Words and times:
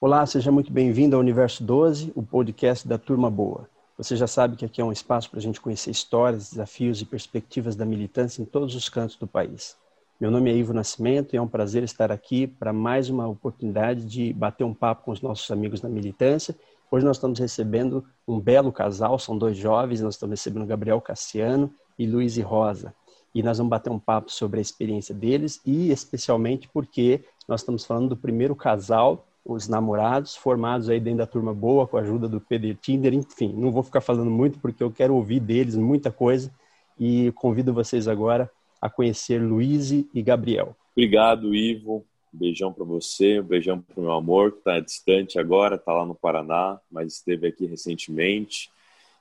Olá, 0.00 0.24
seja 0.26 0.52
muito 0.52 0.72
bem-vindo 0.72 1.16
ao 1.16 1.20
Universo 1.20 1.64
12, 1.64 2.12
o 2.14 2.22
podcast 2.22 2.86
da 2.86 2.96
Turma 2.96 3.28
Boa. 3.28 3.68
Você 3.96 4.14
já 4.14 4.28
sabe 4.28 4.54
que 4.54 4.64
aqui 4.64 4.80
é 4.80 4.84
um 4.84 4.92
espaço 4.92 5.28
para 5.28 5.40
a 5.40 5.42
gente 5.42 5.60
conhecer 5.60 5.90
histórias, 5.90 6.50
desafios 6.50 7.00
e 7.02 7.04
perspectivas 7.04 7.74
da 7.74 7.84
militância 7.84 8.40
em 8.40 8.44
todos 8.44 8.76
os 8.76 8.88
cantos 8.88 9.16
do 9.16 9.26
país. 9.26 9.76
Meu 10.20 10.30
nome 10.30 10.52
é 10.52 10.54
Ivo 10.54 10.72
Nascimento 10.72 11.34
e 11.34 11.36
é 11.36 11.42
um 11.42 11.48
prazer 11.48 11.82
estar 11.82 12.12
aqui 12.12 12.46
para 12.46 12.72
mais 12.72 13.10
uma 13.10 13.26
oportunidade 13.26 14.04
de 14.04 14.32
bater 14.32 14.62
um 14.62 14.72
papo 14.72 15.02
com 15.02 15.10
os 15.10 15.20
nossos 15.20 15.50
amigos 15.50 15.80
da 15.80 15.88
militância. 15.88 16.54
Hoje 16.92 17.04
nós 17.04 17.16
estamos 17.16 17.40
recebendo 17.40 18.04
um 18.26 18.38
belo 18.38 18.70
casal, 18.70 19.18
são 19.18 19.36
dois 19.36 19.56
jovens, 19.56 20.00
nós 20.00 20.14
estamos 20.14 20.38
recebendo 20.38 20.64
Gabriel 20.64 21.00
Cassiano 21.00 21.74
e 21.98 22.06
Luiz 22.06 22.36
e 22.36 22.40
Rosa. 22.40 22.94
E 23.34 23.42
nós 23.42 23.58
vamos 23.58 23.70
bater 23.70 23.90
um 23.90 23.98
papo 23.98 24.30
sobre 24.30 24.60
a 24.60 24.62
experiência 24.62 25.12
deles 25.12 25.60
e 25.66 25.90
especialmente 25.90 26.68
porque 26.68 27.24
nós 27.48 27.62
estamos 27.62 27.84
falando 27.84 28.10
do 28.10 28.16
primeiro 28.16 28.54
casal 28.54 29.27
os 29.48 29.66
namorados, 29.66 30.36
formados 30.36 30.90
aí 30.90 31.00
dentro 31.00 31.20
da 31.20 31.26
turma 31.26 31.54
boa, 31.54 31.86
com 31.86 31.96
a 31.96 32.02
ajuda 32.02 32.28
do 32.28 32.38
PD 32.38 32.74
Tinder, 32.74 33.14
enfim, 33.14 33.50
não 33.56 33.72
vou 33.72 33.82
ficar 33.82 34.02
falando 34.02 34.30
muito 34.30 34.58
porque 34.58 34.82
eu 34.82 34.90
quero 34.90 35.14
ouvir 35.14 35.40
deles 35.40 35.74
muita 35.74 36.12
coisa 36.12 36.52
e 37.00 37.32
convido 37.32 37.72
vocês 37.72 38.06
agora 38.06 38.50
a 38.80 38.90
conhecer 38.90 39.38
Luiz 39.38 39.90
e 39.90 40.22
Gabriel. 40.22 40.76
Obrigado, 40.92 41.54
Ivo. 41.54 42.04
Um 42.32 42.38
beijão 42.38 42.70
para 42.70 42.84
você, 42.84 43.40
um 43.40 43.44
beijão 43.44 43.80
para 43.80 43.98
o 43.98 44.02
meu 44.02 44.12
amor, 44.12 44.52
que 44.52 44.58
está 44.58 44.80
distante 44.80 45.38
agora, 45.38 45.76
está 45.76 45.94
lá 45.94 46.04
no 46.04 46.14
Paraná, 46.14 46.78
mas 46.90 47.14
esteve 47.14 47.46
aqui 47.46 47.64
recentemente. 47.64 48.70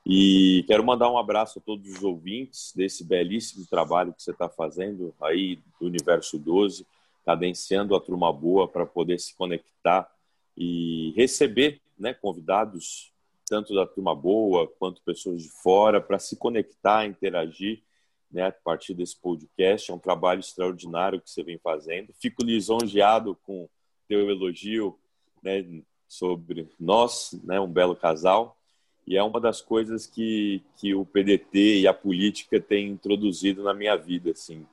E 0.06 0.66
quero 0.68 0.84
mandar 0.84 1.10
um 1.10 1.18
abraço 1.18 1.60
a 1.60 1.62
todos 1.62 1.90
os 1.90 2.04
ouvintes 2.04 2.74
desse 2.76 3.06
belíssimo 3.06 3.66
trabalho 3.66 4.14
que 4.14 4.22
você 4.22 4.32
está 4.32 4.50
fazendo 4.50 5.14
aí 5.22 5.60
do 5.80 5.88
Universo 5.88 6.38
12, 6.38 6.86
cadenciando 7.26 7.96
a 7.96 8.02
turma 8.02 8.32
boa 8.34 8.68
para 8.68 8.86
poder 8.86 9.20
se 9.20 9.34
conectar 9.34 10.10
e 10.58 11.14
receber 11.16 11.80
né, 11.98 12.14
convidados, 12.14 13.14
tanto 13.46 13.76
da 13.76 13.86
turma 13.86 14.16
boa 14.16 14.68
quanto 14.80 15.02
pessoas 15.04 15.44
de 15.44 15.50
fora, 15.50 16.02
para 16.02 16.18
se 16.18 16.36
conectar, 16.36 17.06
interagir 17.06 17.84
né, 18.32 18.48
a 18.48 18.52
partir 18.52 18.96
desse 18.96 19.16
podcast. 19.16 19.92
É 19.92 19.94
um 19.94 20.00
trabalho 20.00 20.40
extraordinário 20.40 21.22
que 21.22 21.30
você 21.30 21.44
vem 21.44 21.60
fazendo. 21.60 22.12
Fico 22.20 22.44
lisonjeado 22.44 23.38
com 23.44 23.70
teu 24.08 24.30
elogio 24.30 24.98
né, 25.44 25.64
sobre 26.08 26.68
nós, 26.80 27.40
né, 27.44 27.60
um 27.60 27.72
belo 27.72 27.96
casal. 27.96 28.58
E 29.06 29.16
é 29.16 29.24
uma 29.24 29.40
das 29.40 29.62
coisas 29.62 30.06
que, 30.06 30.62
que 30.78 30.94
o 30.94 31.06
PDT 31.06 31.82
e 31.82 31.88
a 31.88 31.94
política 31.94 32.60
têm 32.60 32.90
introduzido 32.90 33.64
na 33.64 33.74
minha 33.74 33.96
vida. 33.96 34.32
Assim. 34.32 34.66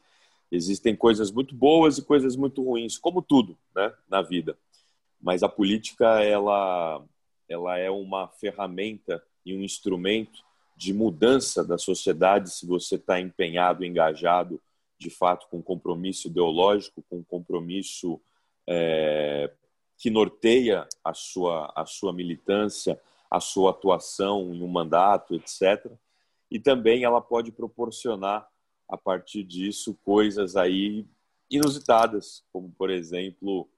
Existem 0.50 0.96
coisas 0.96 1.30
muito 1.30 1.54
boas 1.54 1.98
e 1.98 2.04
coisas 2.04 2.34
muito 2.34 2.62
ruins, 2.64 2.98
como 2.98 3.22
tudo 3.22 3.56
né, 3.76 3.92
na 4.08 4.22
vida 4.22 4.58
mas 5.24 5.42
a 5.42 5.48
política 5.48 6.22
ela 6.22 7.02
ela 7.48 7.78
é 7.78 7.90
uma 7.90 8.28
ferramenta 8.28 9.22
e 9.44 9.54
um 9.54 9.62
instrumento 9.62 10.42
de 10.76 10.92
mudança 10.92 11.64
da 11.64 11.78
sociedade 11.78 12.50
se 12.50 12.66
você 12.66 12.96
está 12.96 13.20
empenhado, 13.20 13.84
engajado, 13.84 14.60
de 14.98 15.10
fato, 15.10 15.46
com 15.50 15.62
compromisso 15.62 16.28
ideológico, 16.28 17.04
com 17.08 17.22
compromisso 17.22 18.20
é, 18.66 19.50
que 19.98 20.10
norteia 20.10 20.86
a 21.02 21.12
sua, 21.12 21.72
a 21.76 21.84
sua 21.84 22.12
militância, 22.12 23.00
a 23.30 23.40
sua 23.40 23.70
atuação 23.70 24.54
em 24.54 24.62
um 24.62 24.68
mandato, 24.68 25.34
etc. 25.34 25.92
E 26.50 26.58
também 26.58 27.04
ela 27.04 27.20
pode 27.20 27.52
proporcionar, 27.52 28.48
a 28.88 28.96
partir 28.96 29.44
disso, 29.44 29.98
coisas 30.02 30.56
aí 30.56 31.06
inusitadas, 31.50 32.42
como, 32.52 32.72
por 32.76 32.90
exemplo, 32.90 33.68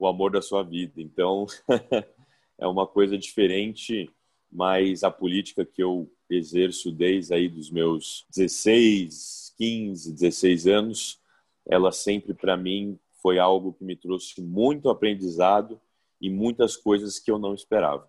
o 0.00 0.06
amor 0.06 0.32
da 0.32 0.40
sua 0.40 0.62
vida. 0.62 0.94
Então, 0.96 1.46
é 2.58 2.66
uma 2.66 2.86
coisa 2.86 3.18
diferente, 3.18 4.10
mas 4.50 5.04
a 5.04 5.10
política 5.10 5.64
que 5.64 5.82
eu 5.82 6.10
exerço 6.28 6.90
desde 6.90 7.34
aí 7.34 7.48
dos 7.48 7.70
meus 7.70 8.26
16, 8.34 9.54
15, 9.58 10.12
16 10.14 10.66
anos, 10.66 11.20
ela 11.68 11.92
sempre 11.92 12.32
para 12.32 12.56
mim 12.56 12.98
foi 13.22 13.38
algo 13.38 13.74
que 13.74 13.84
me 13.84 13.94
trouxe 13.94 14.40
muito 14.40 14.88
aprendizado 14.88 15.78
e 16.18 16.30
muitas 16.30 16.76
coisas 16.76 17.18
que 17.18 17.30
eu 17.30 17.38
não 17.38 17.52
esperava. 17.52 18.08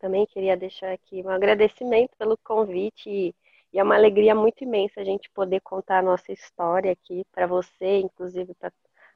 Também 0.00 0.26
queria 0.26 0.56
deixar 0.56 0.92
aqui 0.92 1.22
um 1.22 1.28
agradecimento 1.28 2.10
pelo 2.18 2.36
convite 2.38 3.34
e 3.72 3.78
é 3.78 3.82
uma 3.82 3.94
alegria 3.94 4.34
muito 4.34 4.64
imensa 4.64 5.00
a 5.00 5.04
gente 5.04 5.30
poder 5.30 5.60
contar 5.60 5.98
a 5.98 6.02
nossa 6.02 6.32
história 6.32 6.90
aqui 6.90 7.24
para 7.32 7.46
você, 7.46 7.98
inclusive 7.98 8.54
para 8.54 8.72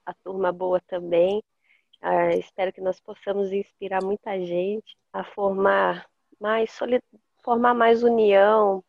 a 0.06 0.14
turma 0.14 0.52
boa 0.52 0.80
também. 0.86 1.42
Uh, 2.02 2.36
espero 2.36 2.72
que 2.72 2.80
nós 2.80 2.98
possamos 2.98 3.52
inspirar 3.52 4.02
muita 4.02 4.36
gente 4.44 4.96
a 5.12 5.22
formar 5.22 6.04
mais 6.40 6.76
formar 7.44 7.74
mais 7.74 8.02
união, 8.02 8.82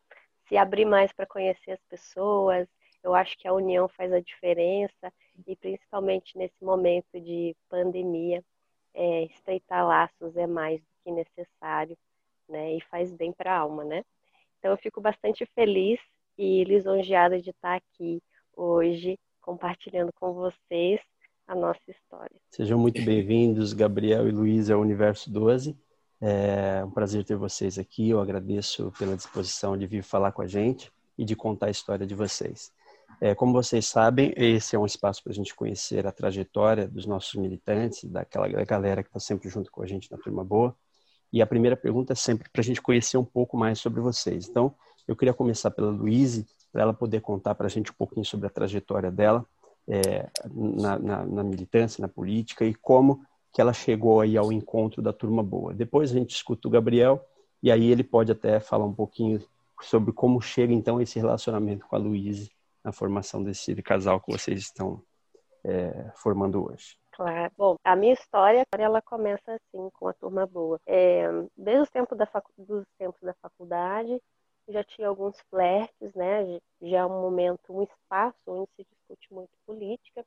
se 0.48 0.56
abrir 0.56 0.84
mais 0.84 1.12
para 1.12 1.24
conhecer 1.24 1.72
as 1.72 1.82
pessoas. 1.88 2.66
Eu 3.04 3.14
acho 3.14 3.38
que 3.38 3.46
a 3.46 3.52
união 3.52 3.86
faz 3.88 4.12
a 4.12 4.20
diferença 4.20 5.12
e 5.46 5.54
principalmente 5.54 6.36
nesse 6.36 6.64
momento 6.64 7.20
de 7.20 7.54
pandemia, 7.68 8.42
é, 8.92 9.24
estreitar 9.24 9.86
laços 9.86 10.36
é 10.36 10.46
mais 10.46 10.80
do 10.80 10.86
que 11.04 11.10
necessário, 11.12 11.96
né? 12.48 12.74
E 12.74 12.80
faz 12.82 13.12
bem 13.12 13.32
para 13.32 13.52
a 13.52 13.58
alma, 13.58 13.84
né? 13.84 14.04
Então 14.58 14.72
eu 14.72 14.78
fico 14.78 15.00
bastante 15.00 15.46
feliz 15.54 16.00
e 16.36 16.64
lisonjeada 16.64 17.40
de 17.40 17.50
estar 17.50 17.76
aqui 17.76 18.20
hoje 18.56 19.18
compartilhando 19.40 20.12
com 20.14 20.32
vocês 20.32 21.00
a 21.46 21.54
nossa 21.54 21.80
história. 21.88 22.36
Sejam 22.50 22.78
muito 22.78 23.02
bem-vindos, 23.04 23.72
Gabriel 23.72 24.26
e 24.28 24.30
Luiz, 24.30 24.70
ao 24.70 24.80
Universo 24.80 25.30
12. 25.30 25.76
É 26.20 26.82
um 26.84 26.90
prazer 26.90 27.24
ter 27.24 27.36
vocês 27.36 27.78
aqui. 27.78 28.10
Eu 28.10 28.20
agradeço 28.20 28.90
pela 28.98 29.16
disposição 29.16 29.76
de 29.76 29.86
vir 29.86 30.02
falar 30.02 30.32
com 30.32 30.40
a 30.40 30.46
gente 30.46 30.90
e 31.18 31.24
de 31.24 31.36
contar 31.36 31.66
a 31.66 31.70
história 31.70 32.06
de 32.06 32.14
vocês. 32.14 32.72
É, 33.20 33.34
como 33.34 33.52
vocês 33.52 33.86
sabem, 33.86 34.32
esse 34.36 34.74
é 34.74 34.78
um 34.78 34.86
espaço 34.86 35.22
para 35.22 35.32
a 35.32 35.34
gente 35.34 35.54
conhecer 35.54 36.06
a 36.06 36.12
trajetória 36.12 36.88
dos 36.88 37.06
nossos 37.06 37.34
militantes, 37.34 38.04
daquela 38.04 38.48
galera 38.64 39.02
que 39.02 39.10
está 39.10 39.20
sempre 39.20 39.48
junto 39.48 39.70
com 39.70 39.82
a 39.82 39.86
gente 39.86 40.10
na 40.10 40.16
Turma 40.16 40.42
Boa. 40.42 40.74
E 41.32 41.42
a 41.42 41.46
primeira 41.46 41.76
pergunta 41.76 42.12
é 42.14 42.16
sempre 42.16 42.48
para 42.48 42.60
a 42.60 42.64
gente 42.64 42.80
conhecer 42.80 43.18
um 43.18 43.24
pouco 43.24 43.56
mais 43.56 43.78
sobre 43.78 44.00
vocês. 44.00 44.48
Então, 44.48 44.74
eu 45.06 45.14
queria 45.14 45.34
começar 45.34 45.70
pela 45.70 45.90
Luíse, 45.90 46.46
para 46.72 46.82
ela 46.82 46.94
poder 46.94 47.20
contar 47.20 47.54
para 47.54 47.66
a 47.66 47.70
gente 47.70 47.90
um 47.90 47.94
pouquinho 47.94 48.24
sobre 48.24 48.46
a 48.46 48.50
trajetória 48.50 49.10
dela 49.10 49.46
é, 49.88 50.28
na, 50.52 50.98
na, 50.98 51.24
na, 51.24 51.44
militância, 51.44 52.00
na 52.00 52.08
política 52.08 52.64
e 52.64 52.74
como 52.74 53.24
que 53.52 53.60
ela 53.60 53.72
chegou 53.72 54.20
aí 54.20 54.36
ao 54.36 54.52
encontro 54.52 55.00
da 55.00 55.12
turma 55.12 55.42
boa. 55.42 55.72
Depois 55.72 56.10
a 56.10 56.14
gente 56.14 56.34
escuta 56.34 56.66
o 56.66 56.70
Gabriel 56.70 57.24
e 57.62 57.70
aí 57.70 57.90
ele 57.90 58.02
pode 58.02 58.32
até 58.32 58.58
falar 58.60 58.84
um 58.84 58.94
pouquinho 58.94 59.40
sobre 59.82 60.12
como 60.12 60.40
chega 60.40 60.72
então 60.72 61.00
esse 61.00 61.18
relacionamento 61.18 61.86
com 61.86 61.96
a 61.96 61.98
Luíse 61.98 62.50
na 62.82 62.92
formação 62.92 63.42
desse 63.42 63.74
casal 63.82 64.20
que 64.20 64.32
vocês 64.32 64.60
estão 64.60 65.02
é, 65.64 66.10
formando 66.14 66.66
hoje. 66.66 66.96
Claro. 67.12 67.52
Bom, 67.56 67.76
a 67.84 67.94
minha 67.94 68.12
história, 68.12 68.66
ela 68.76 69.00
começa 69.00 69.52
assim, 69.52 69.88
com 69.94 70.08
a 70.08 70.12
turma 70.12 70.46
boa. 70.46 70.80
É, 70.86 71.28
desde 71.56 71.82
os 71.82 71.90
tempos 71.90 72.18
da, 72.18 72.26
facu 72.26 72.50
dos 72.58 72.84
tempos 72.98 73.20
da 73.22 73.32
faculdade, 73.34 74.20
já 74.68 74.82
tinha 74.84 75.08
alguns 75.08 75.38
flertes, 75.50 76.14
né? 76.14 76.60
Já 76.82 76.98
é 76.98 77.06
um 77.06 77.20
momento, 77.20 77.72
um 77.72 77.82
espaço 77.82 78.38
onde 78.46 78.70
se 78.76 78.84
discute 78.84 79.32
muito 79.32 79.52
política, 79.66 80.24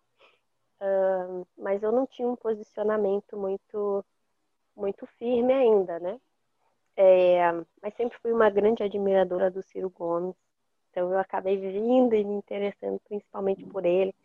uh, 0.82 1.48
mas 1.58 1.82
eu 1.84 1.92
não 1.92 2.06
tinha 2.06 2.28
um 2.28 2.36
posicionamento 2.36 3.38
muito, 3.38 4.06
muito 4.76 5.06
firme 5.18 5.54
ainda, 5.54 6.00
né? 6.00 6.20
É, 6.96 7.52
mas 7.82 7.94
sempre 7.96 8.18
fui 8.20 8.32
uma 8.32 8.50
grande 8.50 8.82
admiradora 8.82 9.52
do 9.52 9.62
Ciro 9.62 9.90
Gomes, 9.90 10.36
então 10.90 11.12
eu 11.12 11.20
acabei 11.20 11.56
vindo 11.56 12.16
e 12.16 12.24
me 12.24 12.34
interessando 12.34 13.00
principalmente 13.08 13.64
por 13.66 13.86
ele. 13.86 14.16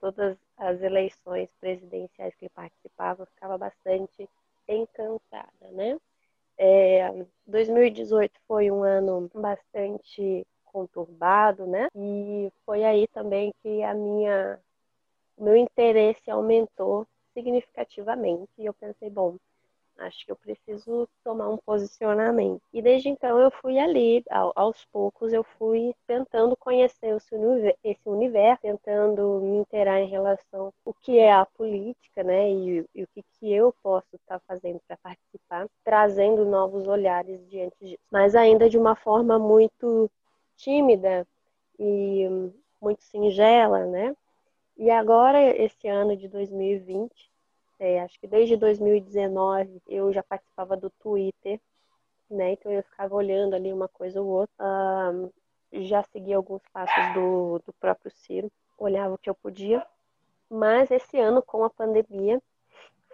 Todas 0.00 0.36
as 0.56 0.80
eleições 0.80 1.48
presidenciais 1.60 2.34
que 2.34 2.46
ele 2.46 2.52
participava, 2.54 3.22
eu 3.22 3.26
ficava 3.26 3.58
bastante 3.58 4.28
encantada, 4.66 5.70
né? 5.72 5.98
É, 6.64 7.10
2018 7.44 8.38
foi 8.46 8.70
um 8.70 8.84
ano 8.84 9.28
bastante 9.34 10.46
conturbado, 10.64 11.66
né? 11.66 11.88
E 11.92 12.52
foi 12.64 12.84
aí 12.84 13.08
também 13.08 13.52
que 13.62 13.82
a 13.82 13.92
minha, 13.92 14.60
o 15.36 15.44
meu 15.44 15.56
interesse 15.56 16.30
aumentou 16.30 17.06
significativamente. 17.34 18.50
E 18.58 18.66
eu 18.66 18.74
pensei, 18.74 19.10
bom, 19.10 19.36
acho 19.98 20.24
que 20.24 20.32
eu 20.32 20.36
preciso 20.36 21.08
tomar 21.22 21.48
um 21.48 21.56
posicionamento. 21.56 22.60
E 22.72 22.82
desde 22.82 23.08
então 23.08 23.38
eu 23.38 23.50
fui 23.50 23.78
ali, 23.78 24.22
aos 24.30 24.84
poucos 24.86 25.32
eu 25.32 25.44
fui 25.44 25.94
tentando 26.06 26.56
conhecer 26.56 27.16
esse 27.84 28.08
universo, 28.08 28.62
tentando 28.62 29.40
me 29.40 29.58
inteirar 29.58 30.00
em 30.00 30.08
relação 30.08 30.72
ao 30.84 30.94
que 30.94 31.18
é 31.18 31.32
a 31.32 31.46
política, 31.46 32.22
né, 32.22 32.50
e, 32.50 32.84
e 32.94 33.02
o 33.02 33.08
que, 33.08 33.22
que 33.34 33.52
eu 33.52 33.74
posso 33.82 34.14
estar 34.14 34.40
fazendo 34.40 34.80
para 34.86 34.96
participar, 34.96 35.68
trazendo 35.84 36.44
novos 36.44 36.86
olhares 36.86 37.46
diante 37.48 37.76
disso. 37.80 38.02
Mas 38.10 38.34
ainda 38.34 38.68
de 38.68 38.78
uma 38.78 38.96
forma 38.96 39.38
muito 39.38 40.10
tímida 40.56 41.26
e 41.78 42.28
muito 42.80 43.02
singela, 43.04 43.86
né? 43.86 44.14
E 44.76 44.90
agora, 44.90 45.40
esse 45.56 45.86
ano 45.86 46.16
de 46.16 46.28
2020, 46.28 47.31
é, 47.82 48.00
acho 48.00 48.18
que 48.20 48.28
desde 48.28 48.56
2019 48.56 49.82
eu 49.88 50.12
já 50.12 50.22
participava 50.22 50.76
do 50.76 50.88
Twitter, 50.88 51.60
né? 52.30 52.52
Então 52.52 52.70
eu 52.70 52.80
ficava 52.84 53.12
olhando 53.12 53.54
ali 53.54 53.72
uma 53.72 53.88
coisa 53.88 54.22
ou 54.22 54.28
outra. 54.28 54.54
Um, 54.64 55.28
já 55.72 56.00
segui 56.04 56.32
alguns 56.32 56.62
passos 56.72 57.12
do, 57.12 57.60
do 57.66 57.72
próprio 57.80 58.12
Ciro, 58.12 58.52
olhava 58.78 59.14
o 59.14 59.18
que 59.18 59.28
eu 59.28 59.34
podia. 59.34 59.84
Mas 60.48 60.92
esse 60.92 61.18
ano, 61.18 61.42
com 61.42 61.64
a 61.64 61.70
pandemia, 61.70 62.40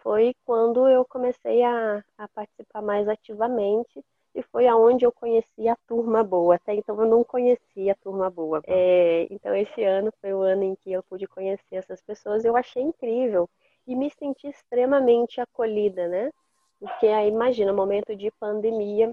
foi 0.03 0.35
quando 0.45 0.87
eu 0.87 1.03
comecei 1.03 1.63
a, 1.63 2.05
a 2.19 2.29
participar 2.29 2.83
mais 2.83 3.09
ativamente 3.09 4.05
e 4.35 4.43
foi 4.43 4.67
aonde 4.67 5.07
eu 5.07 5.13
conheci 5.13 5.67
a 5.67 5.77
turma 5.87 6.23
boa. 6.23 6.57
Até 6.57 6.75
então 6.75 7.01
eu 7.01 7.09
não 7.09 7.25
conhecia 7.25 7.93
a 7.93 7.97
turma 7.97 8.29
boa. 8.29 8.61
É, 8.67 9.27
então 9.31 9.55
esse 9.55 9.83
ano 9.83 10.13
foi 10.21 10.35
o 10.35 10.43
ano 10.43 10.65
em 10.65 10.75
que 10.75 10.93
eu 10.93 11.03
pude 11.05 11.27
conhecer 11.27 11.77
essas 11.77 12.03
pessoas. 12.03 12.45
Eu 12.45 12.55
achei 12.55 12.83
incrível 12.83 13.49
e 13.89 13.97
me 13.97 14.11
senti 14.11 14.47
extremamente 14.47 15.41
acolhida, 15.41 16.07
né? 16.07 16.31
Porque 16.79 17.07
aí 17.07 17.29
imagina, 17.29 17.73
momento 17.73 18.15
de 18.15 18.31
pandemia, 18.33 19.13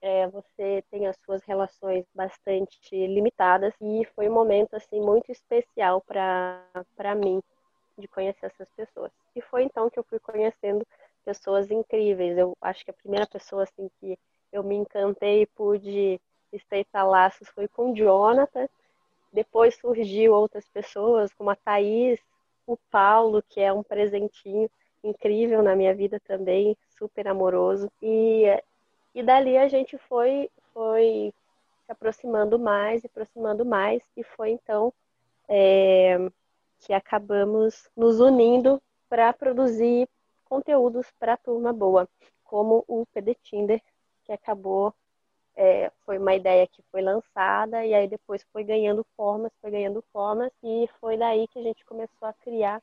é, 0.00 0.26
você 0.28 0.82
tem 0.90 1.06
as 1.06 1.16
suas 1.24 1.44
relações 1.44 2.06
bastante 2.14 3.06
limitadas 3.06 3.74
e 3.80 4.04
foi 4.16 4.28
um 4.28 4.32
momento 4.32 4.74
assim 4.74 4.98
muito 4.98 5.30
especial 5.30 6.00
para 6.00 7.14
mim 7.14 7.42
de 7.98 8.08
conhecer 8.08 8.46
essas 8.46 8.68
pessoas. 8.70 9.12
E 9.36 9.42
foi 9.42 9.62
então 9.62 9.90
que 9.90 9.98
eu 9.98 10.04
fui 10.04 10.18
conhecendo 10.18 10.86
pessoas 11.22 11.70
incríveis. 11.70 12.36
Eu 12.38 12.56
acho 12.62 12.82
que 12.82 12.90
a 12.90 12.94
primeira 12.94 13.26
pessoa 13.26 13.64
assim 13.64 13.90
que 14.00 14.18
eu 14.50 14.64
me 14.64 14.74
encantei 14.74 15.42
e 15.42 15.46
pude 15.46 16.18
estreitar 16.50 17.06
laços 17.06 17.48
foi 17.50 17.68
com 17.68 17.92
o 17.92 17.94
Jonathan. 17.94 18.66
Depois 19.32 19.76
surgiu 19.76 20.32
outras 20.32 20.66
pessoas, 20.68 21.32
como 21.34 21.50
a 21.50 21.56
Thaís, 21.56 22.20
o 22.66 22.76
Paulo, 22.90 23.42
que 23.48 23.60
é 23.60 23.72
um 23.72 23.82
presentinho 23.82 24.70
incrível 25.02 25.62
na 25.62 25.76
minha 25.76 25.94
vida 25.94 26.20
também, 26.20 26.76
super 26.98 27.28
amoroso. 27.28 27.90
E 28.02 28.44
e 29.14 29.22
dali 29.22 29.56
a 29.56 29.68
gente 29.68 29.96
foi, 29.96 30.50
foi 30.72 31.32
se 31.86 31.92
aproximando 31.92 32.58
mais, 32.58 33.04
e 33.04 33.06
aproximando 33.06 33.64
mais, 33.64 34.02
e 34.16 34.24
foi 34.24 34.50
então 34.50 34.92
é, 35.48 36.18
que 36.80 36.92
acabamos 36.92 37.88
nos 37.96 38.18
unindo 38.18 38.82
para 39.08 39.32
produzir 39.32 40.08
conteúdos 40.46 41.06
para 41.18 41.34
a 41.34 41.36
turma 41.36 41.72
boa, 41.72 42.08
como 42.42 42.84
o 42.88 43.06
PD 43.06 43.36
Tinder, 43.36 43.80
que 44.24 44.32
acabou, 44.32 44.92
é, 45.56 45.90
foi 46.04 46.18
uma 46.18 46.34
ideia 46.34 46.66
que 46.66 46.82
foi 46.90 47.00
lançada, 47.00 47.84
e 47.84 47.94
aí 47.94 48.08
depois 48.08 48.44
foi 48.52 48.64
ganhando 48.64 49.04
formas, 49.16 49.52
foi 49.60 49.70
ganhando 49.70 50.02
formas, 50.12 50.52
e 50.62 50.88
foi 51.00 51.16
daí 51.16 51.46
que 51.48 51.58
a 51.58 51.62
gente 51.62 51.84
começou 51.84 52.26
a 52.26 52.32
criar 52.32 52.82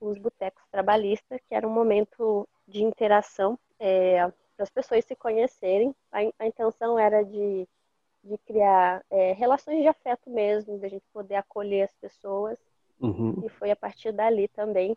os 0.00 0.18
botecos 0.18 0.62
trabalhistas, 0.70 1.40
que 1.48 1.54
era 1.54 1.66
um 1.66 1.72
momento 1.72 2.48
de 2.66 2.82
interação 2.82 3.58
é, 3.78 4.26
para 4.56 4.64
as 4.64 4.70
pessoas 4.70 5.04
se 5.04 5.16
conhecerem. 5.16 5.94
A, 6.10 6.18
a 6.38 6.46
intenção 6.46 6.98
era 6.98 7.22
de, 7.22 7.68
de 8.22 8.38
criar 8.38 9.04
é, 9.10 9.32
relações 9.32 9.80
de 9.80 9.88
afeto 9.88 10.28
mesmo, 10.28 10.78
de 10.78 10.86
a 10.86 10.88
gente 10.88 11.04
poder 11.12 11.36
acolher 11.36 11.82
as 11.82 11.94
pessoas. 11.94 12.58
Uhum. 13.00 13.42
E 13.44 13.48
foi 13.48 13.70
a 13.70 13.76
partir 13.76 14.12
dali 14.12 14.48
também 14.48 14.96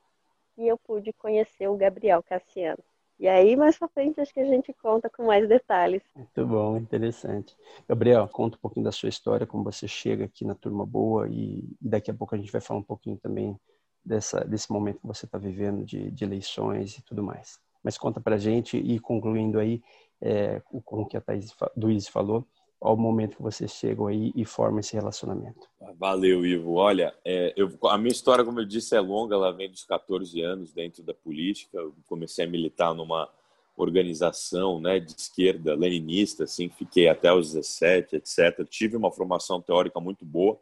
que 0.56 0.68
eu 0.68 0.78
pude 0.78 1.14
conhecer 1.14 1.68
o 1.68 1.78
Gabriel 1.78 2.24
Cassiano. 2.24 2.84
E 3.20 3.28
aí, 3.28 3.56
mais 3.56 3.78
pra 3.78 3.88
frente, 3.88 4.20
acho 4.20 4.34
que 4.34 4.40
a 4.40 4.46
gente 4.46 4.74
conta 4.74 5.10
com 5.10 5.26
mais 5.26 5.48
detalhes. 5.48 6.02
Muito 6.16 6.46
bom, 6.46 6.78
interessante. 6.78 7.56
Gabriel, 7.88 8.28
conta 8.28 8.58
um 8.58 8.60
pouquinho 8.60 8.84
da 8.84 8.92
sua 8.92 9.08
história, 9.08 9.48
como 9.48 9.64
você 9.64 9.88
chega 9.88 10.26
aqui 10.26 10.44
na 10.44 10.54
Turma 10.54 10.86
Boa 10.86 11.28
e 11.30 11.64
daqui 11.80 12.12
a 12.12 12.14
pouco 12.14 12.36
a 12.36 12.38
gente 12.38 12.52
vai 12.52 12.60
falar 12.60 12.82
um 12.82 12.84
pouquinho 12.84 13.18
também 13.18 13.58
dessa, 14.04 14.44
desse 14.44 14.72
momento 14.72 15.00
que 15.00 15.08
você 15.08 15.26
está 15.26 15.38
vivendo 15.38 15.84
de, 15.86 16.12
de 16.12 16.24
eleições 16.24 16.98
e 16.98 17.02
tudo 17.04 17.24
mais. 17.24 17.58
Mas 17.82 17.98
conta 17.98 18.20
para 18.20 18.38
gente 18.38 18.78
e 18.78 19.00
concluindo 19.00 19.60
aí 19.60 19.82
é, 20.22 20.62
com 20.84 21.02
o 21.02 21.06
que 21.06 21.16
a 21.16 21.22
Thaís 21.22 21.56
Luiz 21.78 22.08
falou, 22.08 22.46
ao 22.80 22.96
momento 22.96 23.38
que 23.38 23.42
vocês 23.42 23.72
chegam 23.72 24.08
aí 24.08 24.32
e 24.36 24.46
formam 24.46 24.80
esse 24.80 24.94
relacionamento. 24.94 25.68
Valeu, 25.98 26.46
Ivo. 26.46 26.74
Olha, 26.74 27.14
é, 27.26 27.54
eu, 27.56 27.72
a 27.86 27.98
minha 27.98 28.12
história, 28.12 28.44
como 28.44 28.60
eu 28.60 28.66
disse, 28.66 28.96
é 28.96 29.00
longa. 29.00 29.36
Ela 29.36 29.52
vem 29.52 29.70
dos 29.70 29.84
14 29.84 30.42
anos 30.42 30.74
dentro 30.74 31.02
da 31.04 31.14
política. 31.14 31.78
Eu 31.78 31.96
comecei 32.08 32.46
a 32.46 32.50
militar 32.50 32.94
numa 32.94 33.30
organização 33.78 34.80
né, 34.80 35.00
de 35.00 35.12
esquerda 35.12 35.76
leninista, 35.76 36.46
assim, 36.46 36.70
fiquei 36.70 37.10
até 37.10 37.34
os 37.34 37.54
17, 37.54 38.16
etc. 38.16 38.66
Tive 38.70 38.96
uma 38.96 39.12
formação 39.12 39.62
teórica 39.62 40.00
muito 40.00 40.26
boa, 40.26 40.58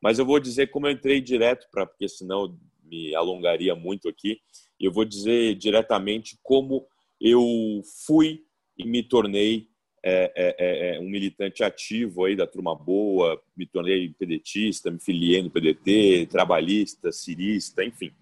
mas 0.00 0.18
eu 0.18 0.24
vou 0.24 0.40
dizer 0.40 0.68
como 0.68 0.86
eu 0.86 0.92
entrei 0.92 1.20
direto 1.20 1.68
para, 1.70 1.86
porque 1.86 2.08
senão 2.08 2.56
me 2.82 3.14
alongaria 3.14 3.74
muito 3.74 4.08
aqui. 4.08 4.40
Eu 4.80 4.92
vou 4.92 5.04
dizer 5.04 5.54
diretamente 5.56 6.38
como 6.42 6.86
eu 7.20 7.82
fui 8.06 8.44
e 8.76 8.86
me 8.86 9.02
tornei 9.02 9.68
é, 10.06 10.32
é, 10.36 10.56
é, 10.58 10.96
é 10.96 11.00
um 11.00 11.08
militante 11.08 11.64
ativo 11.64 12.26
aí 12.26 12.36
da 12.36 12.46
turma 12.46 12.74
boa, 12.74 13.42
me 13.56 13.66
tornei 13.66 14.10
pedetista, 14.18 14.90
me 14.90 15.00
filiei 15.00 15.42
no 15.42 15.48
PDT, 15.48 16.26
trabalhista, 16.30 17.10
cirista, 17.10 17.82
enfim. 17.82 18.12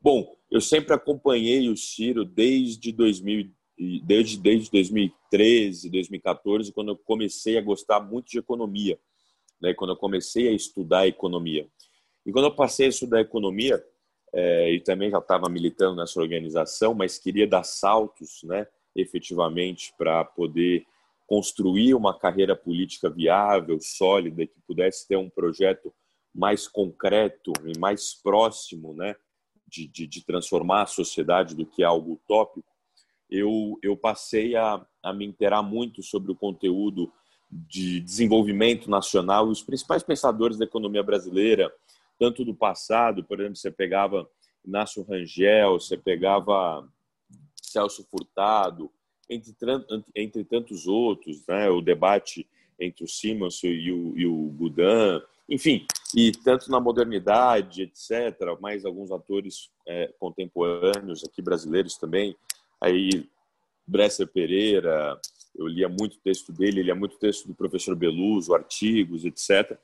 Bom, 0.00 0.34
eu 0.50 0.60
sempre 0.60 0.94
acompanhei 0.94 1.68
o 1.68 1.76
Ciro 1.76 2.24
desde 2.24 2.90
2000, 2.92 3.50
desde, 4.02 4.38
desde 4.38 4.70
2013, 4.70 5.90
2014, 5.90 6.72
quando 6.72 6.88
eu 6.92 6.96
comecei 6.96 7.58
a 7.58 7.62
gostar 7.62 8.00
muito 8.00 8.30
de 8.30 8.38
economia, 8.38 8.98
né? 9.60 9.74
quando 9.74 9.90
eu 9.90 9.96
comecei 9.96 10.48
a 10.48 10.52
estudar 10.52 11.06
economia. 11.06 11.68
E 12.24 12.32
quando 12.32 12.46
eu 12.46 12.54
passei 12.54 12.86
a 12.86 12.88
estudar 12.88 13.20
economia, 13.20 13.84
é, 14.32 14.72
e 14.72 14.80
também 14.80 15.10
já 15.10 15.18
estava 15.18 15.46
militando 15.50 15.96
nessa 15.96 16.18
organização, 16.18 16.94
mas 16.94 17.18
queria 17.18 17.46
dar 17.46 17.64
saltos, 17.64 18.42
né, 18.44 18.66
efetivamente, 18.96 19.92
para 19.98 20.24
poder 20.24 20.86
construir 21.26 21.94
uma 21.94 22.18
carreira 22.18 22.54
política 22.54 23.08
viável, 23.08 23.78
sólida, 23.80 24.46
que 24.46 24.60
pudesse 24.66 25.06
ter 25.06 25.16
um 25.16 25.30
projeto 25.30 25.92
mais 26.34 26.66
concreto 26.66 27.52
e 27.64 27.78
mais 27.78 28.14
próximo, 28.14 28.94
né, 28.94 29.16
de, 29.66 29.86
de, 29.86 30.06
de 30.06 30.24
transformar 30.24 30.82
a 30.82 30.86
sociedade 30.86 31.54
do 31.54 31.66
que 31.66 31.82
algo 31.82 32.12
utópico, 32.12 32.66
eu, 33.30 33.78
eu 33.82 33.96
passei 33.96 34.54
a, 34.56 34.84
a 35.02 35.12
me 35.12 35.24
interar 35.24 35.62
muito 35.62 36.02
sobre 36.02 36.30
o 36.30 36.36
conteúdo 36.36 37.10
de 37.50 38.00
desenvolvimento 38.00 38.90
nacional 38.90 39.48
e 39.48 39.52
os 39.52 39.62
principais 39.62 40.02
pensadores 40.02 40.58
da 40.58 40.64
economia 40.64 41.02
brasileira, 41.02 41.72
tanto 42.18 42.44
do 42.44 42.54
passado, 42.54 43.24
por 43.24 43.40
exemplo, 43.40 43.56
você 43.56 43.70
pegava 43.70 44.28
Inácio 44.64 45.02
Rangel, 45.02 45.80
você 45.80 45.96
pegava 45.96 46.86
Celso 47.60 48.06
Furtado, 48.10 48.90
entre, 49.28 49.54
entre 50.14 50.44
tantos 50.44 50.86
outros, 50.86 51.44
né? 51.46 51.68
o 51.70 51.80
debate 51.80 52.46
entre 52.78 53.04
o 53.04 53.08
Simonson 53.08 53.68
e 53.68 53.92
o, 53.92 54.18
e 54.18 54.26
o 54.26 54.36
Budan, 54.48 55.22
enfim, 55.48 55.86
e 56.14 56.32
tanto 56.32 56.70
na 56.70 56.80
modernidade, 56.80 57.82
etc., 57.82 58.58
mais 58.60 58.84
alguns 58.84 59.10
atores 59.10 59.70
é, 59.86 60.12
contemporâneos 60.18 61.24
aqui 61.24 61.40
brasileiros 61.40 61.96
também, 61.96 62.36
aí 62.80 63.28
Bresser 63.86 64.26
Pereira, 64.26 65.18
eu 65.54 65.66
lia 65.66 65.88
muito 65.88 66.18
texto 66.18 66.52
dele, 66.52 66.82
lia 66.82 66.94
muito 66.94 67.18
texto 67.18 67.46
do 67.46 67.54
professor 67.54 67.94
Beluso, 67.94 68.54
artigos, 68.54 69.24
etc., 69.24 69.78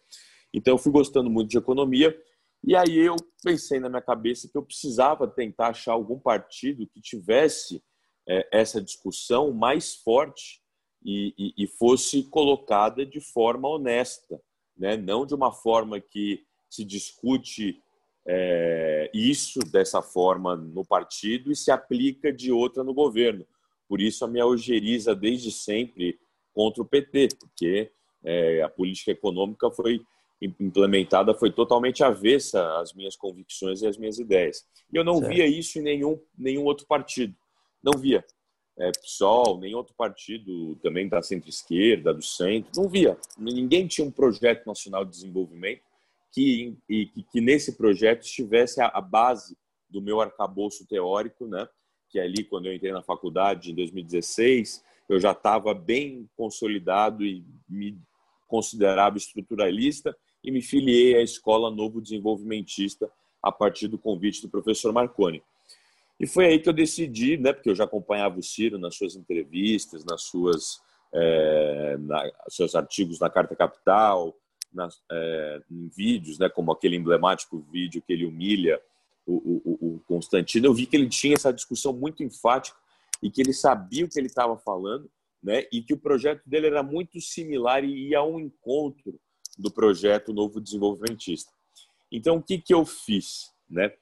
então 0.52 0.74
eu 0.74 0.78
fui 0.78 0.90
gostando 0.90 1.28
muito 1.28 1.50
de 1.50 1.58
economia 1.58 2.18
e 2.64 2.74
aí 2.74 2.98
eu 2.98 3.16
pensei 3.42 3.78
na 3.78 3.88
minha 3.88 4.02
cabeça 4.02 4.48
que 4.48 4.56
eu 4.56 4.62
precisava 4.62 5.28
tentar 5.28 5.68
achar 5.68 5.92
algum 5.92 6.18
partido 6.18 6.86
que 6.86 7.00
tivesse 7.00 7.82
é, 8.28 8.46
essa 8.52 8.80
discussão 8.80 9.52
mais 9.52 9.94
forte 9.94 10.60
e, 11.04 11.34
e, 11.38 11.64
e, 11.64 11.66
fosse 11.66 12.24
colocada 12.24 13.06
de 13.06 13.20
forma 13.20 13.68
honesta, 13.68 14.40
né? 14.76 14.96
não 14.96 15.24
de 15.24 15.34
uma 15.34 15.52
forma 15.52 16.00
que 16.00 16.44
se 16.68 16.84
discute 16.84 17.82
é, 18.26 19.10
isso 19.14 19.60
dessa 19.60 20.02
forma 20.02 20.54
no 20.54 20.84
partido 20.84 21.50
e 21.50 21.56
se 21.56 21.70
aplica 21.70 22.32
de 22.32 22.52
outra 22.52 22.84
no 22.84 22.92
governo. 22.92 23.46
Por 23.88 24.00
isso 24.00 24.24
a 24.24 24.28
minha 24.28 24.46
ojeriza 24.46 25.14
desde 25.14 25.50
sempre 25.50 26.18
contra 26.52 26.82
o 26.82 26.86
PT, 26.86 27.28
porque 27.40 27.90
é, 28.22 28.62
a 28.62 28.68
política 28.68 29.12
econômica 29.12 29.70
foi 29.70 30.02
implementada 30.40 31.34
foi 31.34 31.50
totalmente 31.50 32.04
avessa 32.04 32.78
às 32.78 32.92
minhas 32.92 33.16
convicções 33.16 33.82
e 33.82 33.86
às 33.86 33.96
minhas 33.96 34.18
ideias. 34.18 34.64
E 34.92 34.96
eu 34.96 35.02
não 35.02 35.18
certo. 35.18 35.32
via 35.32 35.46
isso 35.46 35.78
em 35.78 35.82
nenhum, 35.82 36.20
nenhum 36.36 36.64
outro 36.64 36.86
partido. 36.86 37.34
Não 37.82 37.98
via. 37.98 38.24
É, 38.78 38.92
PSOL, 38.92 39.58
nem 39.58 39.74
outro 39.74 39.94
partido 39.96 40.76
também 40.76 41.08
da 41.08 41.20
centro-esquerda, 41.20 42.14
do 42.14 42.22
centro, 42.22 42.70
não 42.76 42.88
via. 42.88 43.18
Ninguém 43.36 43.88
tinha 43.88 44.06
um 44.06 44.10
projeto 44.10 44.64
nacional 44.66 45.04
de 45.04 45.10
desenvolvimento 45.10 45.82
que, 46.32 46.76
e, 46.88 47.06
que, 47.06 47.22
que 47.24 47.40
nesse 47.40 47.76
projeto 47.76 48.22
estivesse 48.22 48.80
a, 48.80 48.86
a, 48.86 49.00
base 49.00 49.56
do 49.90 50.00
meu 50.00 50.20
arcabouço 50.20 50.86
teórico, 50.86 51.46
né? 51.46 51.68
que 52.08 52.20
ali, 52.20 52.44
quando 52.44 52.66
eu 52.66 52.74
entrei 52.74 52.92
na 52.92 53.02
faculdade, 53.02 53.72
em 53.72 53.74
2016, 53.74 54.82
eu 55.08 55.18
já 55.18 55.32
estava 55.32 55.74
bem 55.74 56.28
consolidado 56.36 57.24
e 57.24 57.44
me 57.68 57.98
considerava 58.46 59.16
estruturalista 59.16 60.16
e 60.42 60.50
me 60.50 60.62
filiei 60.62 61.16
à 61.16 61.22
Escola 61.22 61.70
Novo 61.70 62.00
Desenvolvimentista 62.00 63.10
a 63.42 63.52
partir 63.52 63.88
do 63.88 63.98
convite 63.98 64.42
do 64.42 64.48
professor 64.48 64.92
Marconi. 64.92 65.42
E 66.18 66.26
foi 66.26 66.46
aí 66.46 66.58
que 66.58 66.68
eu 66.68 66.72
decidi, 66.72 67.36
né, 67.36 67.52
porque 67.52 67.70
eu 67.70 67.74
já 67.74 67.84
acompanhava 67.84 68.38
o 68.38 68.42
Ciro 68.42 68.78
nas 68.78 68.96
suas 68.96 69.14
entrevistas, 69.14 70.04
nas 70.04 70.22
suas 70.22 70.80
é, 71.12 71.96
na, 71.98 72.30
seus 72.48 72.74
artigos 72.74 73.18
na 73.18 73.30
Carta 73.30 73.54
Capital, 73.56 74.36
nas, 74.72 75.00
é, 75.10 75.62
em 75.70 75.88
vídeos, 75.88 76.38
né, 76.38 76.48
como 76.48 76.72
aquele 76.72 76.96
emblemático 76.96 77.58
vídeo 77.72 78.02
que 78.02 78.12
ele 78.12 78.26
humilha 78.26 78.80
o, 79.26 79.34
o, 79.64 79.94
o 79.94 80.00
Constantino, 80.06 80.66
eu 80.66 80.74
vi 80.74 80.86
que 80.86 80.96
ele 80.96 81.08
tinha 81.08 81.34
essa 81.34 81.52
discussão 81.52 81.92
muito 81.92 82.22
enfática 82.22 82.78
e 83.22 83.30
que 83.30 83.40
ele 83.40 83.52
sabia 83.52 84.04
o 84.04 84.08
que 84.08 84.18
ele 84.18 84.26
estava 84.26 84.56
falando, 84.56 85.10
né, 85.42 85.66
e 85.70 85.82
que 85.82 85.92
o 85.92 85.98
projeto 85.98 86.42
dele 86.46 86.66
era 86.66 86.82
muito 86.82 87.20
similar 87.20 87.84
e 87.84 88.08
ia 88.08 88.18
ao 88.18 88.40
encontro 88.40 89.20
do 89.56 89.70
projeto 89.70 90.32
Novo 90.32 90.60
Desenvolvimentista. 90.60 91.52
Então, 92.10 92.36
o 92.36 92.42
que, 92.42 92.58
que 92.58 92.72
eu 92.72 92.86
fiz? 92.86 93.52
Né? 93.68 93.92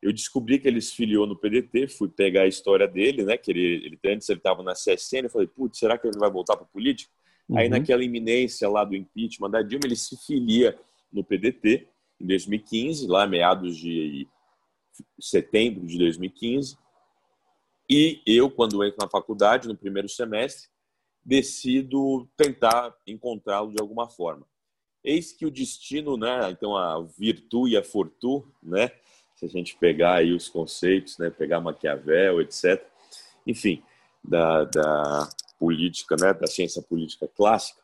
Eu 0.00 0.12
descobri 0.12 0.58
que 0.58 0.68
ele 0.68 0.80
se 0.80 0.94
filiou 0.94 1.26
no 1.26 1.36
PDT, 1.36 1.88
fui 1.88 2.08
pegar 2.08 2.42
a 2.42 2.46
história 2.46 2.86
dele, 2.86 3.24
né? 3.24 3.36
Que 3.36 3.50
ele, 3.50 3.86
ele 3.86 3.98
antes 4.06 4.28
ele 4.28 4.38
estava 4.38 4.62
na 4.62 4.72
CSN, 4.72 5.24
eu 5.24 5.30
falei, 5.30 5.48
putz, 5.48 5.78
será 5.78 5.98
que 5.98 6.06
ele 6.06 6.18
vai 6.18 6.30
voltar 6.30 6.56
para 6.56 6.66
política? 6.66 7.12
Uhum. 7.48 7.58
Aí 7.58 7.68
naquela 7.68 8.04
iminência 8.04 8.68
lá 8.68 8.84
do 8.84 8.94
impeachment 8.94 9.50
da 9.50 9.62
Dilma, 9.62 9.86
ele 9.86 9.96
se 9.96 10.16
filia 10.24 10.78
no 11.12 11.24
PDT 11.24 11.88
em 12.20 12.26
2015, 12.26 13.06
lá 13.06 13.26
meados 13.26 13.76
de 13.76 14.28
setembro 15.20 15.86
de 15.86 15.98
2015. 15.98 16.76
E 17.90 18.20
eu, 18.26 18.50
quando 18.50 18.84
entro 18.84 18.98
na 19.00 19.08
faculdade, 19.08 19.66
no 19.66 19.76
primeiro 19.76 20.08
semestre, 20.08 20.68
decido 21.24 22.28
tentar 22.36 22.94
encontrá-lo 23.06 23.72
de 23.72 23.80
alguma 23.80 24.08
forma. 24.08 24.46
Eis 25.02 25.32
que 25.32 25.46
o 25.46 25.50
destino, 25.50 26.16
né? 26.16 26.50
Então 26.50 26.76
a 26.76 27.00
virtude 27.18 27.74
e 27.74 27.76
a 27.76 27.84
fortuna, 27.84 28.46
né? 28.62 28.90
Se 29.38 29.44
a 29.44 29.48
gente 29.48 29.76
pegar 29.76 30.16
aí 30.16 30.32
os 30.32 30.48
conceitos, 30.48 31.16
né? 31.16 31.30
Pegar 31.30 31.60
Maquiavel, 31.60 32.40
etc. 32.40 32.84
Enfim, 33.46 33.80
da, 34.22 34.64
da 34.64 35.28
política, 35.60 36.16
né? 36.20 36.34
Da 36.34 36.48
ciência 36.48 36.82
política 36.82 37.28
clássica, 37.28 37.80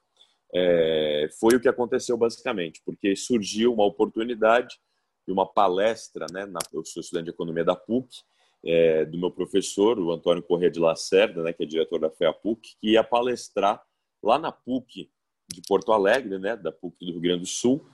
é, 0.52 1.28
foi 1.38 1.54
o 1.54 1.60
que 1.60 1.68
aconteceu 1.68 2.16
basicamente, 2.16 2.82
porque 2.84 3.14
surgiu 3.14 3.72
uma 3.72 3.84
oportunidade 3.84 4.80
de 5.24 5.32
uma 5.32 5.46
palestra, 5.46 6.26
né? 6.32 6.44
Na, 6.44 6.58
eu 6.72 6.84
sou 6.84 7.00
estudante 7.00 7.26
de 7.26 7.30
economia 7.30 7.64
da 7.64 7.76
PUC, 7.76 8.22
é, 8.64 9.04
do 9.04 9.16
meu 9.16 9.30
professor, 9.30 9.96
o 10.00 10.10
Antônio 10.10 10.42
Corrêa 10.42 10.70
de 10.70 10.80
Lacerda, 10.80 11.44
né? 11.44 11.52
Que 11.52 11.62
é 11.62 11.66
diretor 11.66 12.00
da 12.00 12.10
FEAPUC, 12.10 12.76
que 12.80 12.90
ia 12.90 13.04
palestrar 13.04 13.80
lá 14.20 14.40
na 14.40 14.50
PUC 14.50 15.08
de 15.48 15.62
Porto 15.68 15.92
Alegre, 15.92 16.36
né, 16.38 16.56
da 16.56 16.72
PUC 16.72 17.04
do 17.04 17.12
Rio 17.12 17.20
Grande 17.20 17.42
do 17.42 17.46
Sul. 17.46 17.86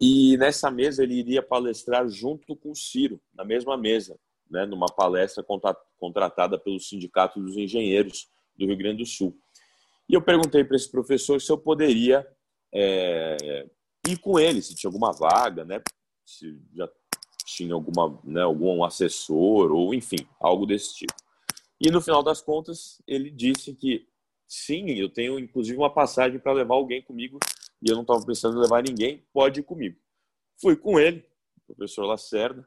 E 0.00 0.36
nessa 0.38 0.70
mesa 0.70 1.02
ele 1.02 1.14
iria 1.14 1.42
palestrar 1.42 2.08
junto 2.08 2.56
com 2.56 2.70
o 2.70 2.76
Ciro, 2.76 3.20
na 3.34 3.44
mesma 3.44 3.76
mesa, 3.76 4.18
né, 4.50 4.64
numa 4.64 4.86
palestra 4.86 5.44
contratada 5.98 6.58
pelo 6.58 6.80
Sindicato 6.80 7.40
dos 7.40 7.56
Engenheiros 7.56 8.28
do 8.56 8.66
Rio 8.66 8.76
Grande 8.76 8.98
do 8.98 9.06
Sul. 9.06 9.36
E 10.08 10.14
eu 10.14 10.22
perguntei 10.22 10.64
para 10.64 10.76
esse 10.76 10.90
professor 10.90 11.40
se 11.40 11.52
eu 11.52 11.58
poderia 11.58 12.26
é, 12.72 13.66
ir 14.08 14.16
com 14.18 14.40
ele, 14.40 14.62
se 14.62 14.74
tinha 14.74 14.88
alguma 14.88 15.12
vaga, 15.12 15.64
né, 15.64 15.82
se 16.24 16.58
já 16.74 16.88
tinha 17.44 17.74
alguma, 17.74 18.18
né, 18.24 18.40
algum 18.40 18.82
assessor 18.82 19.70
ou 19.70 19.92
enfim, 19.92 20.26
algo 20.40 20.64
desse 20.64 20.94
tipo. 20.94 21.14
E 21.78 21.90
no 21.90 22.00
final 22.00 22.22
das 22.22 22.40
contas, 22.40 23.02
ele 23.06 23.30
disse 23.30 23.74
que 23.74 24.08
Sim, 24.52 24.90
eu 24.90 25.08
tenho 25.08 25.38
inclusive 25.38 25.78
uma 25.78 25.94
passagem 25.94 26.40
para 26.40 26.52
levar 26.52 26.74
alguém 26.74 27.00
comigo 27.00 27.38
e 27.82 27.90
eu 27.90 27.94
não 27.94 28.02
estava 28.02 28.24
pensando 28.24 28.58
em 28.58 28.60
levar 28.60 28.82
ninguém, 28.82 29.22
pode 29.32 29.60
ir 29.60 29.62
comigo. 29.62 29.96
Fui 30.60 30.76
com 30.76 30.98
ele, 30.98 31.24
professor 31.66 32.04
Lacerda, 32.04 32.66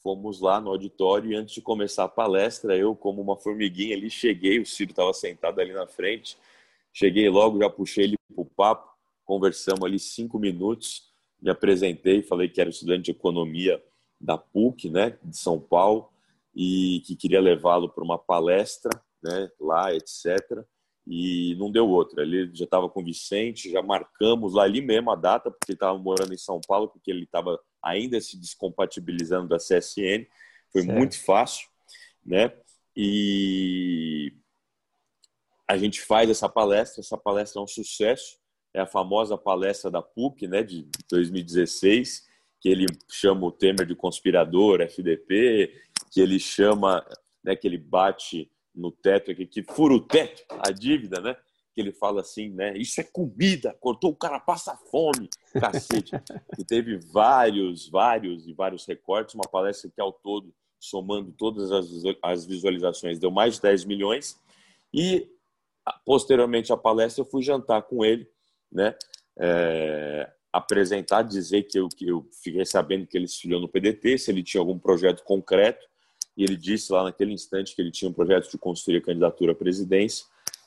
fomos 0.00 0.40
lá 0.40 0.60
no 0.60 0.70
auditório 0.70 1.32
e 1.32 1.34
antes 1.34 1.54
de 1.54 1.60
começar 1.60 2.04
a 2.04 2.08
palestra, 2.08 2.76
eu, 2.76 2.94
como 2.94 3.20
uma 3.20 3.36
formiguinha 3.36 3.96
ali, 3.96 4.08
cheguei, 4.08 4.60
o 4.60 4.66
Ciro 4.66 4.92
estava 4.92 5.12
sentado 5.12 5.60
ali 5.60 5.72
na 5.72 5.86
frente, 5.86 6.38
cheguei 6.92 7.28
logo, 7.28 7.58
já 7.58 7.68
puxei 7.68 8.04
ele 8.04 8.16
para 8.32 8.42
o 8.42 8.44
papo, 8.44 8.96
conversamos 9.24 9.84
ali 9.84 9.98
cinco 9.98 10.38
minutos, 10.38 11.10
me 11.40 11.50
apresentei, 11.50 12.22
falei 12.22 12.48
que 12.48 12.60
era 12.60 12.70
estudante 12.70 13.06
de 13.06 13.10
economia 13.10 13.82
da 14.20 14.38
PUC, 14.38 14.88
né, 14.88 15.18
de 15.22 15.36
São 15.36 15.60
Paulo, 15.60 16.10
e 16.54 17.02
que 17.06 17.14
queria 17.14 17.40
levá-lo 17.40 17.88
para 17.88 18.02
uma 18.02 18.18
palestra, 18.18 18.90
né, 19.22 19.50
lá, 19.60 19.94
etc 19.94 20.64
e 21.10 21.54
não 21.58 21.72
deu 21.72 21.88
outra. 21.88 22.22
Ele 22.22 22.54
já 22.54 22.64
estava 22.64 22.86
com 22.86 23.00
o 23.00 23.04
Vicente, 23.04 23.70
já 23.70 23.82
marcamos 23.82 24.52
lá 24.52 24.64
ali 24.64 24.82
mesmo 24.82 25.10
a 25.10 25.16
data, 25.16 25.50
porque 25.50 25.72
ele 25.72 25.76
estava 25.76 25.98
morando 25.98 26.34
em 26.34 26.38
São 26.38 26.60
Paulo, 26.60 26.88
porque 26.88 27.10
ele 27.10 27.24
estava 27.24 27.58
ainda 27.82 28.20
se 28.20 28.38
descompatibilizando 28.38 29.48
da 29.48 29.56
CSN. 29.56 30.26
Foi 30.70 30.82
certo. 30.82 30.98
muito 30.98 31.18
fácil, 31.24 31.66
né? 32.24 32.52
E 32.94 34.34
a 35.66 35.78
gente 35.78 36.02
faz 36.02 36.28
essa 36.28 36.48
palestra, 36.48 37.00
essa 37.00 37.16
palestra 37.16 37.60
é 37.60 37.64
um 37.64 37.66
sucesso, 37.66 38.38
é 38.74 38.80
a 38.80 38.86
famosa 38.86 39.38
palestra 39.38 39.90
da 39.90 40.02
PUC, 40.02 40.46
né, 40.46 40.62
de 40.62 40.86
2016, 41.10 42.26
que 42.60 42.68
ele 42.68 42.86
chama 43.08 43.46
o 43.46 43.52
Temer 43.52 43.86
de 43.86 43.94
conspirador, 43.94 44.82
FDP, 44.82 45.72
que 46.10 46.20
ele 46.20 46.38
chama, 46.38 47.02
né, 47.42 47.56
que 47.56 47.66
ele 47.66 47.78
bate 47.78 48.50
no 48.78 48.92
teto 48.92 49.30
aqui, 49.30 49.46
que 49.46 49.62
fura 49.62 49.94
o 49.94 50.00
teto, 50.00 50.44
a 50.48 50.70
dívida, 50.70 51.20
né? 51.20 51.36
Que 51.74 51.80
ele 51.80 51.92
fala 51.92 52.20
assim, 52.20 52.50
né? 52.50 52.76
Isso 52.76 53.00
é 53.00 53.04
comida, 53.04 53.76
cortou 53.80 54.12
o 54.12 54.16
cara, 54.16 54.38
passa 54.38 54.76
fome, 54.90 55.28
cacete. 55.52 56.12
e 56.58 56.64
teve 56.64 56.98
vários, 56.98 57.88
vários 57.88 58.46
e 58.46 58.52
vários 58.52 58.86
recortes, 58.86 59.34
uma 59.34 59.48
palestra 59.50 59.90
que 59.90 60.00
ao 60.00 60.12
todo, 60.12 60.54
somando 60.78 61.32
todas 61.32 61.70
as, 62.22 62.46
visualizações, 62.46 63.18
deu 63.18 63.30
mais 63.30 63.56
de 63.56 63.62
10 63.62 63.84
milhões. 63.84 64.38
E 64.94 65.28
posteriormente 66.04 66.72
à 66.72 66.76
palestra, 66.76 67.22
eu 67.22 67.26
fui 67.26 67.42
jantar 67.42 67.82
com 67.82 68.04
ele, 68.04 68.28
né? 68.70 68.94
É, 69.40 70.30
apresentar, 70.52 71.22
dizer 71.22 71.64
que 71.64 71.78
eu, 71.78 71.88
que 71.88 72.08
eu 72.08 72.28
fiquei 72.42 72.64
sabendo 72.64 73.06
que 73.06 73.16
ele 73.16 73.28
se 73.28 73.40
filiou 73.40 73.60
no 73.60 73.68
PDT, 73.68 74.18
se 74.18 74.30
ele 74.30 74.42
tinha 74.42 74.60
algum 74.60 74.78
projeto 74.78 75.22
concreto, 75.22 75.86
e 76.38 76.44
ele 76.44 76.56
disse 76.56 76.92
lá 76.92 77.02
naquele 77.02 77.32
instante 77.32 77.74
que 77.74 77.82
ele 77.82 77.90
tinha 77.90 78.08
um 78.08 78.14
projeto 78.14 78.48
de 78.48 78.56
construir 78.56 78.98
a 78.98 79.02
candidatura 79.02 79.50
à 79.50 79.54
presidência, 79.56 80.24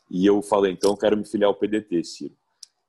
e 0.10 0.26
eu 0.26 0.42
falei, 0.42 0.74
então 0.74 0.92
eu 0.92 0.98
quero 0.98 1.16
me 1.16 1.26
filiar 1.26 1.48
ao 1.48 1.56
PDT, 1.56 2.04
Ciro. 2.04 2.36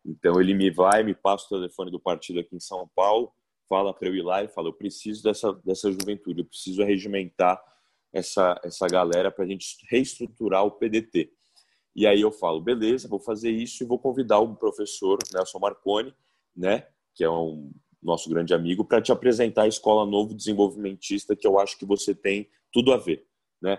Então 0.05 0.41
ele 0.41 0.53
me 0.53 0.69
vai, 0.69 1.05
me 1.05 1.15
passa 1.15 1.47
o 1.47 1.49
telefone 1.49 1.93
do 1.93 2.01
partido 2.01 2.41
aqui 2.41 2.57
em 2.57 2.61
São 2.61 2.91
Paulo, 2.97 3.33
fala 3.69 3.95
para 3.95 4.09
eu 4.09 4.17
ir 4.17 4.23
lá 4.23 4.43
e 4.43 4.49
fala, 4.49 4.67
eu 4.67 4.73
preciso 4.73 5.23
dessa, 5.23 5.53
dessa 5.65 5.93
juventude, 5.93 6.41
eu 6.41 6.45
preciso 6.45 6.83
regimentar 6.83 7.63
essa, 8.13 8.61
essa 8.65 8.89
galera 8.89 9.31
para 9.31 9.45
a 9.45 9.47
gente 9.49 9.77
reestruturar 9.89 10.65
o 10.65 10.73
PDT. 10.73 11.31
E 11.95 12.05
aí 12.05 12.21
eu 12.21 12.33
falo, 12.33 12.61
beleza, 12.61 13.07
vou 13.07 13.21
fazer 13.21 13.53
isso 13.53 13.85
e 13.85 13.87
vou 13.87 13.99
convidar 14.01 14.41
o 14.41 14.57
professor 14.57 15.21
Nelson 15.33 15.61
Marconi, 15.61 16.13
né, 16.55 16.89
que 17.15 17.23
é 17.23 17.31
um 17.31 17.71
nosso 18.03 18.29
grande 18.29 18.53
amigo, 18.53 18.85
para 18.85 19.01
te 19.01 19.13
apresentar 19.13 19.63
a 19.63 19.69
Escola 19.69 20.05
Novo 20.05 20.35
Desenvolvimentista, 20.35 21.37
que 21.37 21.47
eu 21.47 21.61
acho 21.61 21.79
que 21.79 21.87
você 21.87 22.13
tem 22.13 22.51
tudo 22.73 22.93
a 22.93 22.97
ver, 22.97 23.27
né? 23.61 23.79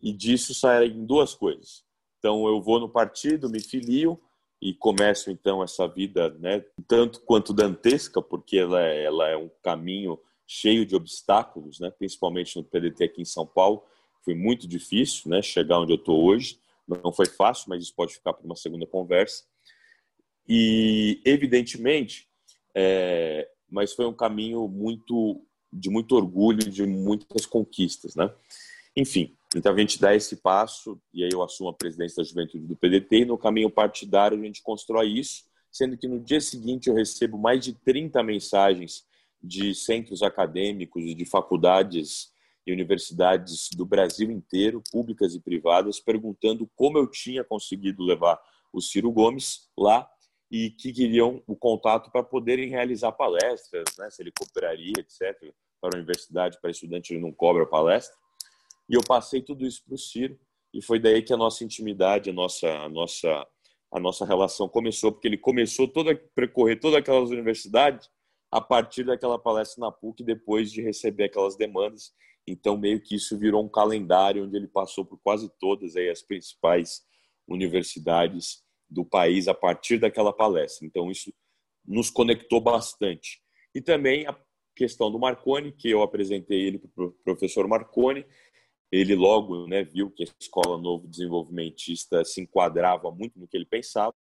E 0.00 0.12
disso 0.12 0.54
saem 0.54 1.04
duas 1.04 1.34
coisas. 1.34 1.84
Então 2.18 2.46
eu 2.46 2.60
vou 2.60 2.80
no 2.80 2.88
partido, 2.88 3.50
me 3.50 3.60
filio 3.60 4.20
e 4.60 4.74
começo 4.74 5.30
então 5.30 5.62
essa 5.62 5.86
vida, 5.86 6.30
né, 6.40 6.64
tanto 6.88 7.20
quanto 7.20 7.52
dantesca, 7.52 8.20
porque 8.20 8.56
ela 8.56 8.82
é, 8.82 9.04
ela 9.04 9.28
é 9.28 9.36
um 9.36 9.48
caminho 9.62 10.18
cheio 10.46 10.84
de 10.84 10.96
obstáculos, 10.96 11.78
né, 11.78 11.90
principalmente 11.90 12.56
no 12.56 12.64
PDT 12.64 13.04
aqui 13.04 13.22
em 13.22 13.26
São 13.26 13.46
Paulo. 13.46 13.84
Foi 14.24 14.34
muito 14.34 14.66
difícil, 14.66 15.30
né, 15.30 15.42
chegar 15.42 15.78
onde 15.78 15.92
eu 15.92 15.96
estou 15.96 16.24
hoje. 16.24 16.58
Não 16.86 17.12
foi 17.12 17.26
fácil, 17.26 17.66
mas 17.68 17.82
isso 17.82 17.94
pode 17.94 18.14
ficar 18.14 18.32
para 18.32 18.44
uma 18.44 18.56
segunda 18.56 18.86
conversa. 18.86 19.44
E 20.48 21.20
evidentemente, 21.24 22.26
é, 22.74 23.48
mas 23.70 23.92
foi 23.92 24.06
um 24.06 24.14
caminho 24.14 24.66
muito 24.66 25.44
de 25.72 25.90
muito 25.90 26.14
orgulho, 26.14 26.58
de 26.58 26.86
muitas 26.86 27.46
conquistas, 27.46 28.14
né? 28.14 28.32
Enfim, 28.96 29.36
então 29.54 29.72
a 29.72 29.78
gente 29.78 30.00
dá 30.00 30.14
esse 30.14 30.36
passo 30.36 31.00
e 31.12 31.22
aí 31.22 31.30
eu 31.32 31.42
assumo 31.42 31.70
a 31.70 31.74
presidência 31.74 32.16
da 32.16 32.28
juventude 32.28 32.66
do 32.66 32.76
PDT 32.76 33.18
e 33.18 33.24
no 33.24 33.38
caminho 33.38 33.70
partidário 33.70 34.38
a 34.38 34.44
gente 34.44 34.62
constrói 34.62 35.08
isso, 35.08 35.44
sendo 35.70 35.96
que 35.96 36.08
no 36.08 36.20
dia 36.20 36.40
seguinte 36.40 36.88
eu 36.88 36.94
recebo 36.94 37.38
mais 37.38 37.64
de 37.64 37.72
30 37.72 38.22
mensagens 38.22 39.06
de 39.42 39.74
centros 39.74 40.22
acadêmicos 40.22 41.02
e 41.04 41.14
de 41.14 41.24
faculdades 41.24 42.32
e 42.66 42.72
universidades 42.72 43.70
do 43.70 43.86
Brasil 43.86 44.30
inteiro, 44.30 44.82
públicas 44.90 45.34
e 45.34 45.40
privadas, 45.40 46.00
perguntando 46.00 46.68
como 46.74 46.98
eu 46.98 47.06
tinha 47.06 47.44
conseguido 47.44 48.02
levar 48.02 48.38
o 48.72 48.80
Ciro 48.80 49.10
Gomes 49.10 49.70
lá 49.76 50.08
e 50.50 50.70
que 50.70 50.92
queriam 50.92 51.42
o 51.46 51.54
contato 51.54 52.10
para 52.10 52.22
poderem 52.22 52.68
realizar 52.68 53.12
palestras, 53.12 53.84
né, 53.98 54.08
se 54.10 54.22
ele 54.22 54.32
cooperaria, 54.32 54.94
etc. 54.98 55.52
Para 55.80 55.96
a 55.96 55.98
universidade, 55.98 56.58
para 56.60 56.70
estudante, 56.70 57.12
ele 57.12 57.20
não 57.20 57.32
cobra 57.32 57.66
palestra. 57.66 58.16
E 58.88 58.94
eu 58.94 59.02
passei 59.06 59.42
tudo 59.42 59.66
isso 59.66 59.84
para 59.84 59.94
o 59.94 59.98
Ciro, 59.98 60.38
e 60.72 60.82
foi 60.82 60.98
daí 60.98 61.22
que 61.22 61.32
a 61.32 61.36
nossa 61.36 61.64
intimidade, 61.64 62.30
a 62.30 62.32
nossa, 62.32 62.68
a 62.68 62.88
nossa, 62.88 63.46
a 63.92 64.00
nossa 64.00 64.24
relação 64.24 64.68
começou, 64.68 65.12
porque 65.12 65.28
ele 65.28 65.38
começou 65.38 65.86
a 65.86 66.14
percorrer 66.34 66.80
todas 66.80 66.98
aquelas 66.98 67.30
universidades 67.30 68.10
a 68.50 68.60
partir 68.60 69.04
daquela 69.04 69.38
palestra 69.38 69.80
na 69.82 69.92
PUC, 69.92 70.24
depois 70.24 70.72
de 70.72 70.80
receber 70.80 71.24
aquelas 71.24 71.56
demandas. 71.56 72.12
Então, 72.46 72.78
meio 72.78 73.00
que 73.00 73.14
isso 73.14 73.38
virou 73.38 73.62
um 73.62 73.68
calendário 73.68 74.44
onde 74.44 74.56
ele 74.56 74.68
passou 74.68 75.04
por 75.04 75.18
quase 75.18 75.50
todas 75.60 75.96
aí 75.96 76.08
as 76.08 76.22
principais 76.22 77.02
universidades 77.46 78.62
do 78.88 79.04
país 79.04 79.48
a 79.48 79.54
partir 79.54 79.98
daquela 79.98 80.32
palestra. 80.32 80.86
Então, 80.86 81.10
isso 81.10 81.32
nos 81.86 82.10
conectou 82.10 82.60
bastante. 82.60 83.40
E 83.74 83.80
também 83.80 84.26
a 84.26 84.36
questão 84.74 85.10
do 85.10 85.18
Marconi, 85.18 85.72
que 85.72 85.90
eu 85.90 86.02
apresentei 86.02 86.60
ele 86.60 86.78
para 86.78 87.04
o 87.04 87.10
professor 87.24 87.66
Marconi. 87.66 88.24
Ele 88.90 89.14
logo 89.14 89.66
né, 89.66 89.82
viu 89.82 90.10
que 90.10 90.22
a 90.22 90.26
Escola 90.40 90.78
Novo 90.78 91.06
Desenvolvimentista 91.08 92.24
se 92.24 92.40
enquadrava 92.40 93.10
muito 93.10 93.38
no 93.38 93.46
que 93.46 93.56
ele 93.56 93.66
pensava. 93.66 94.14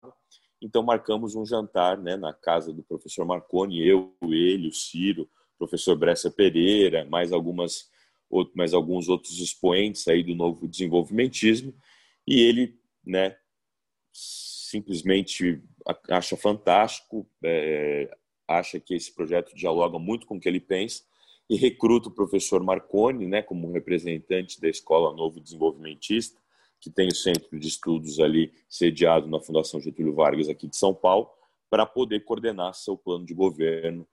Então, 0.62 0.82
marcamos 0.82 1.36
um 1.36 1.46
jantar 1.46 1.98
né, 1.98 2.16
na 2.16 2.34
casa 2.34 2.74
do 2.74 2.82
professor 2.82 3.26
Marconi, 3.26 3.86
eu, 3.86 4.16
ele, 4.24 4.70
o 4.70 4.74
Ciro, 4.74 5.24
o 5.24 5.58
professor 5.60 5.96
Bressa 5.96 6.32
Pereira, 6.32 7.06
mais, 7.06 7.32
algumas, 7.32 7.92
mais 8.56 8.74
alguns 8.74 9.08
outros 9.08 9.40
expoentes 9.40 10.08
aí 10.08 10.24
do 10.24 10.34
novo 10.34 10.68
desenvolvimentismo. 10.68 11.74
E 12.26 12.42
ele 12.42 12.80
né, 13.06 13.38
simplesmente 14.76 15.62
acha 16.10 16.36
fantástico, 16.36 17.26
é, 17.44 18.10
acha 18.46 18.78
que 18.80 18.94
esse 18.94 19.14
projeto 19.14 19.56
dialoga 19.56 19.98
muito 19.98 20.28
com 20.28 20.36
o 20.36 20.40
que 20.40 20.50
ele 20.50 20.60
pensa 20.60 21.04
e 21.50 21.56
recruta 21.56 22.10
o 22.10 22.14
professor 22.14 22.62
Marconi, 22.62 23.26
né, 23.26 23.42
como 23.42 23.72
representante 23.72 24.60
da 24.60 24.68
Escola 24.68 25.16
Novo 25.16 25.40
Desenvolvimentista, 25.40 26.40
que 26.82 26.90
tem 26.90 27.08
o 27.08 27.16
centro 27.16 27.58
de 27.58 27.68
estudos 27.68 28.20
ali 28.20 28.52
sediado 28.68 29.28
na 29.28 29.40
Fundação 29.40 29.80
Getúlio 29.80 30.14
Vargas 30.14 30.50
aqui 30.50 30.68
de 30.68 30.76
São 30.76 30.94
Paulo, 30.94 31.30
para 31.70 31.86
poder 31.86 32.26
coordenar 32.26 32.74
seu 32.74 32.98
plano 32.98 33.26
de 33.26 33.34
governo 33.34 34.06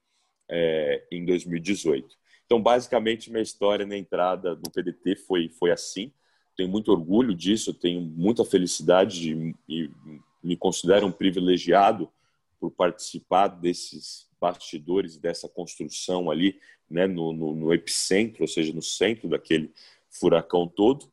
é, 0.48 1.04
em 1.10 1.24
2018. 1.24 2.16
Então, 2.46 2.62
basicamente, 2.62 3.30
minha 3.30 3.42
história 3.42 3.84
na 3.84 3.96
entrada 3.96 4.54
no 4.54 4.70
PDT 4.70 5.16
foi, 5.26 5.48
foi 5.48 5.70
assim. 5.70 6.12
Tenho 6.56 6.68
muito 6.68 6.92
orgulho 6.92 7.34
disso, 7.34 7.74
tenho 7.74 8.00
muita 8.00 8.44
felicidade 8.44 9.54
e 9.68 9.90
me 10.42 10.56
considero 10.56 11.06
um 11.06 11.12
privilegiado 11.12 12.10
por 12.58 12.70
participar 12.70 13.48
desses 13.48 14.28
bastidores, 14.40 15.16
dessa 15.16 15.48
construção 15.48 16.30
ali, 16.30 16.58
né, 16.90 17.06
no, 17.06 17.32
no, 17.32 17.54
no 17.54 17.72
epicentro, 17.72 18.42
ou 18.42 18.48
seja, 18.48 18.72
no 18.72 18.82
centro 18.82 19.28
daquele 19.28 19.72
furacão 20.10 20.66
todo. 20.66 21.10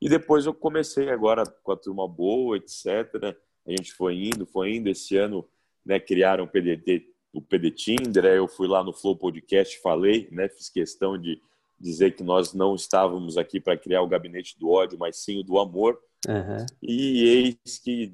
E 0.00 0.08
depois 0.08 0.46
eu 0.46 0.54
comecei 0.54 1.08
agora 1.10 1.44
com 1.46 1.72
a 1.72 1.76
turma 1.76 2.06
boa, 2.06 2.56
etc. 2.56 3.36
A 3.66 3.70
gente 3.70 3.92
foi 3.92 4.14
indo, 4.26 4.46
foi 4.46 4.76
indo. 4.76 4.88
Esse 4.88 5.16
ano, 5.16 5.46
né, 5.84 5.98
criaram 5.98 6.44
o 6.44 6.48
PDT, 6.48 7.08
o 7.32 7.40
PD 7.40 7.70
Tinder. 7.70 8.24
Eu 8.26 8.46
fui 8.46 8.68
lá 8.68 8.84
no 8.84 8.92
Flow 8.92 9.16
Podcast, 9.16 9.80
falei, 9.80 10.28
né, 10.30 10.48
fiz 10.48 10.68
questão 10.68 11.18
de 11.18 11.40
dizer 11.78 12.14
que 12.14 12.22
nós 12.22 12.52
não 12.52 12.74
estávamos 12.74 13.36
aqui 13.36 13.60
para 13.60 13.76
criar 13.76 14.02
o 14.02 14.08
gabinete 14.08 14.58
do 14.58 14.70
ódio, 14.70 14.98
mas 14.98 15.16
sim 15.16 15.40
o 15.40 15.42
do 15.42 15.58
amor. 15.58 15.98
Uhum. 16.26 16.66
E 16.82 17.24
eis 17.64 17.78
que 17.78 18.12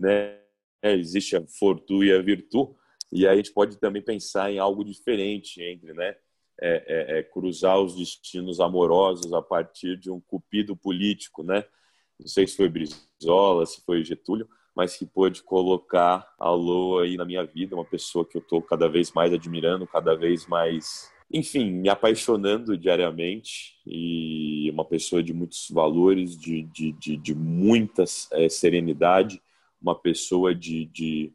né, 0.00 0.38
existe 0.82 1.36
a 1.36 1.46
fortuna 1.46 2.06
e 2.06 2.12
a 2.12 2.22
virtude, 2.22 2.74
e 3.12 3.26
aí 3.26 3.34
a 3.34 3.36
gente 3.36 3.52
pode 3.52 3.78
também 3.78 4.02
pensar 4.02 4.50
em 4.50 4.58
algo 4.58 4.84
diferente 4.84 5.62
entre, 5.62 5.92
né, 5.92 6.16
é, 6.60 6.84
é, 6.86 7.18
é, 7.18 7.22
cruzar 7.22 7.80
os 7.80 7.96
destinos 7.96 8.60
amorosos 8.60 9.32
a 9.32 9.40
partir 9.40 9.96
de 9.96 10.10
um 10.10 10.20
cupido 10.20 10.76
político, 10.76 11.42
né? 11.42 11.64
Não 12.18 12.26
sei 12.26 12.46
se 12.46 12.54
foi 12.54 12.68
Brizola, 12.68 13.64
se 13.64 13.80
foi 13.80 14.04
Getúlio, 14.04 14.46
mas 14.76 14.94
que 14.94 15.06
pôde 15.06 15.42
colocar 15.42 16.30
a 16.38 16.50
aí 17.02 17.16
na 17.16 17.24
minha 17.24 17.44
vida, 17.44 17.74
uma 17.74 17.84
pessoa 17.84 18.26
que 18.26 18.36
eu 18.36 18.42
estou 18.42 18.60
cada 18.60 18.88
vez 18.88 19.10
mais 19.12 19.32
admirando, 19.32 19.86
cada 19.86 20.14
vez 20.14 20.46
mais, 20.46 21.10
enfim, 21.32 21.70
me 21.70 21.88
apaixonando 21.88 22.76
diariamente 22.76 23.78
e 23.86 24.70
uma 24.70 24.84
pessoa 24.84 25.22
de 25.22 25.32
muitos 25.32 25.70
valores, 25.70 26.36
de, 26.36 26.64
de, 26.64 26.92
de, 26.92 27.16
de 27.16 27.34
muita 27.34 28.04
é, 28.32 28.50
serenidade 28.50 29.40
uma 29.80 29.94
pessoa 29.94 30.54
de, 30.54 30.84
de 30.86 31.32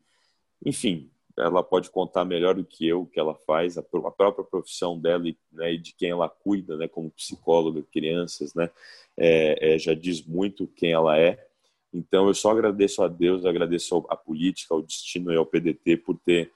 enfim, 0.66 1.10
ela 1.38 1.62
pode 1.62 1.90
contar 1.90 2.24
melhor 2.24 2.56
do 2.56 2.64
que 2.64 2.88
eu 2.88 3.02
o 3.02 3.06
que 3.06 3.20
ela 3.20 3.36
faz, 3.36 3.78
a, 3.78 3.84
própria 3.84 4.44
profissão 4.44 4.98
dela 4.98 5.28
e, 5.28 5.38
né, 5.52 5.74
e 5.74 5.78
de 5.78 5.94
quem 5.94 6.10
ela 6.10 6.30
cuida, 6.30 6.78
né, 6.78 6.88
como 6.88 7.12
psicóloga, 7.12 7.84
crianças, 7.92 8.54
né, 8.54 8.70
é, 9.18 9.76
é, 9.76 9.80
já 9.80 9.94
diz 9.94 10.26
muito 10.26 10.68
quem 10.68 10.92
ela 10.92 11.18
é. 11.18 11.46
Então, 11.94 12.28
eu 12.28 12.34
só 12.34 12.52
agradeço 12.52 13.04
a 13.04 13.08
Deus, 13.08 13.46
agradeço 13.46 14.06
à 14.10 14.16
política, 14.16 14.74
ao 14.74 14.82
destino 14.82 15.32
e 15.32 15.38
ao 15.38 15.46
PDT 15.46 15.98
por 15.98 16.18
ter 16.18 16.52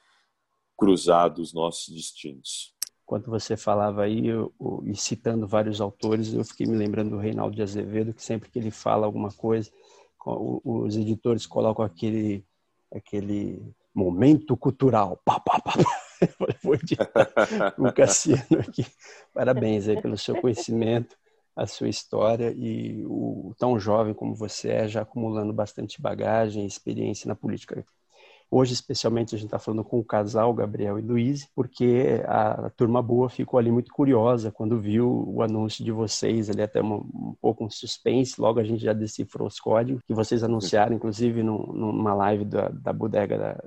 cruzado 0.78 1.40
os 1.40 1.54
nossos 1.54 1.94
destinos. 1.94 2.74
Quando 3.06 3.26
você 3.26 3.58
falava 3.58 4.04
aí, 4.04 4.28
eu, 4.28 4.54
eu, 4.60 4.84
e 4.86 4.96
citando 4.96 5.48
vários 5.48 5.82
autores, 5.82 6.34
eu 6.34 6.44
fiquei 6.44 6.66
me 6.68 6.78
lembrando 6.78 7.12
do 7.12 7.18
Reinaldo 7.18 7.56
de 7.56 7.62
Azevedo, 7.62 8.14
que 8.14 8.24
sempre 8.24 8.50
que 8.50 8.60
ele 8.60 8.72
fala 8.72 9.06
alguma 9.06 9.32
coisa, 9.32 9.72
os 10.26 10.98
editores 10.98 11.46
colocam 11.46 11.84
aquele, 11.84 12.46
aquele 12.94 13.62
momento 13.94 14.56
cultural. 14.58 15.22
Pá, 15.24 15.40
pá, 15.40 15.60
pá. 15.60 15.74
Foi 16.62 16.78
de 16.78 16.98
o 17.78 17.92
Cassiano 17.94 18.60
aqui. 18.60 18.86
Parabéns 19.34 19.88
aí 19.88 20.02
pelo 20.02 20.18
seu 20.18 20.40
conhecimento, 20.42 21.18
a 21.56 21.66
sua 21.66 21.88
história 21.88 22.54
e 22.56 23.06
o 23.06 23.54
tão 23.58 23.80
jovem 23.80 24.14
como 24.14 24.36
você 24.36 24.70
é, 24.70 24.88
já 24.88 25.02
acumulando 25.02 25.54
bastante 25.54 26.02
bagagem 26.02 26.64
e 26.64 26.68
experiência 26.68 27.28
na 27.28 27.36
política. 27.36 27.86
Hoje, 28.52 28.74
especialmente, 28.74 29.36
a 29.36 29.38
gente 29.38 29.48
está 29.48 29.60
falando 29.60 29.84
com 29.84 30.00
o 30.00 30.04
casal, 30.04 30.52
Gabriel 30.54 30.98
e 30.98 31.02
Luiz, 31.04 31.48
porque 31.56 32.24
a 32.26 32.72
turma 32.72 33.02
boa 33.02 33.30
ficou 33.30 33.60
ali 33.60 33.72
muito 33.72 33.94
curiosa 33.94 34.52
quando 34.52 34.80
viu 34.80 35.26
o 35.28 35.44
anúncio 35.44 35.86
de 35.86 35.92
vocês, 35.92 36.50
ali 36.50 36.64
até 36.64 36.82
uma, 36.82 36.96
um 36.96 37.36
pouco 37.40 37.64
um 37.64 37.70
suspense, 37.70 38.42
logo 38.42 38.60
a 38.60 38.64
gente 38.64 38.84
já 38.84 38.94
decifrou 38.94 39.48
os 39.48 39.60
códigos, 39.60 40.02
que 40.04 40.16
vocês 40.16 40.44
anunciaram, 40.44 40.96
inclusive, 40.96 41.44
numa 41.44 42.14
live 42.16 42.44
da, 42.44 42.70
da 42.70 42.92
bodega 42.92 43.38
da 43.38 43.64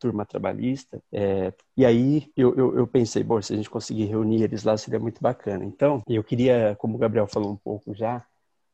turma 0.00 0.26
trabalhista. 0.26 1.00
É, 1.12 1.52
e 1.76 1.86
aí 1.86 2.30
eu, 2.36 2.54
eu, 2.56 2.78
eu, 2.78 2.86
pensei, 2.86 3.22
bom, 3.22 3.40
se 3.40 3.52
a 3.52 3.56
gente 3.56 3.70
conseguir 3.70 4.06
reunir 4.06 4.42
eles 4.42 4.64
lá, 4.64 4.76
seria 4.76 4.98
muito 4.98 5.22
bacana. 5.22 5.64
Então, 5.64 6.02
eu 6.08 6.24
queria, 6.24 6.76
como 6.78 6.96
o 6.96 6.98
Gabriel 6.98 7.26
falou 7.28 7.52
um 7.52 7.56
pouco 7.56 7.94
já, 7.94 8.24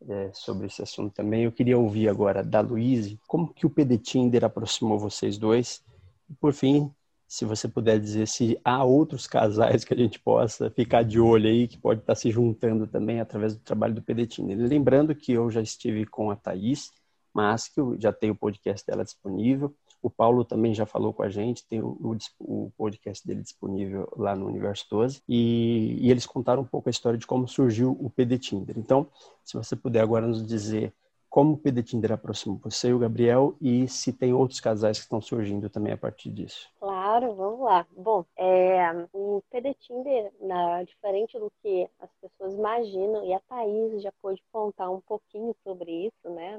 é, 0.09 0.31
sobre 0.33 0.67
esse 0.67 0.83
assunto 0.83 1.13
também. 1.15 1.45
Eu 1.45 1.53
queria 1.53 1.79
ouvir 1.79 2.09
agora 2.09 2.43
da 2.43 2.61
Luíse, 2.61 3.19
como 3.27 3.53
que 3.53 3.67
o 3.67 3.71
PD 3.71 3.99
Tinder 3.99 4.45
aproximou 4.45 4.99
vocês 4.99 5.39
dois? 5.39 5.83
E, 6.29 6.35
por 6.35 6.53
fim, 6.53 6.91
se 7.31 7.45
você 7.45 7.69
puder 7.69 8.01
dizer 8.01 8.27
se 8.27 8.59
há 8.65 8.83
outros 8.83 9.27
casais 9.27 9.85
que 9.85 9.95
a 9.95 9.97
gente 9.97 10.19
possa 10.19 10.71
ficar 10.71 11.05
de 11.05 11.21
olho 11.21 11.49
aí, 11.49 11.69
que 11.69 11.79
pode 11.79 12.01
estar 12.01 12.15
se 12.15 12.31
juntando 12.31 12.87
também 12.87 13.21
através 13.21 13.55
do 13.55 13.61
trabalho 13.61 13.95
do 13.95 14.03
PD 14.03 14.27
Tinder. 14.27 14.57
Lembrando 14.59 15.15
que 15.15 15.33
eu 15.33 15.51
já 15.51 15.61
estive 15.61 16.05
com 16.07 16.31
a 16.31 16.37
Thaís, 16.37 16.91
mas 17.33 17.69
que 17.69 17.81
eu 17.81 17.97
já 18.01 18.13
tenho 18.13 18.33
o 18.33 18.37
podcast 18.37 18.85
dela 18.87 19.05
disponível. 19.05 19.75
O 20.03 20.09
Paulo 20.09 20.45
também 20.45 20.75
já 20.75 20.87
falou 20.87 21.13
com 21.13 21.23
a 21.23 21.29
gente, 21.29 21.67
tem 21.67 21.83
o, 21.83 22.17
o, 22.39 22.73
podcast 22.77 23.27
dele 23.27 23.43
disponível 23.43 24.09
lá 24.17 24.35
no 24.35 24.47
Universo 24.47 24.87
12. 24.91 25.23
E, 25.29 25.99
e, 26.01 26.11
eles 26.11 26.27
contaram 26.27 26.63
um 26.63 26.67
pouco 26.67 26.89
a 26.89 26.91
história 26.91 27.19
de 27.19 27.27
como 27.27 27.47
surgiu 27.47 27.97
o 28.01 28.09
PD 28.09 28.39
Tinder. 28.39 28.79
Então, 28.79 29.07
se 29.45 29.55
você 29.55 29.77
puder 29.77 30.01
agora 30.01 30.27
nos 30.27 30.47
dizer 30.47 30.93
como 31.31 31.53
o 31.53 31.57
PD 31.57 31.83
Tinder 31.85 32.13
aproximou 32.13 32.59
você 32.59 32.89
e 32.89 32.93
o 32.93 32.99
Gabriel 32.99 33.55
e 33.61 33.87
se 33.87 34.13
tem 34.13 34.35
outros 34.35 34.59
casais 34.59 34.99
que 34.99 35.05
estão 35.05 35.21
surgindo 35.21 35.71
também 35.71 35.93
a 35.93 35.97
partir 35.97 36.29
disso. 36.31 36.69
Claro, 36.81 37.35
vamos 37.37 37.61
lá. 37.61 37.87
Bom, 37.97 38.25
é, 38.37 39.07
o 39.13 39.41
PD 39.49 39.73
Tinder, 39.75 40.33
na, 40.41 40.83
diferente 40.83 41.39
do 41.39 41.51
que 41.63 41.89
as 42.01 42.11
pessoas 42.21 42.55
imaginam, 42.55 43.25
e 43.25 43.33
a 43.33 43.41
Thaís 43.49 44.03
já 44.03 44.13
pôde 44.21 44.43
contar 44.53 44.91
um 44.91 45.01
pouquinho 45.01 45.55
sobre 45.63 46.07
isso, 46.07 46.29
né, 46.31 46.59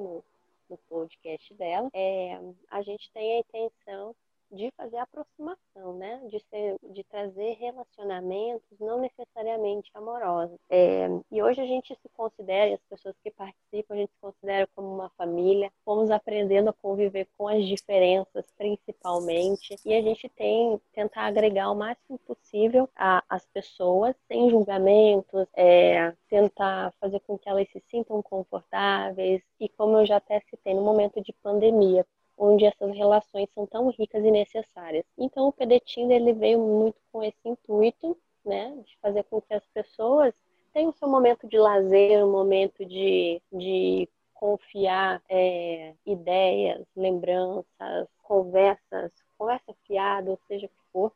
no 0.71 0.77
podcast 0.89 1.53
dela, 1.55 1.89
é, 1.93 2.39
a 2.69 2.81
gente 2.81 3.12
tem 3.12 3.36
a 3.36 3.39
intenção 3.39 4.15
de 4.51 4.71
fazer 4.77 4.97
aproximação, 4.97 5.93
né? 5.97 6.21
De, 6.29 6.39
ser, 6.49 6.75
de 6.91 7.03
trazer 7.05 7.53
relacionamentos 7.53 8.79
não 8.79 8.99
necessariamente 8.99 9.89
amorosos. 9.93 10.57
É, 10.69 11.07
e 11.31 11.41
hoje 11.41 11.61
a 11.61 11.65
gente 11.65 11.95
se 11.95 12.09
considera, 12.09 12.75
as 12.75 12.81
pessoas 12.89 13.15
que 13.23 13.31
participam, 13.31 13.93
a 13.93 13.97
gente 13.97 14.11
se 14.11 14.19
considera 14.19 14.67
como 14.75 14.93
uma 14.93 15.09
família. 15.11 15.71
Fomos 15.85 16.11
aprendendo 16.11 16.69
a 16.69 16.73
conviver 16.73 17.27
com 17.37 17.47
as 17.47 17.65
diferenças, 17.65 18.45
principalmente. 18.57 19.75
E 19.85 19.93
a 19.93 20.01
gente 20.01 20.27
tem 20.29 20.79
tentar 20.93 21.23
agregar 21.23 21.71
o 21.71 21.75
máximo 21.75 22.19
possível 22.19 22.89
as 22.95 23.45
pessoas, 23.47 24.15
sem 24.27 24.49
julgamentos, 24.49 25.47
é, 25.55 26.13
tentar 26.29 26.93
fazer 26.99 27.19
com 27.21 27.37
que 27.37 27.49
elas 27.49 27.67
se 27.69 27.81
sintam 27.89 28.21
confortáveis. 28.21 29.41
E 29.59 29.69
como 29.69 29.97
eu 29.97 30.05
já 30.05 30.17
até 30.17 30.39
citei, 30.49 30.73
no 30.73 30.81
momento 30.81 31.21
de 31.21 31.33
pandemia, 31.41 32.05
onde 32.41 32.65
essas 32.65 32.91
relações 32.95 33.47
são 33.54 33.67
tão 33.67 33.89
ricas 33.89 34.25
e 34.25 34.32
necessárias. 34.32 35.06
Então 35.15 35.47
o 35.47 35.54
Pedetindo 35.54 36.12
ele 36.12 36.34
veio 36.34 36.60
muito 36.60 36.99
com 37.12 37.23
esse 37.23 37.38
intuito, 37.45 38.17
né, 38.43 38.75
de 38.84 38.97
fazer 38.99 39.23
com 39.25 39.39
que 39.39 39.54
as 39.54 39.63
pessoas 39.67 40.34
tenham 40.73 40.89
o 40.89 40.93
seu 40.93 41.08
momento 41.08 41.47
de 41.47 41.60
lazer, 41.60 42.25
um 42.25 42.32
momento 42.32 42.84
de, 42.84 43.39
de 43.54 44.10
confiar 44.34 45.21
é, 45.30 45.93
ideias, 46.04 46.84
lembranças, 46.95 48.08
conversas, 48.23 49.12
conversa 49.38 49.75
fiada, 49.86 50.32
ou 50.32 50.39
seja 50.47 50.65
o 50.65 50.69
que 50.69 50.91
for, 50.91 51.12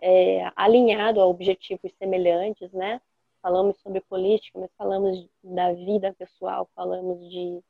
é, 0.00 0.50
alinhado 0.56 1.20
a 1.20 1.26
objetivos 1.26 1.92
semelhantes, 1.98 2.72
né? 2.72 2.98
falamos 3.42 3.76
sobre 3.80 4.00
política, 4.00 4.58
mas 4.58 4.70
falamos 4.78 5.28
da 5.42 5.72
vida 5.72 6.14
pessoal, 6.16 6.66
falamos 6.74 7.28
de 7.28 7.60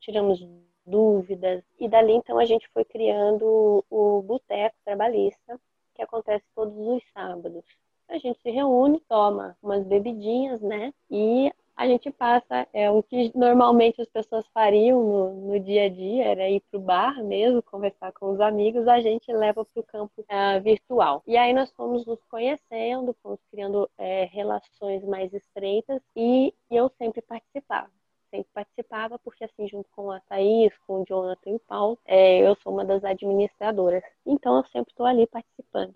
tiramos 0.00 0.40
dúvidas 0.88 1.62
e 1.78 1.88
dali 1.88 2.12
então 2.12 2.38
a 2.38 2.44
gente 2.44 2.68
foi 2.72 2.84
criando 2.84 3.84
o 3.90 4.22
boteco 4.22 4.76
trabalhista 4.84 5.60
que 5.94 6.02
acontece 6.02 6.44
todos 6.54 6.76
os 6.78 7.02
sábados. 7.12 7.64
A 8.08 8.16
gente 8.18 8.40
se 8.40 8.50
reúne, 8.50 9.00
toma 9.08 9.56
umas 9.62 9.84
bebidinhas, 9.84 10.60
né? 10.62 10.94
E 11.10 11.52
a 11.76 11.86
gente 11.86 12.10
passa, 12.10 12.66
é 12.72 12.90
o 12.90 13.02
que 13.02 13.30
normalmente 13.36 14.00
as 14.00 14.08
pessoas 14.08 14.44
fariam 14.52 15.00
no, 15.00 15.52
no 15.52 15.60
dia 15.60 15.84
a 15.84 15.88
dia, 15.88 16.24
era 16.24 16.48
ir 16.48 16.60
para 16.70 16.78
o 16.78 16.82
bar 16.82 17.22
mesmo, 17.22 17.62
conversar 17.62 18.12
com 18.12 18.32
os 18.32 18.40
amigos, 18.40 18.88
a 18.88 19.00
gente 19.00 19.30
leva 19.32 19.64
para 19.64 19.80
o 19.80 19.84
campo 19.84 20.24
é, 20.28 20.58
virtual. 20.58 21.22
E 21.26 21.36
aí 21.36 21.52
nós 21.52 21.70
fomos 21.72 22.04
nos 22.04 22.18
conhecendo, 22.24 23.14
fomos 23.22 23.38
criando 23.50 23.88
é, 23.96 24.24
relações 24.24 25.04
mais 25.04 25.32
estreitas 25.32 26.02
e 26.16 26.52
eu 26.70 26.90
sempre 26.98 27.22
participava 27.22 27.90
sempre 28.30 28.48
participava, 28.52 29.18
porque 29.18 29.44
assim, 29.44 29.68
junto 29.68 29.88
com 29.94 30.10
a 30.10 30.20
Thaís, 30.20 30.72
com 30.86 31.02
o 31.02 31.04
Jonathan 31.04 31.50
e 31.50 31.54
o 31.54 31.60
Paulo, 31.60 31.98
é, 32.04 32.38
eu 32.38 32.54
sou 32.56 32.72
uma 32.72 32.84
das 32.84 33.04
administradoras. 33.04 34.02
Então 34.24 34.56
eu 34.56 34.64
sempre 34.66 34.92
estou 34.92 35.06
ali 35.06 35.26
participando. 35.26 35.94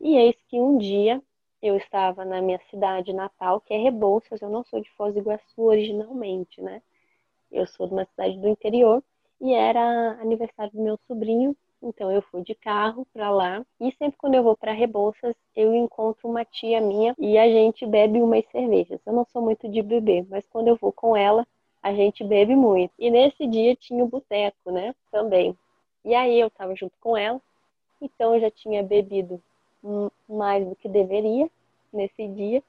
E 0.00 0.16
eis 0.16 0.36
que 0.48 0.60
um 0.60 0.78
dia 0.78 1.22
eu 1.62 1.76
estava 1.76 2.24
na 2.24 2.42
minha 2.42 2.60
cidade 2.70 3.12
natal, 3.12 3.60
que 3.60 3.72
é 3.72 3.76
Rebouças, 3.76 4.42
eu 4.42 4.50
não 4.50 4.64
sou 4.64 4.80
de 4.80 4.90
Foz 4.90 5.14
do 5.14 5.20
Iguaçu 5.20 5.62
originalmente, 5.62 6.60
né? 6.60 6.82
Eu 7.50 7.66
sou 7.66 7.86
de 7.86 7.92
uma 7.92 8.04
cidade 8.04 8.36
do 8.38 8.48
interior 8.48 9.02
e 9.40 9.54
era 9.54 10.20
aniversário 10.20 10.72
do 10.72 10.82
meu 10.82 10.98
sobrinho, 11.06 11.56
então 11.80 12.10
eu 12.10 12.22
fui 12.22 12.42
de 12.42 12.54
carro 12.54 13.06
para 13.12 13.30
lá 13.30 13.64
e 13.80 13.92
sempre 13.92 14.16
quando 14.18 14.34
eu 14.34 14.42
vou 14.42 14.56
para 14.56 14.72
Rebouças, 14.72 15.36
eu 15.54 15.74
encontro 15.74 16.28
uma 16.28 16.44
tia 16.44 16.80
minha 16.80 17.14
e 17.18 17.38
a 17.38 17.46
gente 17.46 17.86
bebe 17.86 18.20
umas 18.20 18.44
cervejas. 18.50 19.00
Eu 19.06 19.12
não 19.12 19.24
sou 19.26 19.42
muito 19.42 19.68
de 19.68 19.82
beber, 19.82 20.26
mas 20.28 20.46
quando 20.48 20.68
eu 20.68 20.76
vou 20.76 20.92
com 20.92 21.16
ela, 21.16 21.46
a 21.82 21.92
gente 21.92 22.22
bebe 22.22 22.54
muito. 22.54 22.92
E 22.98 23.10
nesse 23.10 23.46
dia 23.46 23.74
tinha 23.74 24.04
o 24.04 24.08
boteco, 24.08 24.70
né? 24.70 24.94
Também. 25.10 25.56
E 26.04 26.14
aí 26.14 26.38
eu 26.38 26.48
estava 26.48 26.74
junto 26.74 26.94
com 27.00 27.16
ela, 27.16 27.40
então 28.00 28.34
eu 28.34 28.40
já 28.40 28.50
tinha 28.50 28.82
bebido 28.82 29.42
mais 30.28 30.66
do 30.66 30.76
que 30.76 30.88
deveria 30.88 31.50
nesse 31.92 32.26
dia. 32.28 32.62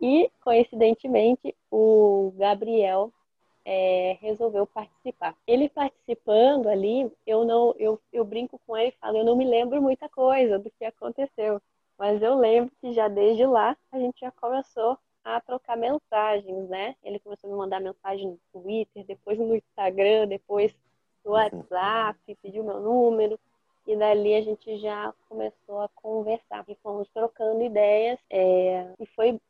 E, 0.00 0.30
coincidentemente, 0.42 1.54
o 1.70 2.32
Gabriel 2.36 3.12
é, 3.64 4.16
resolveu 4.20 4.66
participar. 4.66 5.34
Ele 5.46 5.68
participando 5.68 6.68
ali, 6.68 7.10
eu 7.26 7.44
não, 7.44 7.74
eu, 7.78 8.00
eu 8.12 8.24
brinco 8.24 8.60
com 8.66 8.76
ele 8.76 8.88
e 8.88 9.00
falo, 9.00 9.18
eu 9.18 9.24
não 9.24 9.36
me 9.36 9.44
lembro 9.44 9.82
muita 9.82 10.08
coisa 10.08 10.58
do 10.58 10.70
que 10.70 10.84
aconteceu, 10.84 11.60
mas 11.98 12.22
eu 12.22 12.36
lembro 12.38 12.72
que 12.80 12.92
já 12.92 13.08
desde 13.08 13.44
lá 13.44 13.76
a 13.90 13.98
gente 13.98 14.20
já 14.20 14.30
começou 14.30 14.96
a 15.36 15.40
trocar 15.40 15.76
mensagens, 15.76 16.68
né? 16.68 16.96
Ele 17.02 17.18
começou 17.18 17.48
a 17.48 17.52
me 17.52 17.58
mandar 17.58 17.80
mensagem 17.80 18.28
no 18.28 18.38
Twitter, 18.52 19.04
depois 19.04 19.38
no 19.38 19.54
Instagram, 19.54 20.26
depois 20.26 20.74
no 21.24 21.32
WhatsApp, 21.32 22.18
pediu 22.42 22.64
meu 22.64 22.80
número. 22.80 23.38
E 23.86 23.96
dali 23.96 24.34
a 24.34 24.42
gente 24.42 24.78
já 24.78 25.14
começou 25.28 25.80
a 25.80 25.88
conversar 25.88 26.64
e 26.68 26.74
fomos 26.76 27.08
trocando 27.10 27.62
ideias. 27.62 28.18
É, 28.30 28.90
e 28.98 29.06
foi, 29.06 29.40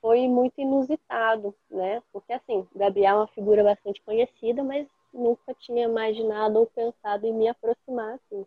foi 0.00 0.28
muito 0.28 0.60
inusitado, 0.60 1.54
né? 1.70 2.02
Porque 2.12 2.32
assim, 2.32 2.66
Gabriel 2.74 3.16
é 3.16 3.18
uma 3.20 3.26
figura 3.28 3.62
bastante 3.62 4.02
conhecida, 4.02 4.62
mas 4.62 4.86
nunca 5.12 5.54
tinha 5.54 5.84
imaginado 5.84 6.58
ou 6.58 6.66
pensado 6.66 7.26
em 7.26 7.32
me 7.32 7.48
aproximar 7.48 8.14
assim. 8.14 8.44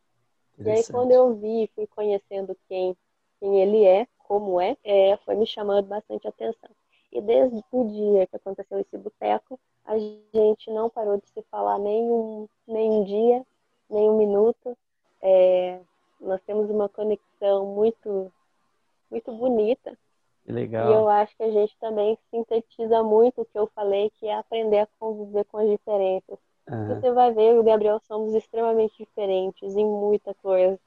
E 0.60 0.70
aí 0.70 0.84
quando 0.92 1.12
eu 1.12 1.34
vi, 1.36 1.70
fui 1.74 1.88
conhecendo 1.88 2.56
quem, 2.68 2.96
quem 3.40 3.62
ele 3.62 3.84
é, 3.86 4.08
como 4.20 4.62
é, 4.62 4.78
é, 4.84 5.18
foi 5.26 5.36
me 5.36 5.46
chamando 5.46 5.88
bastante 5.88 6.28
atenção. 6.28 6.70
E 7.12 7.22
desde 7.22 7.62
o 7.72 7.84
dia 7.84 8.28
que 8.28 8.36
aconteceu 8.36 8.80
esse 8.80 8.98
boteco, 8.98 9.60
a 9.86 9.98
gente 9.98 10.72
não 10.72 10.90
parou 10.90 11.18
de 11.18 11.28
se 11.30 11.42
falar 11.44 11.78
nem 11.78 12.10
um, 12.10 12.48
nem 12.68 12.90
um 12.90 13.04
dia, 13.04 13.46
nem 13.90 14.10
um 14.10 14.18
minuto. 14.18 14.78
É, 15.22 15.80
nós 16.20 16.42
temos 16.44 16.70
uma 16.70 16.88
conexão 16.88 17.66
muito, 17.66 18.32
muito 19.10 19.32
bonita. 19.34 19.98
Que 20.46 20.52
legal. 20.52 20.90
E 20.90 20.94
eu 20.94 21.10
acho 21.10 21.36
que 21.36 21.44
a 21.44 21.52
gente 21.52 21.76
também 21.80 22.18
sintetiza 22.30 23.04
muito 23.04 23.42
o 23.42 23.46
que 23.46 23.58
eu 23.58 23.68
falei, 23.76 24.10
que 24.20 24.28
é 24.28 24.36
aprender 24.36 24.80
a 24.80 24.88
conviver 25.00 25.46
com 25.46 25.58
as 25.58 25.70
diferenças. 25.70 26.40
Uhum. 26.70 26.88
Você 26.88 27.12
vai 27.12 27.34
ver, 27.34 27.52
eu 27.52 27.58
e 27.58 27.60
o 27.60 27.64
Gabriel 27.64 28.00
somos 28.08 28.34
extremamente 28.34 28.98
diferentes 28.98 29.76
em 29.76 29.86
muita 29.86 30.34
coisa, 30.36 30.80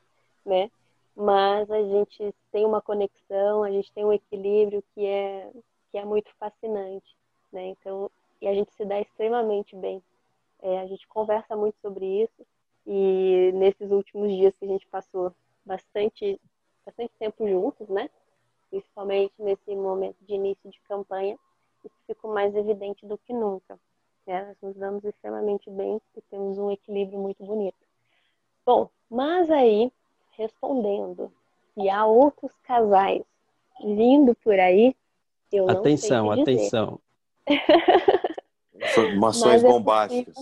né? 0.45 0.71
Mas 1.15 1.71
a 1.71 1.83
gente 1.83 2.35
tem 2.51 2.65
uma 2.65 2.81
conexão, 2.81 3.63
a 3.63 3.71
gente 3.71 3.93
tem 3.93 4.05
um 4.05 4.13
equilíbrio 4.13 4.83
que 4.95 5.05
é, 5.05 5.51
que 5.94 5.98
é 5.98 6.04
muito 6.04 6.28
fascinante, 6.40 7.16
né? 7.52 7.68
Então, 7.68 8.11
e 8.40 8.48
a 8.48 8.52
gente 8.52 8.74
se 8.74 8.85
dá 8.85 9.00
extremamente 9.00 9.76
bem. 9.76 10.02
É, 10.61 10.80
a 10.80 10.87
gente 10.88 11.07
conversa 11.07 11.54
muito 11.54 11.78
sobre 11.80 12.04
isso 12.04 12.44
e 12.85 13.52
nesses 13.54 13.92
últimos 13.92 14.33
dias 14.33 14.52
que 14.59 14.64
a 14.64 14.68
gente 14.68 14.85
passou 14.88 15.33
bastante, 15.64 16.40
bastante 16.85 17.12
tempo 17.16 17.48
juntos, 17.48 17.88
né? 17.88 18.11
Principalmente 18.70 19.35
nesse 19.38 19.76
momento 19.76 20.16
de 20.22 20.35
início 20.35 20.68
de 20.68 20.80
campanha, 20.80 21.38
isso 21.85 21.94
ficou 22.09 22.35
mais 22.35 22.57
evidente 22.57 23.07
do 23.07 23.16
que 23.16 23.33
nunca. 23.33 23.78
Né? 24.26 24.46
Nós 24.46 24.57
nos 24.61 24.74
damos 24.74 25.04
extremamente 25.04 25.70
bem 25.70 26.00
e 26.16 26.20
temos 26.22 26.59
um 26.59 26.72
equilíbrio 26.72 27.20
muito 27.20 27.44
bonito. 27.44 27.78
Bom, 28.66 28.90
mas 29.09 29.48
aí, 29.48 29.92
respondendo, 30.33 31.30
se 31.72 31.88
há 31.88 32.04
outros 32.04 32.52
casais 32.64 33.22
vindo 33.80 34.35
por 34.35 34.59
aí, 34.59 34.96
eu 35.57 35.67
não 35.67 35.81
atenção, 35.81 36.33
sei 36.33 36.43
atenção. 36.43 37.01
Informações 38.75 39.62
bombásticas. 39.62 40.37